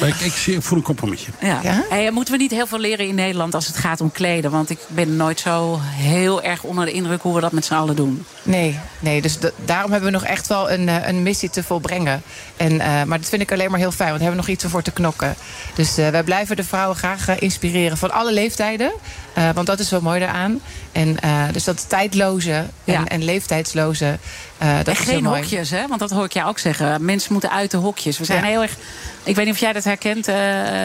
[0.00, 1.30] Maar ik, ik, zie, ik voel een compromisje.
[1.40, 1.60] Ja.
[1.88, 4.50] Hey, moeten we niet heel veel leren in Nederland als het gaat om kleden?
[4.50, 7.74] Want ik ben nooit zo heel erg onder de indruk hoe we dat met z'n
[7.74, 8.24] allen doen.
[8.42, 11.62] Nee, nee dus da- daarom hebben we nog echt wel een, eh, een missie te
[11.62, 12.22] volbrengen.
[12.56, 14.64] En, eh, maar dat vind ik alleen maar heel fijn, want we hebben nog iets
[14.64, 15.34] ervoor te knokken.
[15.74, 18.92] Dus eh, wij blijven de vrouwen graag inspireren van alle leeftijden.
[19.32, 20.60] Eh, want dat is zo mooi daaraan.
[20.98, 23.04] En, eh, dus dat tijdloze en, Ja.
[23.06, 24.18] en leeftijdsloze,
[24.58, 25.40] eh, dat en is geen mooi.
[25.40, 25.86] hokjes, hè?
[25.86, 27.04] Want dat hoor ik jou ook zeggen.
[27.04, 28.18] Mensen moeten uit de hokjes.
[28.18, 28.48] We zijn Ja.
[28.48, 28.76] heel erg.
[29.22, 30.36] Ik weet niet of jij dat herkent, eh,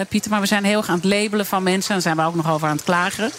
[0.10, 1.91] Pieter, maar we zijn heel erg aan het labelen van mensen.
[1.91, 3.31] Daar zijn we ook nog over aan het klagen.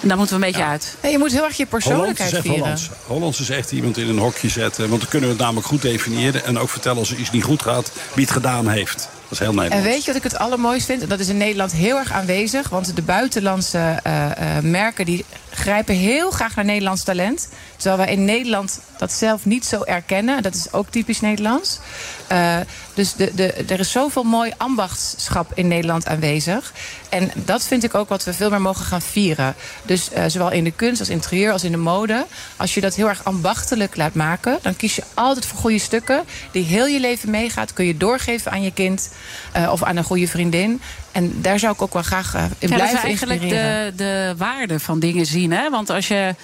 [0.00, 0.96] En daar moeten we een beetje uit.
[1.02, 2.60] Nee, je moet heel erg je Hollands persoonlijkheid is echt vieren.
[2.62, 2.90] Hollands.
[3.06, 4.88] Hollands is echt iemand in een hokje zetten.
[4.88, 6.44] Want dan kunnen we het namelijk goed definiëren.
[6.44, 9.08] En ook vertellen als er iets niet goed gaat, wie het gedaan heeft.
[9.38, 11.08] Heel En weet je wat ik het allermooist vind?
[11.08, 12.68] Dat is in Nederland heel erg aanwezig.
[12.68, 17.48] Want de buitenlandse eh, eh, merken die grijpen heel graag naar Nederlands talent.
[17.76, 20.42] Terwijl wij in Nederland dat zelf niet zo erkennen.
[20.42, 21.78] Dat is ook typisch Nederlands.
[22.26, 22.56] Eh,
[22.94, 26.72] dus de, de, er is zoveel mooi ambachtschap in Nederland aanwezig.
[27.08, 29.54] En dat vind ik ook wat we veel meer mogen gaan vieren.
[29.82, 32.26] Dus eh, zowel in de kunst als interieur als in de mode.
[32.56, 34.58] Als je dat heel erg ambachtelijk laat maken...
[34.62, 36.22] dan kies je altijd voor goede stukken...
[36.50, 37.72] die heel je leven meegaat.
[37.72, 39.12] Kun je doorgeven aan je kind
[39.52, 40.80] eh, of aan een goede vriendin.
[41.12, 43.96] En daar zou ik ook wel graag in Ja, dat is blijven eigenlijk inspireren.
[43.96, 45.52] de, de waarde van dingen zien.
[45.52, 45.70] Hè?
[45.70, 46.34] Want als je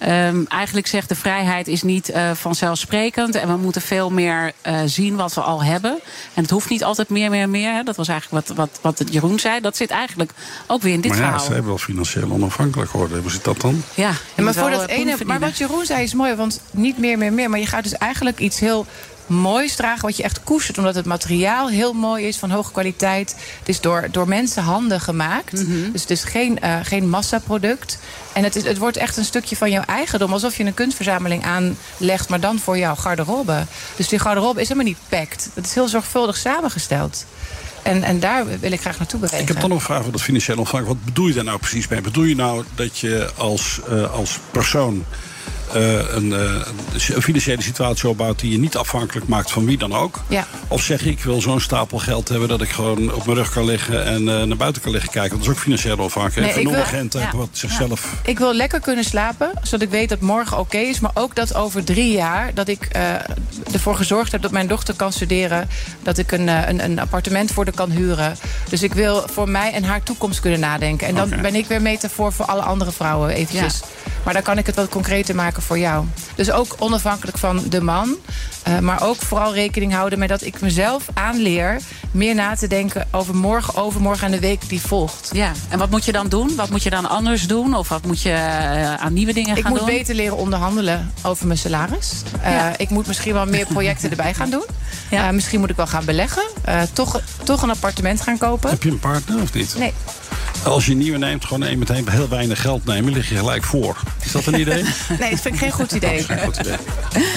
[0.00, 3.34] ehm, eigenlijk zegt de vrijheid is niet eh, vanzelfsprekend.
[3.34, 5.98] En we moeten veel meer eh, zien wat we al hebben.
[6.34, 7.72] En het hoeft niet altijd meer, meer, meer.
[7.72, 7.82] Hè?
[7.82, 9.60] Dat was eigenlijk wat, wat, wat Jeroen zei.
[9.60, 10.32] Dat zit eigenlijk
[10.66, 11.44] ook weer in dit maar ja, verhaal.
[11.44, 13.20] ze hebben wel financieel onafhankelijk geworden.
[13.20, 13.82] Hoe zit dat dan?
[13.94, 16.98] Ja, je maar, voor dat eh, ene, maar wat Jeroen zei is mooi, want niet
[16.98, 17.50] meer, meer, meer.
[17.50, 18.86] Maar je gaat dus eigenlijk iets heel
[19.30, 20.78] moois dragen, wat je echt koestert.
[20.78, 23.36] Omdat het materiaal heel mooi is, van hoge kwaliteit.
[23.58, 25.52] Het is door, door mensen handen gemaakt.
[25.52, 25.92] Mhm.
[25.92, 27.98] Dus het is geen, eh, geen massaproduct.
[28.32, 30.32] En het, het wordt echt een stukje van jouw eigendom.
[30.32, 33.66] Alsof je een kunstverzameling aanlegt, maar dan voor jouw garderobe.
[33.96, 35.48] Dus die garderobe is helemaal niet packed.
[35.54, 37.24] Het is heel zorgvuldig samengesteld.
[37.82, 39.42] En, en daar wil ik graag naartoe bewegen.
[39.42, 40.86] Ik heb dan nog een vraag over dat financieel ontvang.
[40.86, 42.00] Wat bedoel je daar nou precies mee?
[42.00, 45.04] Bedoel je nou dat je als, eh, als persoon
[45.74, 46.66] een, eh,
[47.14, 50.20] een financiële situatie opbouwt die je niet afhankelijk maakt van wie dan ook.
[50.28, 50.46] Ja.
[50.68, 53.64] Of zeg ik wil zo'n stapel geld hebben dat ik gewoon op mijn rug kan
[53.64, 55.36] liggen en eh, naar buiten kan liggen kijken.
[55.36, 56.54] Dat is ook financieel onafhankelijk.
[56.54, 57.30] Nee, een ja.
[57.34, 58.14] wat zichzelf.
[58.24, 61.00] Ik wil lekker kunnen slapen, zodat ik weet dat morgen oké is.
[61.00, 63.14] Maar ook dat over drie jaar dat ik eh,
[63.72, 65.68] ervoor gezorgd heb dat mijn dochter kan studeren.
[66.02, 68.36] Dat ik een, eh, een, een appartement voor haar kan huren.
[68.68, 71.06] Dus ik wil voor mij en haar toekomst kunnen nadenken.
[71.06, 73.80] En dan ben ik weer metafoor voor alle andere vrouwen eventjes.
[74.24, 76.04] Maar dan kan ik het wat concreter maken voor jou.
[76.34, 78.16] Dus ook onafhankelijk van de man.
[78.62, 81.80] eh, maar ook vooral rekening houden met dat ik mezelf aanleer...
[82.10, 85.28] meer na te denken over morgen, overmorgen en de week die volgt.
[85.32, 86.54] Ja, en wat moet je dan doen?
[86.56, 87.74] Wat moet je dan anders doen?
[87.74, 89.88] Of wat moet je eh, aan nieuwe dingen Ik gaan moet doen?
[89.88, 92.12] beter leren onderhandelen over mijn salaris.
[92.42, 92.72] Eh, Ja.
[92.76, 94.64] ik moet misschien wel meer projecten erbij gaan doen.
[95.10, 96.42] Eh, misschien moet ik wel gaan beleggen.
[96.64, 98.70] Eh, toch, toch een appartement gaan kopen.
[98.70, 99.74] Heb je een partner of niet?
[99.78, 99.92] Nee.
[100.64, 103.64] Als je een nieuwe neemt, gewoon één meteen heel weinig geld nemen, lig je gelijk
[103.64, 103.96] voor.
[104.24, 104.82] Is dat een idee?
[105.18, 106.22] Nee, dat vind ik geen goed idee.
[106.22, 106.76] Geen goed idee.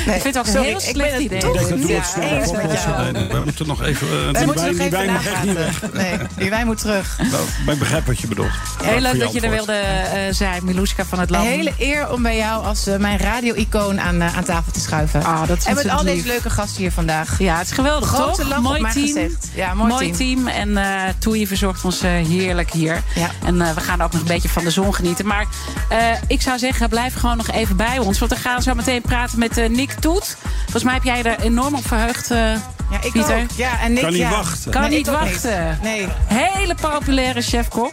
[0.06, 1.38] Nee, Ik vind het ook een heel ik slecht ben het idee.
[1.38, 4.10] Ik denk dat doe het snel We moeten nog even.
[4.10, 5.82] Wij die moeten wijn, nog die wijn mag echt niet weg.
[5.94, 7.18] Nee, die wijn moet terug.
[7.32, 8.52] Nou, maar ik begrijp wat je bedoelt.
[8.84, 11.48] Heel leuk dat je er wilde eh, zijn, Miluska van het Een Land.
[11.48, 15.24] hele eer om bij jou als eh, mijn radio-icoon aan, aan tafel te schuiven.
[15.24, 17.40] Ah, dat is en met al deze leuke gasten hier vandaag.
[17.40, 18.62] Ja, het is geweldig, Grote toch?
[18.62, 19.06] mooi mijn team.
[19.06, 19.48] gezicht.
[19.56, 20.48] Ja, mooi, team.
[20.48, 23.02] En eh Toei verzorgt ons heerlijk hier.
[23.46, 25.26] En eh, we gaan ook nog een beetje van de zon genieten.
[25.28, 25.46] Maar
[25.90, 28.20] eh, ik zou zeggen, blijf gewoon nog even bij ons.
[28.20, 30.38] Want we gaan zo meteen praten met eh, Nick Toet.
[30.62, 33.36] Volgens mij heb jij er enorm op verheugd, eh Ja, ik Pieter.
[33.42, 33.52] ook.
[33.56, 34.30] Ja, en Nick, Kan niet ja.
[34.30, 34.72] wachten.
[34.72, 35.80] Kan Nee, niet wachten.
[35.82, 36.08] Nee.
[36.26, 37.92] Hele populaire chefkok.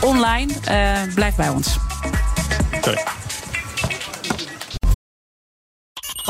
[0.00, 0.52] Online.
[0.64, 1.76] Eh, blijf bij ons.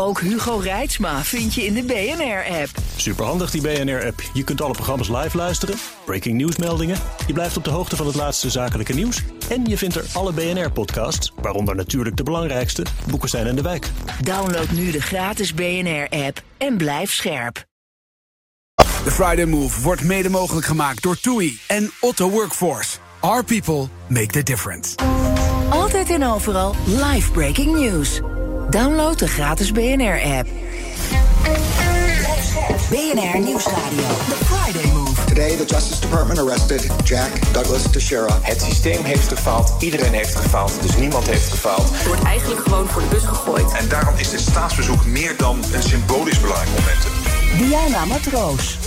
[0.01, 2.71] Ook Hugo Reitsma vind je in de BNR-app.
[2.97, 4.23] Superhandig die BNR-app.
[4.33, 6.99] Je kunt alle programma's live luisteren, breaking nieuwsmeldingen.
[7.27, 9.23] Je blijft op de hoogte van het laatste zakelijke nieuws.
[9.49, 13.91] En je vindt er alle BNR-podcasts, waaronder natuurlijk de belangrijkste, Boeken zijn in de wijk.
[14.23, 17.65] Download nu de gratis BNR-app en blijf scherp.
[19.05, 22.99] De Friday Move wordt mede mogelijk gemaakt door TUI en Otto Workforce.
[23.21, 24.95] Our people make the difference.
[25.71, 28.21] Altijd en overal live breaking news.
[28.71, 30.49] Download de gratis BNR-app.
[32.91, 34.07] BNR Nieuwsradio.
[34.29, 35.25] The Friday Move.
[35.27, 38.39] Today, the Justice Department arrested Jack Douglas Teixeira.
[38.43, 41.91] Het systeem heeft gefaald, iedereen heeft gefaald, dus niemand heeft gefaald.
[42.01, 43.73] Er wordt eigenlijk gewoon voor de bus gegooid.
[43.73, 47.07] En daarom is dit staatsbezoek meer dan een symbolisch belangrijk moment.
[47.59, 48.79] Diana Matroos.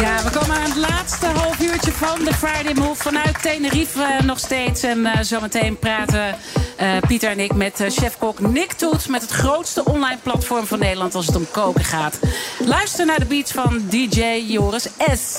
[0.00, 4.22] Ja, we komen aan het laatste half uurtje van de Friday Move vanuit Tenerife eh,
[4.22, 4.82] nog steeds.
[4.82, 6.36] En eh, zometeen praten
[6.76, 9.08] eh, Pieter en ik met chefkok Nick Toet...
[9.08, 12.18] met het grootste online platform van Nederland als het om koken gaat.
[12.58, 15.38] Luister naar de beats van DJ Joris S.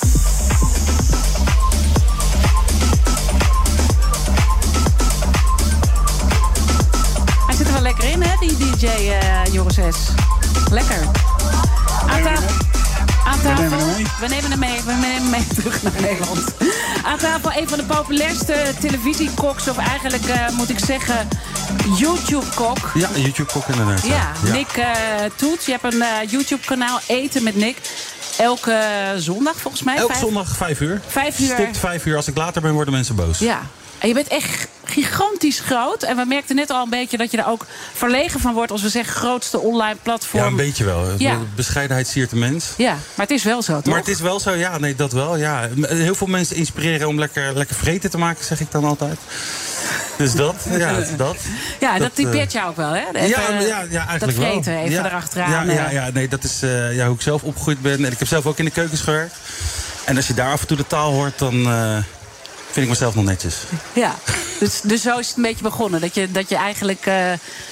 [7.45, 8.87] Hij zit er wel lekker in, hè, die DJ
[9.51, 10.11] Joris S.
[10.71, 10.99] Lekker.
[12.09, 12.76] Aan tafel.
[13.27, 13.77] Aan tafel.
[14.19, 14.81] We nemen hem mee.
[14.85, 16.43] We nemen hem mee terug naar Nederland.
[17.03, 19.67] Aan tafel een van de populairste televisiekoks.
[19.67, 21.27] Of eigenlijk eh, moet ik zeggen
[21.97, 22.91] YouTube-kok.
[22.93, 24.05] Ja, YouTube-kok inderdaad.
[24.05, 24.85] Ja, Nick eh
[25.35, 25.65] Toet.
[25.65, 27.77] Je hebt een eh, YouTube-kanaal Eten met Nick.
[28.37, 28.81] Elke
[29.17, 29.95] zondag volgens mij.
[29.95, 31.01] Elke vijf- zondag vijf uur.
[31.07, 31.53] Vijf uur.
[31.53, 32.15] Stipt vijf uur.
[32.15, 33.39] Als ik later ben, worden mensen boos.
[33.39, 33.61] Ja.
[33.97, 36.03] En je bent echt gigantisch groot.
[36.03, 38.71] En we merkten net al een beetje dat je er ook verlegen van wordt...
[38.71, 40.43] als we zeggen grootste online platform.
[40.43, 41.05] Ja, een beetje wel.
[41.17, 41.37] Ja.
[41.55, 42.73] Bescheidenheid siert de mens.
[42.77, 43.85] Ja, maar het is wel zo, toch?
[43.85, 45.37] Maar het is wel zo, ja, nee, dat wel.
[45.37, 45.69] Ja.
[45.81, 49.17] Heel veel mensen inspireren om lekker, lekker vreten te maken, zeg ik dan altijd.
[50.17, 51.37] Dus dat, ja, dat.
[51.79, 53.03] Ja, dat, eh, typeert jou ook wel, hè?
[53.13, 54.81] Even, ja, ja, ja, eigenlijk dat vreten wel.
[54.81, 55.49] even ja, erachteraan.
[55.51, 55.93] Ja, ja, eh.
[55.93, 58.05] ja, nee, dat is eh, ja, hoe ik zelf opgegroeid ben.
[58.05, 59.35] En ik heb zelf ook in de keukens gewerkt.
[60.05, 61.67] En als je daar af en toe de taal hoort, dan
[62.71, 63.55] vind ik mezelf nog netjes.
[63.93, 64.15] Ja,
[64.59, 66.01] dus, dus zo is het een beetje begonnen.
[66.01, 67.05] Dat je, dat je eigenlijk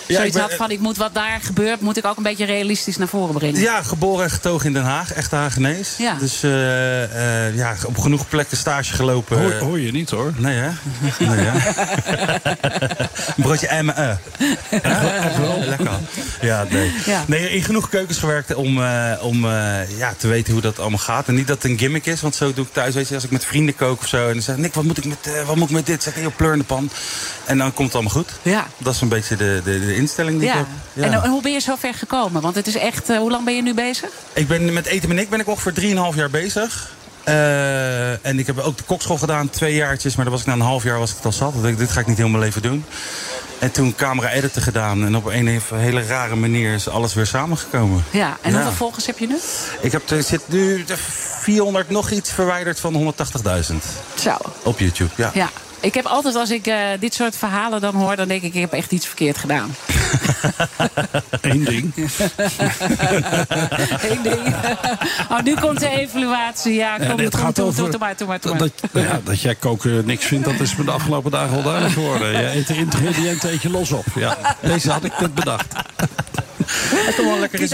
[0.07, 0.72] eh, zoiets ik ben- had van...
[0.72, 3.60] ik moet wat daar gebeurt, moet ik ook een beetje realistisch naar voren brengen.
[3.61, 5.14] Ja, geboren en getogen in Den Haag.
[5.14, 5.95] Echt Hagenees.
[5.98, 6.14] Ja.
[6.19, 9.40] Dus eh, eh, ja, op genoeg plekken stage gelopen.
[9.41, 10.34] Hoor, hoor je niet hoor.
[10.38, 10.69] Nee hè?
[11.19, 11.60] Nee, hè?
[13.44, 14.15] broodje M&E.
[14.69, 15.60] Echt wel.
[15.76, 15.90] Lekker.
[16.41, 16.91] Ja, nee.
[17.06, 17.23] Ja.
[17.27, 17.49] nee.
[17.49, 21.27] In genoeg keukens gewerkt om, eh, om eh, ja, te weten hoe dat allemaal gaat.
[21.27, 22.94] En niet dat het een gimmick is, want zo doe ik thuis.
[22.95, 24.27] Weet je, als ik met vrienden kook of zo.
[24.27, 26.03] En dan zeg ik, Nick, wat moet ik met, eh, wat moet ik met dit?
[26.03, 26.90] Zeg ik, pleur in de pan.
[27.45, 28.32] En dan komt het allemaal goed.
[28.41, 28.68] Ja.
[28.77, 30.54] Dat is een beetje de, de, de instelling die Ja.
[30.54, 30.68] ik heb.
[30.94, 31.04] Ja.
[31.04, 32.42] En, en hoe ben je zo ver gekomen?
[32.42, 33.10] Want het is echt...
[33.10, 34.10] eh, hoe lang ben je nu bezig?
[34.34, 35.74] Ik ben met Eten met Nick ben ik ongeveer
[36.12, 36.94] 3,5 jaar bezig.
[37.24, 40.16] Eh, en ik heb ook de kokschool gedaan, twee jaartjes.
[40.16, 41.54] Maar dan was ik na een half jaar was ik het al zat.
[41.54, 42.86] Dacht ik, dit ga ik niet helemaal leven doen.
[43.60, 45.06] En toen camera editen gedaan.
[45.06, 48.04] En op een hele rare manier is alles weer samengekomen.
[48.12, 48.56] Ja, en Ja.
[48.58, 49.36] hoeveel volgers heb je nu?
[49.82, 50.96] Ik heb, er zit nu de
[51.40, 53.14] 400 nog iets verwijderd van
[53.72, 53.76] 180.000.
[54.20, 54.32] Zo.
[54.64, 55.32] Op YouTube, ja.
[55.34, 55.50] Ja.
[55.80, 58.16] Ik heb altijd, als ik eh, dit soort verhalen dan hoor...
[58.16, 59.76] dan denk ik, ik heb echt iets verkeerd gedaan.
[61.42, 61.94] Eén ding.
[64.10, 64.56] Eén ding.
[65.30, 66.74] oh, nu komt de evaluatie.
[66.74, 68.58] Ja, kom, Ja, kom, gaat over maar, doe maar, maar.
[68.58, 71.94] Dat, ja, dat jij koken niks vindt, dat is me de afgelopen dagen al duidelijk
[71.94, 72.32] geworden.
[72.42, 74.06] Je eet de ingrediënten eet je los op.
[74.16, 75.76] Ja, deze had ik net bedacht.
[76.68, 77.70] Hij kan wel lekker Dus.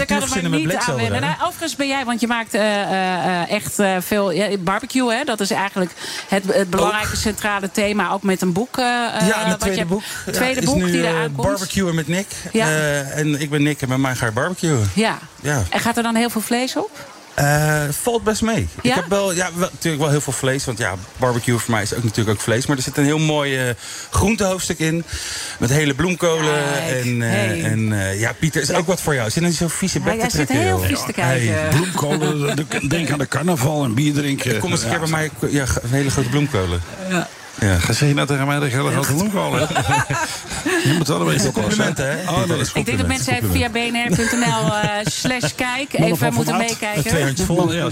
[1.20, 3.74] Nou, overigens ben jij, want je maakt eh, eh, eh, echt
[4.04, 5.12] veel ja, barbecue.
[5.12, 5.24] Hè?
[5.24, 5.90] Dat is eigenlijk
[6.28, 8.10] het, het belangrijke centrale thema.
[8.10, 8.76] Ook met een boek.
[8.76, 10.02] Ja, wat tweede je- boek.
[10.32, 11.46] Tweede Ja, boek nu, die eraan komt.
[11.48, 12.26] Barbecuen met Nick.
[12.52, 12.66] Ja.
[13.02, 14.90] En ik ben Nick en met mij ga je barbecuen.
[14.94, 15.18] Ja.
[15.40, 15.62] Ja.
[15.70, 16.90] En gaat er dan heel veel vlees op?
[17.34, 18.68] Eh, valt best mee.
[18.82, 18.90] Ja?
[18.90, 20.64] Ik heb wel, ja, wel, natuurlijk wel heel veel vlees.
[20.64, 22.66] Want ja, barbecue voor mij is ook natuurlijk ook vlees.
[22.66, 23.74] Maar er zit een heel mooi eh,
[24.10, 25.04] groentehoofdstuk in.
[25.58, 26.82] Met hele bloemkolen.
[26.88, 27.62] En, eh, hey.
[27.64, 29.30] en eh, ja, Pieter, is ook wat voor jou.
[29.30, 30.86] Zit er niet zo'n vieze bek Ja, te jij zit trekken, heel joh.
[30.86, 31.52] vies te kijken.
[31.54, 31.68] Hey.
[31.76, 34.58] Bloemkolen, de- denk aan de carnaval en bier drinken.
[34.58, 35.50] Kom eens een keer Ja, bij mij.
[35.50, 36.80] Ja, hele grote bloemkolen.
[37.10, 37.28] Ja.
[37.60, 37.78] Ja.
[37.78, 39.68] Ga zeg je nou tegen mij dat ik hele grote heb?
[40.84, 41.52] Je moet wel een beetje oppassen.
[41.62, 42.30] complimenten, hè?
[42.30, 46.56] Oh, dat is Ik denk dat mensen even via bnr.nl eh, slash kijk even moeten
[46.56, 47.36] meekijken.
[47.46, 47.72] vol.
[47.72, 47.88] Ja.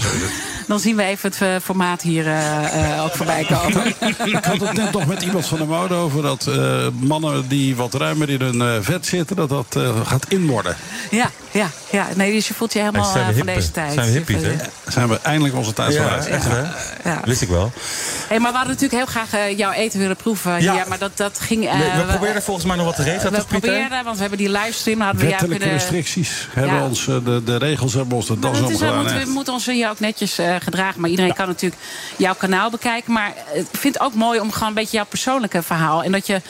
[0.67, 3.87] Dan zien we even het eh, formaat hier eh, eh, ook voorbij komen.
[4.35, 7.75] Ik had het net nog met iemand van de mode over dat eh, mannen die
[7.75, 10.75] wat ruimer in hun vet zitten, dat dat eh, gaat inworden.
[11.11, 12.07] Ja, ja, ja.
[12.15, 13.93] Nee, dus je voelt je helemaal Zijn we eh, van deze tijd.
[13.93, 14.55] Zijn we hippies, hè?
[14.87, 16.25] Zijn we eindelijk onze tijd Ja, vooruit.
[16.27, 16.61] echt hè?
[17.09, 17.19] Ja.
[17.25, 17.71] Wist ik wel.
[18.27, 20.61] Hey, maar we hadden natuurlijk heel graag eh, jouw eten willen proeven.
[20.61, 20.85] Ja.
[20.87, 21.67] Maar dat, dat ging...
[21.67, 24.37] eh, Nee, we probeerden volgens mij nog wat te regelen, We probeerden, want we hebben
[24.39, 25.01] die livestream.
[25.01, 25.77] Hadden we Wettelijke kunnen...
[25.77, 26.83] restricties hebben Ja.
[26.85, 29.03] ons, eh, de, de regels hebben ons de Maar das dat is, we, omgedaan.
[29.03, 31.01] moeten, we moeten ons hier ook netjes eh, gedragen.
[31.01, 31.81] Maar iedereen kan natuurlijk
[32.17, 33.13] jouw kanaal bekijken.
[33.13, 36.03] Maar eh, ik vind het ook mooi om gewoon een beetje jouw persoonlijke verhaal.
[36.03, 36.41] En dat je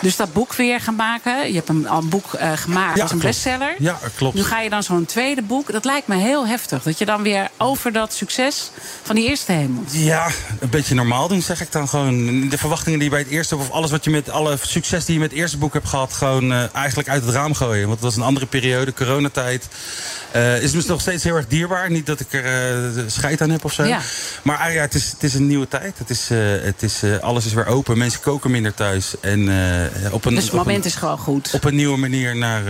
[0.00, 1.48] dus dat boek weer gaat maken.
[1.48, 3.34] Je hebt een, al een boek eh, gemaakt Ja, als een klopt.
[3.34, 3.74] bestseller.
[3.78, 4.36] Ja, klopt.
[4.48, 5.72] Ga je dan zo'n tweede boek.
[5.72, 6.82] Dat lijkt me heel heftig.
[6.82, 8.70] Dat je dan weer over dat succes
[9.02, 9.90] van die eerste heen moet.
[9.92, 10.26] Ja,
[10.60, 12.48] een beetje normaal doen, zeg ik dan gewoon.
[12.48, 15.14] De verwachtingen die je bij het eerste, of alles wat je met alle succes die
[15.14, 17.80] je met het eerste boek hebt gehad, gewoon eh, eigenlijk uit het raam gooien.
[17.80, 19.68] Want het was een andere periode, coronatijd.
[20.30, 21.90] Eh is dus nog steeds heel erg dierbaar.
[21.90, 23.84] Niet dat ik er eh, scheid aan heb of zo.
[23.84, 24.00] Ja.
[24.42, 25.98] Maar ah ja, het, is, het is een nieuwe tijd.
[25.98, 26.28] Het is,
[26.62, 27.98] het is, alles is weer open.
[27.98, 29.14] Mensen koken minder thuis.
[29.20, 29.40] En
[30.12, 31.50] op een, Dus het moment een, is gewoon goed.
[31.52, 32.62] op een nieuwe manier naar,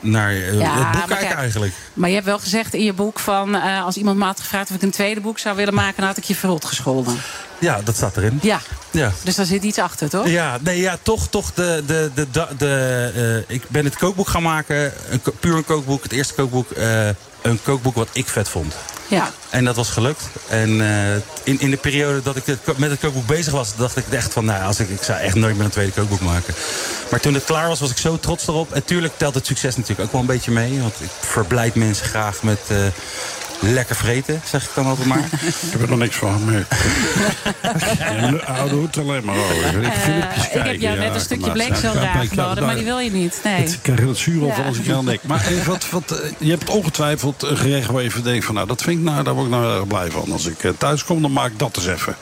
[0.00, 1.72] naar Ja, het boek kijk, eigenlijk.
[1.94, 3.54] Maar je hebt wel gezegd in je boek van...
[3.54, 5.96] eh, als iemand me had gevraagd of ik een tweede boek zou willen maken...
[5.96, 7.16] dan had ik je verrot gescholden.
[7.58, 8.38] Ja, dat staat erin.
[8.42, 9.12] Ja, Ja.
[9.22, 10.26] dus daar zit iets achter, toch?
[10.28, 14.28] Ja, nee, ja, toch, toch de, de, de, de, de, eh, ik ben het kookboek
[14.28, 14.92] gaan maken.
[15.10, 16.02] Een, puur een kookboek.
[16.02, 16.70] Het eerste kookboek.
[16.70, 17.08] eh,
[17.42, 18.74] een kookboek wat ik vet vond.
[19.06, 19.30] Ja.
[19.50, 20.22] En dat was gelukt.
[20.48, 22.44] En eh, in, in de periode dat ik
[22.76, 25.34] met het kookboek bezig was, dacht ik echt van, nou, als ik, ik zou echt
[25.34, 26.54] nooit meer een tweede kookboek maken.
[27.10, 28.72] Maar toen het klaar was, was ik zo trots erop.
[28.72, 30.80] En tuurlijk telt het succes natuurlijk ook wel een beetje mee.
[30.80, 32.76] Want ik verblijd mensen graag met eh,
[33.62, 35.18] lekker vreten, zeg ik dan altijd maar.
[35.62, 36.44] Ik heb er nog niks van.
[36.44, 36.66] Maar...
[38.30, 39.82] De oude hoed alleen maar over.
[39.82, 42.84] Ik, Eh, heb kijken, jou ja, net een stukje maar- maar ik- aangeboden, maar die
[42.84, 43.40] wil je niet.
[43.44, 43.64] Nee.
[43.64, 44.62] Ik krijg het zuur op Ja.
[44.62, 45.22] als ik aan denk.
[45.22, 48.54] Maar eh, wat, wat, eh, je hebt ongetwijfeld een gerecht waar je van denkt van...
[48.54, 50.32] nou, dat vind ik nou, daar word ik nou erg blij van.
[50.32, 52.16] Als ik eh, thuis kom, dan maak ik dat eens even.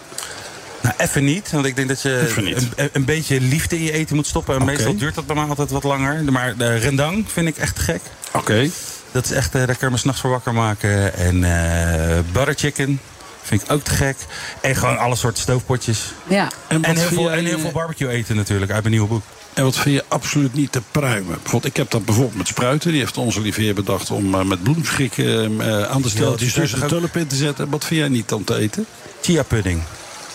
[0.83, 1.51] Nou, even niet.
[1.51, 2.33] Want ik denk dat je
[2.77, 4.57] een, een beetje liefde in je eten moet stoppen.
[4.59, 6.33] En meestal duurt dat bij mij altijd wat langer.
[6.33, 8.01] Maar de rendang vind ik echt gek.
[8.33, 8.71] Oké.
[9.13, 11.15] Dat is echt, eh, daar kun je me s'nachts voor wakker maken.
[11.15, 13.01] En eh butter chicken
[13.43, 14.17] vind ik ook te gek.
[14.61, 16.13] En gewoon alle soorten stoofpotjes.
[16.27, 16.49] Ja.
[16.69, 19.23] En, heel, veel, jij, en heel eh, veel barbecue eten natuurlijk uit mijn nieuwe boek.
[19.55, 21.35] En wat vind je absoluut niet te pruimen?
[21.43, 22.91] Bijvoorbeeld, ik heb dat bijvoorbeeld met spruiten.
[22.91, 26.55] Die heeft onze lieve heer bedacht om eh, met bloemschik eh, eh, aan de steltjes
[26.55, 27.71] Ja, tussen de tulpen in te zetten.
[27.71, 28.87] Wat vind jij niet om te eten?
[29.21, 29.83] Chia pudding.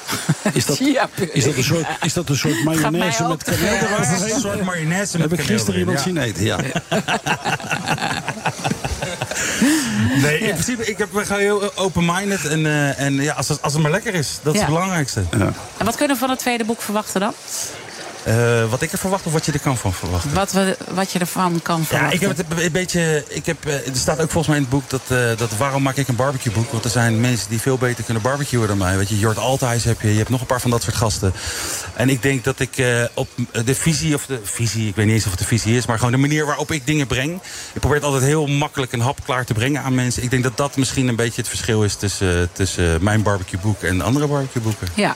[0.53, 4.34] Is dat, is dat, een, soort, is dat een soort mayonaise met kaneel eroverheen?
[4.34, 6.03] Een soort mayonaise met Heb ik kaneel gisteren iemand ja.
[6.03, 6.57] zien eten, ja.
[10.22, 12.45] Nee, in principe, ik heb, we gaan heel open-minded.
[12.45, 14.65] En, eh, en ja, als, het- als het maar lekker is, dat is Ja.
[14.65, 15.23] het belangrijkste.
[15.77, 17.34] En wat kunnen we van het tweede boek verwachten dan?
[18.26, 20.34] Eh, wat ik er verwacht of wat je er kan van verwachten?
[20.34, 22.14] Wat, we, wat je ervan kan Ja, verwachten?
[22.14, 23.26] ik heb het een beetje.
[23.27, 25.84] Ik heb, eh, er staat ook volgens mij in het boek dat, eh, dat waarom
[25.84, 26.72] maak ik een barbecueboek?
[26.72, 28.97] Want er zijn mensen die veel beter kunnen barbecuen dan mij.
[28.97, 31.34] Weet je, Jort Althuis heb je, je hebt nog een paar van dat soort gasten.
[31.93, 32.84] En ik denk dat ik
[33.14, 33.27] op
[33.65, 35.97] de visie, of de visie, ik weet niet eens of het de visie is, maar
[35.97, 37.34] gewoon de manier waarop ik dingen breng.
[37.73, 40.23] Ik probeer het altijd heel makkelijk en hapklaar te brengen aan mensen.
[40.23, 44.02] Ik denk dat dat misschien een beetje het verschil is tussen, tussen mijn barbecueboek en
[44.02, 44.88] andere barbecueboeken.
[44.93, 45.15] Ja.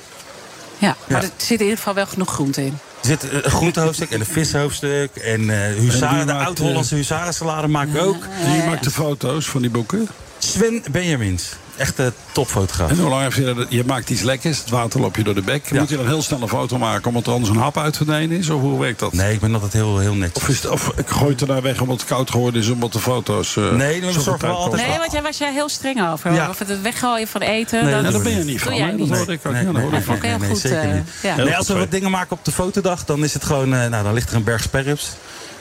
[0.78, 1.28] Ja, maar Ja.
[1.28, 2.78] er zit in ieder geval wel genoeg groente in.
[3.02, 5.16] Er zit eh, een groentehoofdstuk en een vishoofdstuk.
[5.16, 8.26] En eh En huzaren, wie de oud-Hollandse huzarensalade maak ik ook.
[8.46, 10.08] Wie maakt de foto's van die boeken?
[10.38, 11.56] Sven Benjamins.
[11.80, 12.90] Echte topfotograaf.
[12.90, 13.66] En hoe lang heb je dat?
[13.70, 15.72] Je maakt iets lekkers, het water loop je door de bek.
[15.72, 18.38] Moet je dan heel snel een foto maken omdat er anders een hap uit verdwenen
[18.38, 18.50] is?
[18.50, 19.14] Of hoe werkt dat?
[19.14, 20.44] Nee, ik ben altijd heel, heel netjes.
[20.44, 22.70] Of, is het, of ik gooi het er daar weg omdat het koud geworden is,
[22.70, 23.56] omdat de foto's.
[23.56, 24.88] uh, nee, we zorgen wel altijd.
[24.88, 26.34] Nee, want jij was jij heel streng over.
[26.34, 26.50] Ja.
[26.50, 27.84] Of het weggooien van eten.
[27.84, 28.98] Nee, dat, daar ben je niet van.
[28.98, 29.54] Dat hoorde ik ook.
[29.54, 30.30] Nee, ja, dat nee, hoorde ik nee, van.
[30.30, 31.10] heel nee, goed, zeker eh, niet.
[31.22, 31.36] ja.
[31.36, 34.04] Nee, als we wat dingen maken op de fotodag, dan is het gewoon, eh, nou,
[34.04, 35.12] dan ligt er een berg sperrips.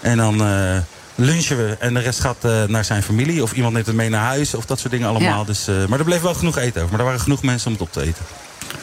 [0.01, 0.77] En dan eh,
[1.19, 3.43] lunchen we en de rest gaat eh, naar zijn familie.
[3.43, 5.40] Of iemand neemt het mee naar huis of dat soort dingen allemaal.
[5.40, 5.45] Ja.
[5.45, 6.90] Dus, eh, maar er bleef wel genoeg eten over.
[6.90, 8.24] Maar er waren genoeg mensen om het op te eten.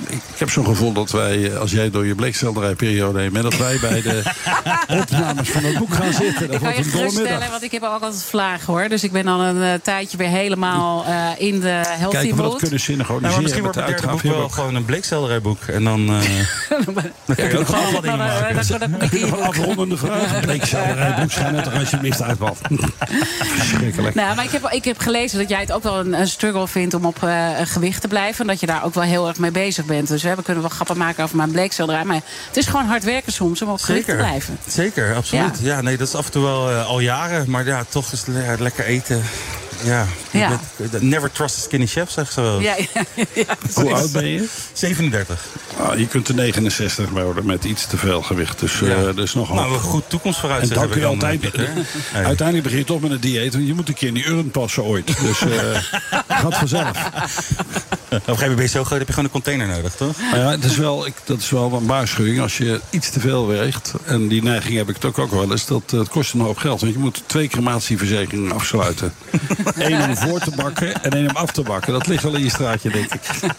[0.07, 3.57] Ik, heb zo'n gevoel dat wij, eh, als jij door je bleekselderijperiode heen bent, dat
[3.57, 4.23] wij bij de
[5.01, 6.47] opnames van het boek gaan zitten.
[6.47, 8.89] Dat Ik kan wordt je geruststellen, want ik heb ook altijd vlagen hoor.
[8.89, 12.37] Dus ik ben al een eh, tijdje weer helemaal eh, in de healthy Kijken of
[12.37, 14.85] we dat kunnen Nou, synchroniseren misschien met wordt de het derde boek wel gewoon een
[14.85, 15.61] bleekselderijboek.
[15.61, 16.21] En dan, eh
[17.25, 18.89] dan kun je ook gewoon Dan, eh, maken.
[18.99, 20.39] dan je nog afrondende vraag?
[20.39, 22.37] Bleekselderijboek, schijn het er alsjeblieft uit.
[23.39, 24.15] Verschrikkelijk.
[24.15, 26.67] Nou, maar ik heb, ik heb gelezen dat jij het ook wel een, een struggle
[26.67, 28.41] vindt om op eh, gewicht te blijven.
[28.41, 30.07] En dat je daar ook wel heel erg mee bezig bent.
[30.07, 32.03] Dus hè, we kunnen wel grappen maken over mijn bleekselderij.
[32.03, 34.57] Maar het is gewoon hard werken soms om op gewicht te blijven.
[34.67, 35.59] Zeker, absoluut.
[35.61, 35.81] Ja.
[35.81, 37.49] nee, dat is af en toe wel eh, al jaren.
[37.49, 39.23] Maar ja, toch is ja, lekker eten.
[39.83, 40.05] Ja.
[40.31, 40.59] Ja.
[40.91, 42.59] Dat- Never trust a skinny chef, zegt ze wel.
[42.59, 43.01] Ja, ja,
[43.33, 43.43] ja,
[43.73, 44.47] Hoe oud ben je?
[44.73, 45.45] 37.
[45.77, 48.59] Ah, je kunt er 69 worden met iets te veel gewicht.
[48.59, 49.01] Dus eh Ja.
[49.01, 51.51] dat is nog Nou, een goed En toekomstvooruitzicht dan heb kun je altijd.
[51.51, 51.61] eh.
[52.11, 52.23] Hey.
[52.25, 53.53] Uiteindelijk begin je toch met een dieet.
[53.53, 55.07] Want je moet een keer in die urn passen ooit.
[55.21, 55.79] Dus eh
[56.41, 57.09] gaat vanzelf.
[58.09, 60.17] Op een gegeven moment ben je zo groot, heb je gewoon een container nodig, toch?
[60.31, 62.39] Maar ja, het is wel, ik, dat is wel een waarschuwing.
[62.41, 65.65] Als je iets te veel weegt, en die neiging heb ik toch ook wel eens,
[65.65, 66.81] dat eh, het kost een hoop geld.
[66.81, 69.13] Want je moet twee crematieverzekeringen afsluiten.
[69.75, 71.93] Eén om voor te bakken en één om af te bakken.
[71.93, 73.21] Dat ligt wel in je straatje, denk ik.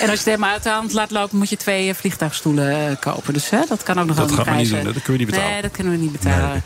[0.00, 2.88] En als je het helemaal uit de hand laat lopen, moet je twee eh, vliegtuigstoelen
[2.88, 3.32] eh, kopen.
[3.32, 4.92] Dus hè, dat kan ook nog Dat wel een gaan we niet doen, hè?
[4.92, 5.52] Dat kunnen we niet betalen.
[5.52, 6.62] Nee, dat kunnen we niet betalen.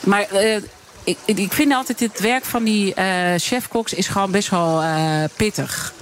[0.00, 0.56] Maar eh,
[1.04, 4.82] ik, ik vind altijd het werk van die eh chefkoks is gewoon best wel
[5.36, 5.92] pittig.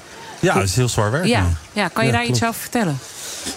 [0.40, 1.26] Ja, dat is heel zwaar werk.
[1.26, 2.98] Ja, ja, kan je Ja, daar iets over vertellen?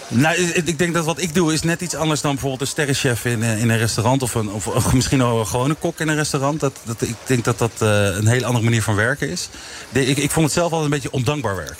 [0.08, 3.26] Nou, ik denk dat wat ik doe is net iets anders dan bijvoorbeeld een sterrenchef
[3.26, 4.22] in, eh, in een restaurant.
[4.22, 6.60] Of, een, of, misschien wel een gewone kok in een restaurant.
[6.60, 9.50] Dat, dat, ik denk dat dat eh, een hele andere manier van werken is.
[9.92, 11.78] Ik, ik vond het zelf altijd een beetje ondankbaar werk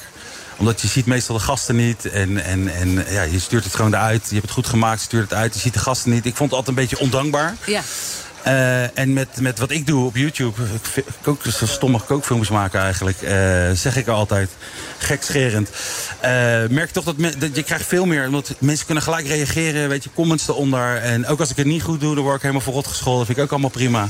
[0.58, 2.06] omdat je ziet meestal de gasten niet.
[2.06, 4.26] En, en, en ja, je stuurt het gewoon eruit.
[4.28, 5.54] Je hebt het goed gemaakt, stuurt het uit.
[5.54, 6.26] Je ziet de gasten niet.
[6.26, 7.56] Ik vond het altijd een beetje ondankbaar.
[7.66, 7.82] Ja.
[8.44, 10.62] Eh, en met, met wat ik doe op YouTube,
[10.96, 13.36] ik kook, zo stomme kookfilms maken eigenlijk, eh,
[13.74, 14.50] zeg ik altijd,
[14.98, 15.70] gekscherend.
[16.20, 16.32] Eh
[16.70, 20.04] merk toch dat, me- dat je krijgt veel meer, omdat mensen kunnen gelijk reageren, weet
[20.04, 20.98] je, comments eronder.
[20.98, 23.18] En ook als ik het niet goed doe, dan word ik helemaal voor rot gescholden.
[23.18, 24.10] Dat vind ik ook allemaal prima.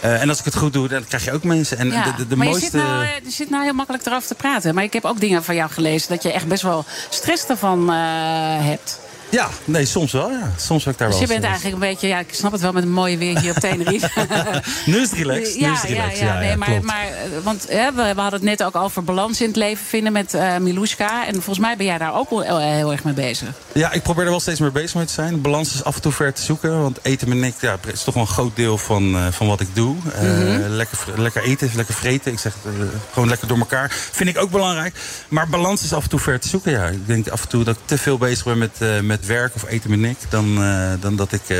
[0.00, 1.78] En als ik het goed doe, dan krijg je ook mensen.
[1.78, 2.64] En Ja, de, de, de maar mooiste...
[2.76, 4.74] je, zit nou, je zit nou heel makkelijk erover te praten.
[4.74, 7.88] Maar ik heb ook dingen van jou gelezen dat je echt best wel stress ervan
[7.90, 8.98] hebt.
[9.30, 10.50] Ja, nee, soms wel, ja.
[10.56, 12.60] Soms heb ik daar Dus wel je bent eigenlijk een beetje, ja, ik snap het
[12.60, 14.10] wel met een mooie weer hier op Tenerife.
[14.86, 16.18] Nu is het relaxed, nu Ja, is het ja, relaxed.
[16.18, 16.84] ja, nee, maar, klopt.
[16.84, 17.12] maar eh,
[17.42, 20.34] want hè, we, we hadden het net ook over balans in het leven vinden met
[20.34, 21.26] eh Miluska.
[21.26, 23.48] En volgens mij ben jij daar ook wel heel, heel erg mee bezig.
[23.72, 25.40] Ja, ik probeer er wel steeds meer bezig mee te zijn.
[25.40, 26.82] Balans is af en toe ver te zoeken.
[26.82, 29.60] Want eten met Nick ja, is toch wel een groot deel van, eh, van wat
[29.60, 29.96] ik doe.
[30.14, 30.68] Eh, Mhm.
[30.68, 32.32] lekker, lekker eten, lekker vreten.
[32.32, 32.80] Ik zeg het, eh,
[33.12, 33.90] gewoon lekker door elkaar.
[34.12, 34.94] Vind ik ook belangrijk.
[35.28, 36.72] Maar balans is af en toe ver te zoeken.
[36.72, 36.86] Ja.
[36.86, 39.54] Ik denk af en toe dat ik te veel bezig ben met, eh, met werk
[39.54, 40.16] of eten met Nick.
[40.28, 41.56] Dan, eh, dan dat ik eh,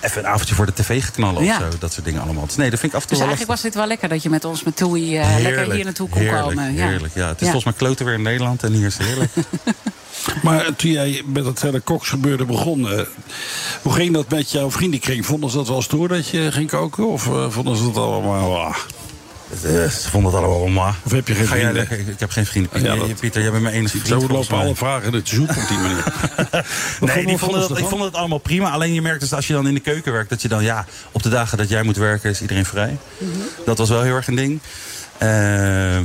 [0.00, 1.56] even een avondje voor de tv ga knallen Ja.
[1.56, 1.78] of zo.
[1.78, 2.46] Dat soort dingen allemaal.
[2.46, 4.08] Dus nee, dat vind ik af en toe Dus wel eigenlijk was dit wel lekker
[4.08, 5.42] dat je met ons met Toei eh, lastig.
[5.42, 6.74] lekker hier naartoe kon heerlijk, komen.
[6.74, 6.86] Ja.
[6.86, 7.26] Heerlijk, ja.
[7.28, 7.52] Het is Ja.
[7.52, 9.32] volgens mij kloten weer in Nederland en hier is het heerlijk.
[10.42, 12.88] Maar toen jij met het hele koksgebeuren begon,
[13.82, 15.26] hoe ging dat met jouw vriendenkring?
[15.26, 17.08] Vonden ze dat wel stoer dat je ging koken?
[17.08, 18.74] Of eh, vonden ze dat allemaal...
[19.62, 20.94] Eh, ze vonden het allemaal maar.
[21.04, 21.88] Of heb je geen Ga jij vrienden?
[21.88, 22.08] lekker?
[22.12, 22.82] Ik, heb geen vrienden.
[22.82, 24.22] Ja, Je- dat- je- Pieter, jij bent mijn enige vriend.
[24.22, 26.04] Zo lopen alle vragen in het zoek op die manier.
[27.00, 28.70] Nee, die vonden dat, ik vond het allemaal prima.
[28.70, 30.30] Alleen je merkt dus als je dan in de keuken werkt...
[30.30, 32.98] dat je dan, ja, op de dagen dat jij moet werken is iedereen vrij.
[33.64, 34.60] Dat was wel heel erg een ding.
[35.18, 35.98] Eh,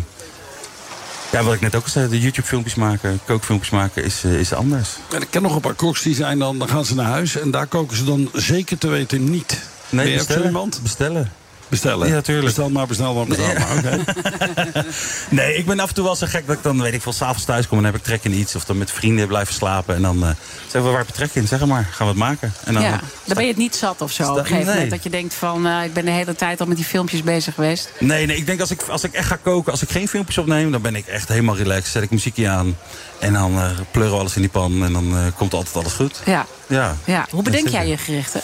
[1.31, 4.53] ja, wat ik net ook al zei, de YouTube-filmpjes maken, kookfilmpjes maken is, eh, is
[4.53, 4.89] anders.
[5.13, 7.35] En ik ken nog een paar koks die zijn dan, dan gaan ze naar huis
[7.39, 9.59] en daar koken ze dan zeker te weten niet.
[9.89, 10.45] Nee, bestellen.
[10.45, 10.79] iemand?
[10.83, 11.31] Bestellen.
[11.69, 12.07] Bestellen?
[12.07, 12.45] Ja, tuurlijk.
[12.45, 13.77] Bestel maar, bestel maar, bestel maar.
[13.77, 14.03] Oké.
[15.29, 17.13] Nee, ik ben af en toe wel zo gek dat ik dan, weet ik veel,
[17.13, 18.55] s'avonds thuis kom en dan heb ik trek in iets.
[18.55, 19.95] Of dan met vrienden blijven slapen.
[19.95, 20.29] En dan eh
[20.61, 21.47] zeggen we, waar heb je trek in?
[21.47, 22.53] Zeg maar, gaan we het maken.
[22.65, 24.23] En dan, ja, eh, dan ben je het niet zat of zo.
[24.23, 24.73] Op een gegeven nee.
[24.73, 27.23] moment dat je denkt van, eh, ik ben de hele tijd al met die filmpjes
[27.23, 27.89] bezig geweest.
[27.99, 30.37] Nee, nee, ik denk als ik, als ik echt ga koken, als ik geen filmpjes
[30.37, 31.87] opneem, dan ben ik echt helemaal relaxed.
[31.87, 32.77] Zet ik muziekje aan
[33.19, 35.93] en dan eh pleuren we alles in die pan en dan eh, komt altijd alles
[35.93, 36.21] goed.
[36.25, 36.45] Ja.
[36.67, 36.95] Ja.
[37.05, 37.25] ja.
[37.29, 38.41] Hoe bedenk jij je gerichten?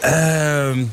[0.00, 0.84] Ehm,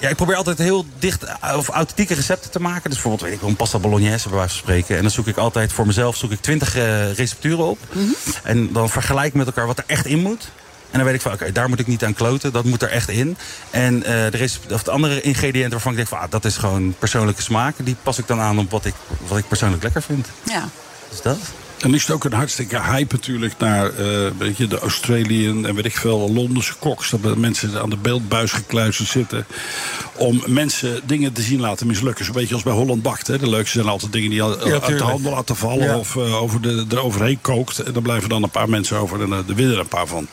[0.00, 2.82] ja, ik probeer altijd heel dicht eh, of authentieke recepten te maken.
[2.82, 4.96] Dus bijvoorbeeld, weet ik wel, een pasta bolognese bij wijze van spreken.
[4.96, 7.78] En dan zoek ik altijd voor mezelf zoek ik 20 eh, recepturen op.
[8.42, 10.48] En dan vergelijk ik met elkaar wat er echt in moet.
[10.90, 12.52] En dan weet ik van, oké, daar moet ik niet aan kloten.
[12.52, 13.36] Dat moet er echt in.
[13.70, 16.56] En eh, de, recept- of de andere ingrediënten waarvan ik denk van, ah, dat is
[16.56, 17.74] gewoon persoonlijke smaak.
[17.78, 18.94] Die pas ik dan aan op wat ik,
[19.26, 20.26] wat ik persoonlijk lekker vind.
[20.42, 20.68] Ja.
[21.10, 21.38] Dus dat.
[21.80, 25.74] En is het ook een hartstikke hype natuurlijk naar eh, weet je, de Australiën en
[25.74, 27.10] weet ik veel, Londense koks.
[27.10, 29.46] Dat mensen aan de beeldbuis gekluisterd zitten.
[30.14, 32.24] Om mensen dingen te zien laten mislukken.
[32.24, 33.26] Zo'n beetje als bij Holland Bakt.
[33.26, 33.38] Hè.
[33.38, 35.84] De leukste zijn altijd dingen die al- uit de handen laten vallen.
[35.84, 35.98] Ja.
[35.98, 37.78] Of eh, over de, eroverheen kookt.
[37.78, 40.06] En dan blijven dan een paar mensen over en uh, er winnen er een paar
[40.06, 40.26] van.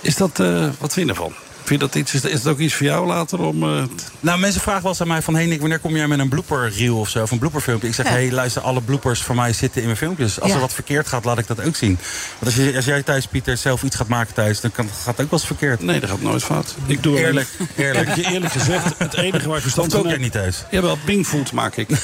[0.00, 1.32] Is dat, eh, wat vind je ervan?
[1.64, 3.62] Vind je dat iets, is, is het ook iets voor jou later om...
[3.62, 3.82] eh,
[4.20, 5.34] Nou, mensen vragen wel eens aan mij van...
[5.34, 7.22] Hey Nick, wanneer kom jij met een blooper reel of zo?
[7.22, 7.88] Of een blooperfilmpje?
[7.88, 8.12] Ik zeg, Ja.
[8.12, 10.40] hey, luister, alle bloopers voor mij zitten in mijn filmpjes.
[10.40, 10.54] Als Ja.
[10.54, 11.98] er wat verkeerd gaat, laat ik dat ook zien.
[12.38, 14.60] Want als, je, als jij thuis, Pieter, zelf iets gaat maken thuis...
[14.60, 15.80] dan kan, gaat het ook wel eens verkeerd.
[15.82, 16.74] Nee, dat gaat nooit fout.
[16.86, 18.08] Ik doe Eerlijk, eerlijk.
[18.08, 20.32] Ik heb je eerlijk gezegd, het enige waar ik verstand van kook jij heb- niet
[20.32, 20.64] thuis?
[20.70, 21.88] Jawel, pingfood maak ik.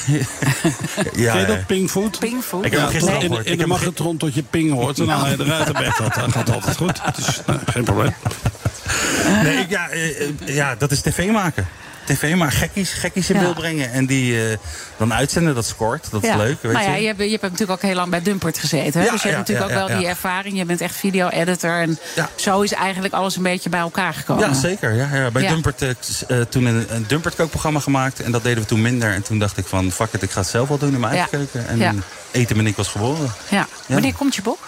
[1.15, 2.19] Ja, Ken je dat, pingfood?
[2.19, 2.65] Pingfood?
[2.65, 4.99] Ik heb Ja, gisteren tot- in, in Ik de magnetron tot je ping hoort.
[4.99, 5.97] En dan haal je eruit en weg.
[6.01, 6.99] Dat dat gaat altijd goed.
[7.03, 8.13] Het is nou, geen probleem.
[9.43, 11.67] Nee, ik- ja, eh, ja, dat is tv maken.
[12.05, 13.41] TV maar gekkies, gekkies in Ja.
[13.41, 13.91] beeld brengen.
[13.91, 14.57] En die eh,
[14.97, 16.07] dan uitzenden, dat scoort.
[16.11, 16.37] Dat is Ja.
[16.37, 17.05] leuk, weet nou ja, je.
[17.07, 19.03] hebt, je hebt natuurlijk ook heel lang bij Dumpert gezeten.
[19.03, 20.57] Ja, dus je hebt natuurlijk ook wel die ervaring.
[20.57, 21.79] Je bent echt video-editor.
[21.81, 21.99] En
[22.35, 24.47] zo is eigenlijk alles een beetje bij elkaar gekomen.
[24.47, 24.93] Ja, zeker.
[24.93, 25.31] Ja, ja.
[25.31, 25.47] Bij.
[25.47, 28.19] Dumpert, eh, toen een, een Dumpert kookprogramma gemaakt.
[28.21, 29.13] En dat deden we toen minder.
[29.13, 31.13] En toen dacht ik van, fuck it, ik ga het zelf wel doen in mijn
[31.13, 31.67] eigen keuken.
[31.67, 33.31] En eten met Nick was geboren.
[33.49, 33.67] Ja.
[33.87, 34.59] Wanneer komt je boek?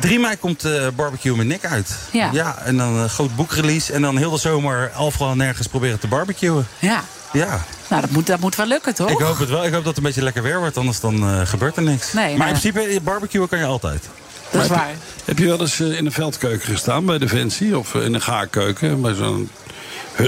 [0.00, 1.96] 3 mei komt eh, Barbecue met Nick uit.
[2.12, 2.58] Ja.
[2.64, 3.92] en dan een groot boekrelease.
[3.92, 6.66] En dan heel de zomer overal nergens proberen te barbecuen.
[6.78, 7.02] Ja.
[7.32, 7.64] Ja.
[7.88, 9.10] Nou, dat moet, dat moet wel lukken, toch?
[9.10, 9.64] Ik hoop het wel.
[9.64, 10.76] Ik hoop dat het een beetje lekker weer wordt.
[10.76, 12.12] Anders dan eh, gebeurt er niks.
[12.12, 14.08] Nee, maar nou- in principe, barbecuen kan je altijd.
[14.50, 14.86] Dat is waar.
[14.88, 17.78] Heb je, heb je wel eens eh, in een veldkeuken gestaan bij Defensie?
[17.78, 19.00] Of eh, in een gaarkeuken?
[19.00, 19.50] Bij zo'n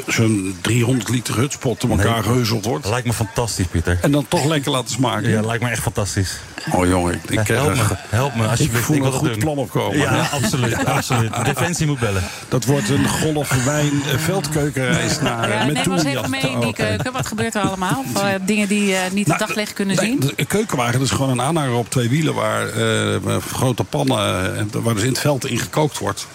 [0.07, 2.23] zo'n 300 liter hutspot om elkaar Nee.
[2.23, 2.89] geheuzeld wordt.
[2.89, 3.99] Lijkt me fantastisch, Pieter.
[4.03, 5.31] En dan toch lekker laten smaken.
[5.31, 6.39] Ja, lijkt me echt fantastisch.
[6.73, 8.79] Oh jongen, ik, ik, help eh, me, help me alsjeblieft.
[8.79, 9.39] Ik voel Ik een goed doen.
[9.39, 9.99] plan opkomen.
[9.99, 11.45] Ja, absoluut, absoluut.
[11.45, 12.23] Defensie moet bellen.
[12.49, 16.61] Dat wordt een golf wijn eh, veldkeukenreis naar Ja, met neem ons even mee in
[16.61, 17.13] die Oh, keuken.
[17.13, 18.05] Wat gebeurt er allemaal?
[18.15, 20.21] Eh, dingen die eh, niet het Nou, daglicht kunnen Nee, zien?
[20.21, 22.35] de- Een keukenwagen is gewoon een aanhanger op twee wielen...
[22.35, 26.27] waar eh, grote pannen, eh, en waar dus in het veld in gekookt wordt.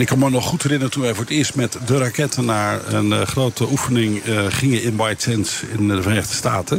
[0.00, 2.44] En ik kan me nog goed herinneren toen wij voor het eerst met de raketten...
[2.44, 6.76] naar een eh, grote oefening eh, gingen in White Sands in de Verenigde Staten.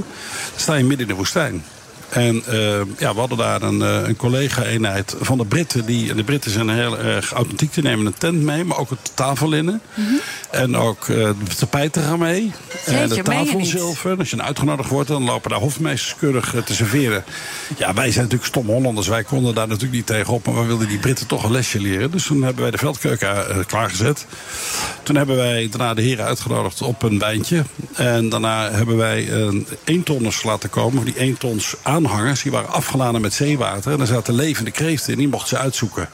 [0.51, 1.63] Dan sta je midden in de woestijn.
[2.11, 5.85] En eh, ja, we hadden daar een, eh, een collega-eenheid van de Britten.
[5.85, 7.73] Die, de Britten zijn heel erg authentiek.
[7.73, 9.81] Die nemen een tent mee, maar ook het tafellinnen.
[10.51, 12.51] En ook eh, de tapijten gaan mee.
[12.85, 14.17] en de tafelzilver.
[14.17, 17.23] Als je uitgenodigd wordt, dan lopen daar hofmeesters keurig te serveren.
[17.77, 19.07] Ja, wij zijn natuurlijk stom Hollanders.
[19.07, 20.45] Wij konden daar natuurlijk niet tegenop.
[20.45, 22.11] Maar we wilden die Britten toch een lesje leren.
[22.11, 24.25] Dus toen hebben wij de veldkeuken klaargezet.
[25.03, 27.63] Toen hebben wij daarna de heren uitgenodigd op een wijntje.
[27.93, 31.05] En daarna hebben wij een eentonners laten komen.
[31.05, 31.75] Die eentons
[32.05, 33.91] aanhangers, die waren afgeladen met zeewater.
[33.91, 35.19] En er zaten levende kreeften in.
[35.19, 36.09] Die mochten ze uitzoeken.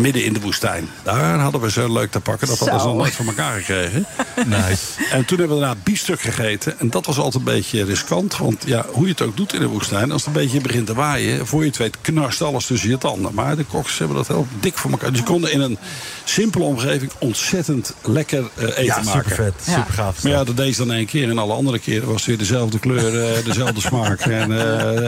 [0.00, 0.88] Midden in de woestijn.
[1.02, 2.48] Daar hadden we zo leuk te pakken.
[2.48, 2.90] Dat hadden ze Zo.
[2.90, 4.06] nog nooit van elkaar gekregen.
[4.46, 4.84] Nice.
[5.10, 6.78] En toen hebben we daarna biefstuk gegeten.
[6.78, 8.36] En dat was altijd een beetje riskant.
[8.36, 10.12] Want ja, hoe je het ook doet in de woestijn...
[10.12, 11.46] als het een beetje begint te waaien...
[11.46, 13.34] voor je het weet knarst alles tussen je tanden.
[13.34, 15.10] Maar de koks hebben dat heel dik voor elkaar.
[15.10, 15.78] Dus je konden in een
[16.24, 17.10] simpele omgeving...
[17.18, 19.10] ontzettend lekker eh, eten Ja, maken.
[19.10, 19.54] supervet.
[19.66, 19.72] Ja.
[19.72, 20.22] Supergaaf.
[20.22, 21.30] Maar ja, dat deed ze dan één keer.
[21.30, 24.20] En alle andere keren was het weer dezelfde kleur, eh, dezelfde smaak.
[24.30, 24.52] En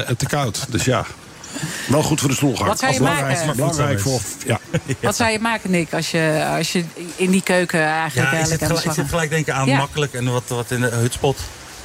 [0.06, 0.66] eh, te koud.
[0.68, 1.06] Dus ja,
[1.88, 2.68] wel goed voor de stoelgang.
[2.68, 3.56] Wat zou je Belangrijk- maken?
[3.56, 4.20] Belangrijk voor...
[4.46, 4.58] Ja.
[5.00, 6.84] Wat zou je maken, Nick, als je, als je
[7.16, 9.66] in die keuken eigenlijk Ja, eh, ik zit, gelijk, ik slag zit gelijk denken aan
[9.66, 9.76] Ja.
[9.78, 11.38] makkelijk en wat, wat in de hutspot.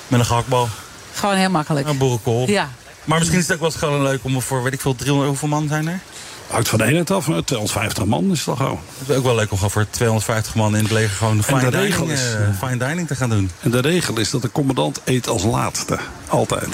[0.07, 0.69] Met een gehaktbal.
[1.14, 1.88] Gewoon heel makkelijk.
[1.88, 2.48] Een boerenkool.
[2.49, 2.69] Ja.
[3.03, 5.30] Maar misschien is het ook wel eens gewoon leuk om voor, weet ik veel, 300,
[5.30, 5.99] hoeveel man zijn er?
[6.48, 7.27] Hangt van de eenheid af.
[7.27, 8.80] maar 250 man is toch al.
[8.99, 11.60] Het is ook wel leuk om gewoon voor 250 man in het leger gewoon fine,
[11.60, 13.52] de dining, regel is- eh, fine dining te gaan doen.
[13.61, 15.98] En de regel is dat de commandant eet als laatste.
[16.27, 16.68] Altijd.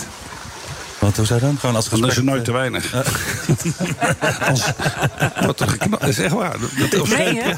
[1.04, 1.60] Wat, hoe zou dat dan?
[1.60, 2.94] Gewoon als Dan is er gesprek- nooit te weinig.
[4.50, 4.64] Als,
[5.46, 6.56] wat een dat is echt waar.
[6.80, 7.56] Dat, dat, Meen je?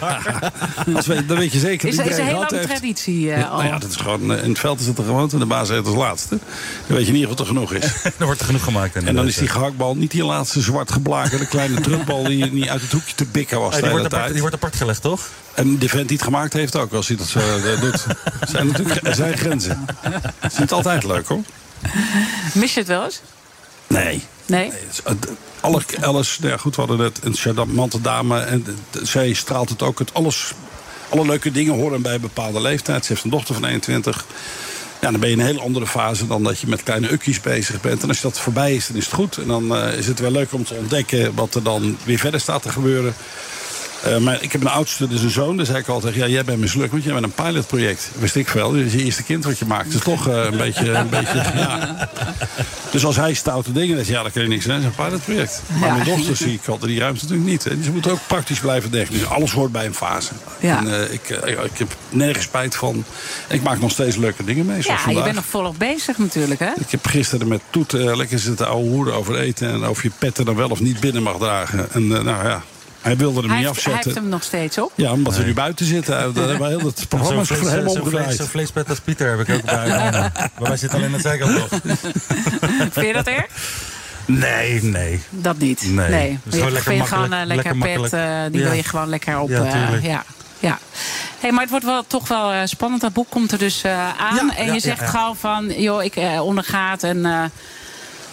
[0.96, 2.68] als we, dan weet je zeker Is, dat is een hele lange heeft.
[2.70, 3.58] traditie eh, al.
[3.58, 5.46] Nou ja, dat is gewoon, eh, in het veld is het er gewoon en de
[5.46, 6.40] baas eet als laatste.
[6.88, 7.84] Dan weet je niet wat er genoeg is.
[8.18, 8.96] er wordt er genoeg gemaakt.
[8.96, 12.82] En dan is die gehaktbal niet die laatste zwart geblakerde kleine drupbal die niet uit
[12.82, 13.70] het hoekje te bikken was.
[13.70, 14.32] De die, hele wordt apart, tijd.
[14.34, 15.30] die wordt apart gelegd, toch?
[15.54, 18.06] En de vent die het gemaakt heeft ook, als hij dat zo eh, doet.
[18.40, 19.86] Er zijn natuurlijk er zijn grenzen.
[20.40, 21.42] Het is niet altijd leuk hoor.
[22.54, 23.22] Mis je het wel eens?
[23.88, 24.24] Nee.
[24.46, 24.66] Nee?
[24.72, 25.28] Het is- het-
[25.60, 28.40] Alle, alles, nou ja, goed, we hadden net een charmante dame.
[28.40, 28.66] En
[29.04, 30.00] zij straalt het ook.
[30.00, 30.52] Het alles,
[31.10, 33.06] alle leuke dingen horen bij een bepaalde leeftijd.
[33.06, 34.26] Ze heeft een dochter van 21.
[35.02, 37.42] Ja, dan ben je in een hele andere fase dan dat je met kleine ukkies
[37.42, 38.02] bezig bent.
[38.02, 39.38] En als dat voorbij is, dan is het goed.
[39.38, 42.40] En dan eh, is het wel leuk om te ontdekken wat er dan weer verder
[42.40, 43.16] staat te gebeuren.
[44.04, 45.58] Eh, maar ik heb een oudste, dus een zoon.
[45.58, 48.10] Daar zei ik altijd, ja, jij bent mislukt, want jij bent een pilotproject.
[48.20, 48.72] Wist ik veel.
[48.72, 49.94] Dat is je eerste kind wat je maakt.
[49.94, 52.10] Is toch eh, een beetje, een beetje, ja.
[52.92, 54.82] Dus als hij stoute dingen zegt, ja, dan kan je niks aan.
[54.82, 55.62] Dat is een pilotproject.
[55.80, 55.94] Maar Ja.
[55.96, 57.66] mijn dochter zie ik altijd die ruimte natuurlijk niet.
[57.68, 59.14] En ze moeten ook praktisch blijven denken.
[59.14, 60.32] Dus alles hoort bij een fase.
[60.60, 60.78] Ja.
[60.78, 61.30] En eh, ik,
[61.64, 63.04] ik heb nergens spijt van.
[63.48, 66.18] En ik maak nog steeds leuke dingen mee, zoals Ja, je bent nog volop bezig
[66.18, 66.70] natuurlijk, hè?
[66.80, 69.70] Ik heb gisteren met Toet lekker zitten ouwe hoeren over eten...
[69.70, 71.88] en of je petten dan wel of niet binnen mag dragen.
[71.92, 72.64] En nou ja,
[73.06, 74.04] hij wilde hem Hij niet heeft, hij afzetten.
[74.04, 74.92] heeft hem nog steeds op.
[74.96, 76.34] Ja, omdat we nu buiten zitten.
[76.34, 78.36] Dat hebben we heel het programma vlees- helemaal zo'n vlees- omgedraaid.
[78.38, 79.88] Zo'n vleespet als Pieter heb ik ook bij.
[79.90, 80.32] maar
[80.70, 81.68] wij zitten alleen aan de zijkant nog.
[82.94, 83.46] Vind je dat erg?
[84.26, 85.24] Nee, nee.
[85.30, 85.82] Dat niet.
[85.92, 86.10] Nee.
[86.10, 86.40] nee.
[86.44, 88.14] Het is Je gewoon lekker gewoon makkelijk- eh, lekker, lekker pet, makkelijk.
[88.14, 88.68] eh, die Ja.
[88.68, 89.50] wil je gewoon lekker op.
[89.50, 90.24] Ja, eh, ja.
[90.60, 90.80] ja.
[91.40, 93.02] Hey, maar het wordt wel, toch wel eh, spannend.
[93.02, 94.36] Dat boek komt er dus eh, aan.
[94.48, 95.10] Ja, en ja, je zegt ja, ja.
[95.12, 97.52] gewoon van, joh, ik ondergaat en...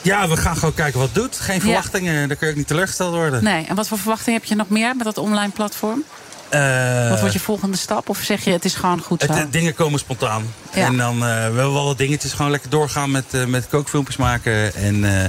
[0.03, 1.39] Ja, we gaan gewoon kijken wat het doet.
[1.39, 3.45] Geen verwachtingen, daar kun je ook niet teleurgesteld worden.
[3.45, 6.05] nee, en wat voor verwachting heb je nog meer met dat online platform?
[6.49, 8.09] Eh, wat wordt je volgende stap?
[8.09, 9.33] Of zeg je, het is gewoon goed zo?
[9.33, 10.43] Het, dingen komen spontaan.
[10.75, 10.87] Ja.
[10.87, 12.33] En dan eh, we wel wat dingetjes.
[12.33, 14.75] Gewoon lekker doorgaan met, eh, met kookfilmpjes maken.
[14.75, 15.29] En eh,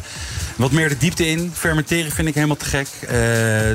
[0.56, 1.52] wat meer de diepte in.
[1.56, 2.88] Fermenteren vind ik helemaal te gek.
[3.02, 3.18] Eh,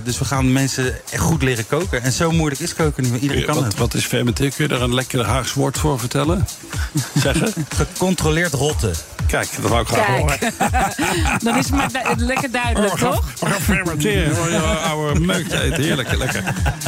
[0.05, 2.03] dus we gaan mensen echt goed leren koken.
[2.03, 3.23] En zo moeilijk is koken niet.
[3.23, 3.77] Iedereen kan wat, het.
[3.77, 4.53] wat is fermenteren?
[4.55, 6.47] Kun je daar een lekker Haags woord voor vertellen?
[7.23, 7.53] Zeggen?
[7.77, 8.95] Gecontroleerd rotten.
[9.27, 10.39] Kijk, dat wou ik graag horen.
[10.39, 10.53] Kijk,
[11.45, 13.25] dan is het maar du- lekker duidelijk, gaan- toch?
[13.41, 14.37] We gaan fermenteren.
[14.37, 14.51] hoor.
[14.51, 15.83] Je oude meuk te eten.
[15.83, 16.43] Heerlijk, lekker.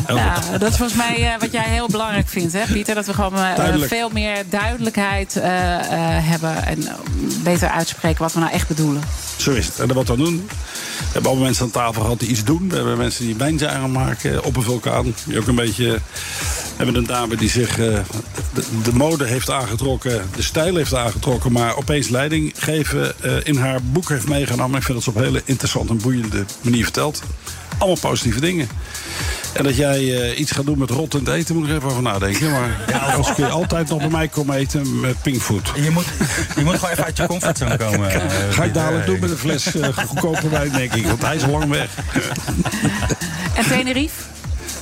[0.07, 0.61] Goed.
[0.61, 2.95] dat is volgens mij eh, wat jij heel belangrijk vindt, hè, Pieter?
[2.95, 3.89] Dat we gewoon Duidelijk.
[3.93, 6.95] veel meer duidelijkheid eh, eh, hebben en eh,
[7.43, 9.03] beter uitspreken wat we nou echt bedoelen.
[9.37, 9.79] Zo is het.
[9.79, 10.47] En wat we doen.
[10.47, 12.69] We hebben allemaal mensen aan tafel gehad die iets doen.
[12.69, 15.15] We hebben mensen die wijnzuigen maken op een vulkaan.
[15.25, 15.99] Die ook een beetje.
[16.77, 18.03] Hebben een dame die zich de,
[18.83, 23.15] de mode heeft aangetrokken, de stijl heeft aangetrokken, maar opeens leiding geven
[23.45, 24.79] in haar boek heeft meegenomen.
[24.79, 27.23] Ik vind dat ze op een hele interessante en boeiende manier vertelt.
[27.81, 28.69] Allemaal positieve dingen.
[29.53, 32.51] En dat jij eh, iets gaat doen met rottend eten, moet ik even over nadenken.
[32.51, 32.71] Maar
[33.17, 35.73] als kun je altijd nog bij mij komen eten met pinkfood.
[35.75, 36.05] Je moet,
[36.57, 38.11] je moet gewoon even uit je comfortzone komen.
[38.11, 38.73] eh, Ga ik Pieter.
[38.73, 41.07] dadelijk doen met een fles eh, goedkope wijn, denk ik.
[41.07, 41.89] Want hij is al lang weg.
[43.55, 44.15] En Tenerife?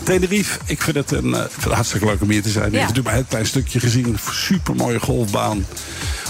[0.03, 2.67] Tenerife, ik vind het een, eh, ik hartstikke leuk om hier te zijn.
[2.67, 2.79] Ik Ja.
[2.79, 4.19] heb natuurlijk maar een klein stukje gezien.
[4.31, 5.67] Super mooie golfbaan.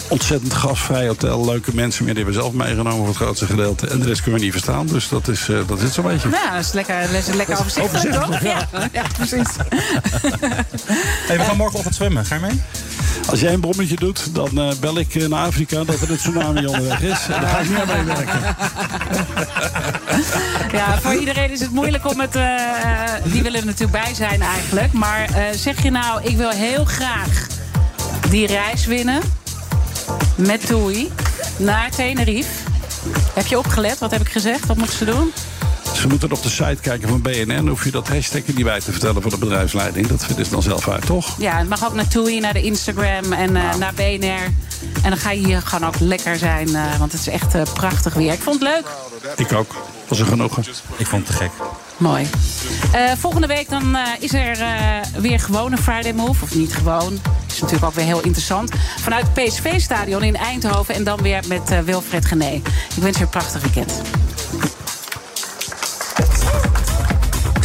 [0.09, 1.45] Ontzettend gasvrij hotel.
[1.45, 2.15] Leuke mensen meer.
[2.15, 3.87] Die hebben we zelf meegenomen voor het grootste gedeelte.
[3.87, 4.87] En de rest kunnen we niet verstaan.
[4.87, 6.29] Dus dat is, eh, dat is het zo'n beetje.
[6.29, 8.81] Nou, dat is lekker, dat is lekker overzichtelijk, overzichtelijk, toch?
[8.83, 9.49] Ja, ja precies.
[11.29, 12.25] Hey, we gaan morgenochtend zwemmen.
[12.25, 12.63] Ga je mee?
[13.31, 16.17] Als jij een brommetje doet, dan eh, bel ik eh, naar Afrika dat er een
[16.17, 17.27] tsunami onderweg is.
[17.29, 18.57] En dan ga ik niet aan meewerken.
[20.73, 22.33] Ja, voor iedereen is het moeilijk om het...
[23.33, 24.93] die willen er natuurlijk bij zijn eigenlijk.
[24.93, 27.47] Maar eh, zeg je nou, ik wil heel graag
[28.31, 29.21] die reis winnen...
[30.39, 31.11] met Toei
[31.57, 32.69] naar Tenerife.
[33.35, 33.99] Heb je opgelet?
[33.99, 34.67] Wat heb ik gezegd?
[34.67, 35.33] Wat moeten ze doen?
[35.95, 37.47] Ze moeten op de site kijken van BNN.
[37.47, 40.07] Dan hoef je dat hashtag niet bij te vertellen voor de bedrijfsleiding.
[40.07, 41.35] Dat vinden ze dan zelf uit, toch?
[41.39, 44.45] Ja, het mag ook naar Toei, naar de Instagram en eh, naar BNR.
[45.03, 47.63] En dan ga je hier gewoon ook lekker zijn, eh, want het is echt eh,
[47.75, 48.33] prachtig weer.
[48.33, 48.87] Ik vond het leuk.
[49.37, 49.75] Ik ook.
[50.09, 50.65] Was er genoegen.
[50.97, 51.51] Ik vond het te gek.
[51.99, 52.27] Mooi.
[52.93, 56.43] Eh, volgende week dan eh, is er eh, weer gewoon een Friday Move.
[56.45, 57.13] Of niet gewoon.
[57.47, 58.71] Is natuurlijk ook weer heel interessant.
[59.01, 60.95] Vanuit het PSV-stadion in Eindhoven.
[60.95, 62.53] En dan weer met Wilfred Gené.
[62.97, 63.93] Ik wens je een prachtig weekend.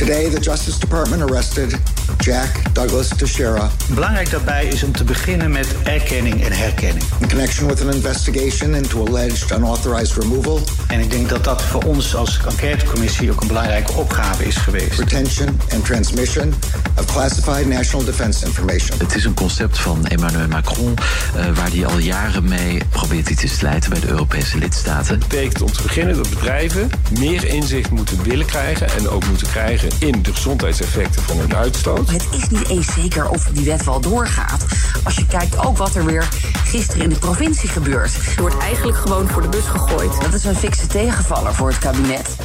[0.04, 1.80] Today, the Justice Department arrested
[2.18, 7.04] Jack Douglas Teixeira Belangrijk daarbij is om te beginnen met erkenning en herkenning.
[7.20, 11.84] in connection with an investigation into alleged unauthorized removal, En ik denk dat dat voor
[11.84, 15.00] ons als enquêtecommissie ook een belangrijke opgave is geweest.
[15.00, 16.54] retention, and transmission
[17.00, 18.98] of classified national defense information.
[18.98, 20.94] Het is een concept van Emmanuel Macron,
[21.36, 25.20] eh, waar hij al jaren mee probeert iets te slijten bij de Europese lidstaten.
[25.20, 26.90] Dat betekent om te beginnen dat bedrijven
[27.20, 32.10] meer inzicht moeten willen krijgen en ook moeten krijgen in de gezondheidseffecten van hun uitstoot.
[32.10, 34.66] Het is niet eens zeker of die wet wel doorgaat.
[35.04, 36.28] Als je kijkt ook wat er weer
[36.66, 38.16] gisteren in de provincie gebeurt.
[38.36, 40.22] Er wordt eigenlijk gewoon voor de bus gegooid.
[40.22, 42.36] Dat is een fikse tegenvaller voor het kabinet.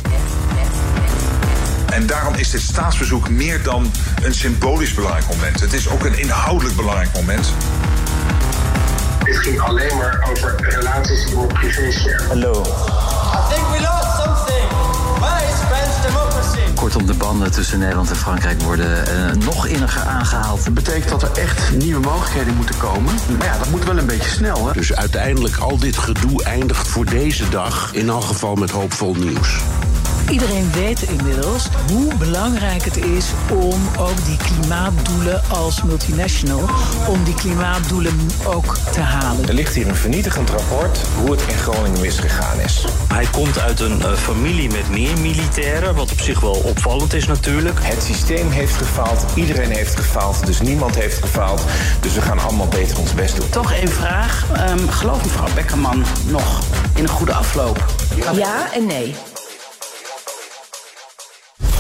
[1.92, 3.90] En daarom is dit staatsbezoek meer dan
[4.22, 5.60] een symbolisch belangrijk moment.
[5.60, 7.52] Het is ook een inhoudelijk belangrijk moment.
[9.24, 12.24] Dit ging alleen maar over relaties in mijn privésfeer.
[12.28, 12.62] Hallo.
[12.62, 14.07] I think we lost
[16.88, 20.64] Kortom, de banden tussen Nederland en Frankrijk worden eh, nog inniger aangehaald.
[20.64, 23.14] Dat betekent dat er echt nieuwe mogelijkheden moeten komen.
[23.38, 24.72] Maar ja, dat moet wel een beetje snel, hè?
[24.72, 29.60] Dus uiteindelijk al dit gedoe eindigt voor deze dag in elk geval met hoopvol nieuws.
[30.30, 36.68] Iedereen weet inmiddels hoe belangrijk het is om ook die klimaatdoelen als multinational,
[37.08, 38.12] om die klimaatdoelen
[38.46, 39.48] ook te halen.
[39.48, 42.84] Er ligt hier een vernietigend rapport hoe het in Groningen misgegaan is.
[43.08, 47.26] Hij komt uit een eh, familie met meer militairen, wat op zich wel opvallend is
[47.26, 47.78] natuurlijk.
[47.82, 51.62] Het systeem heeft gefaald, iedereen heeft gefaald, dus niemand heeft gefaald.
[52.00, 53.48] Dus we gaan allemaal beter ons best doen.
[53.48, 54.46] Toch één vraag.
[54.52, 56.60] Ehm, gelooft mevrouw Beckerman nog
[56.94, 57.84] in een goede afloop?
[58.32, 59.14] Ja en nee.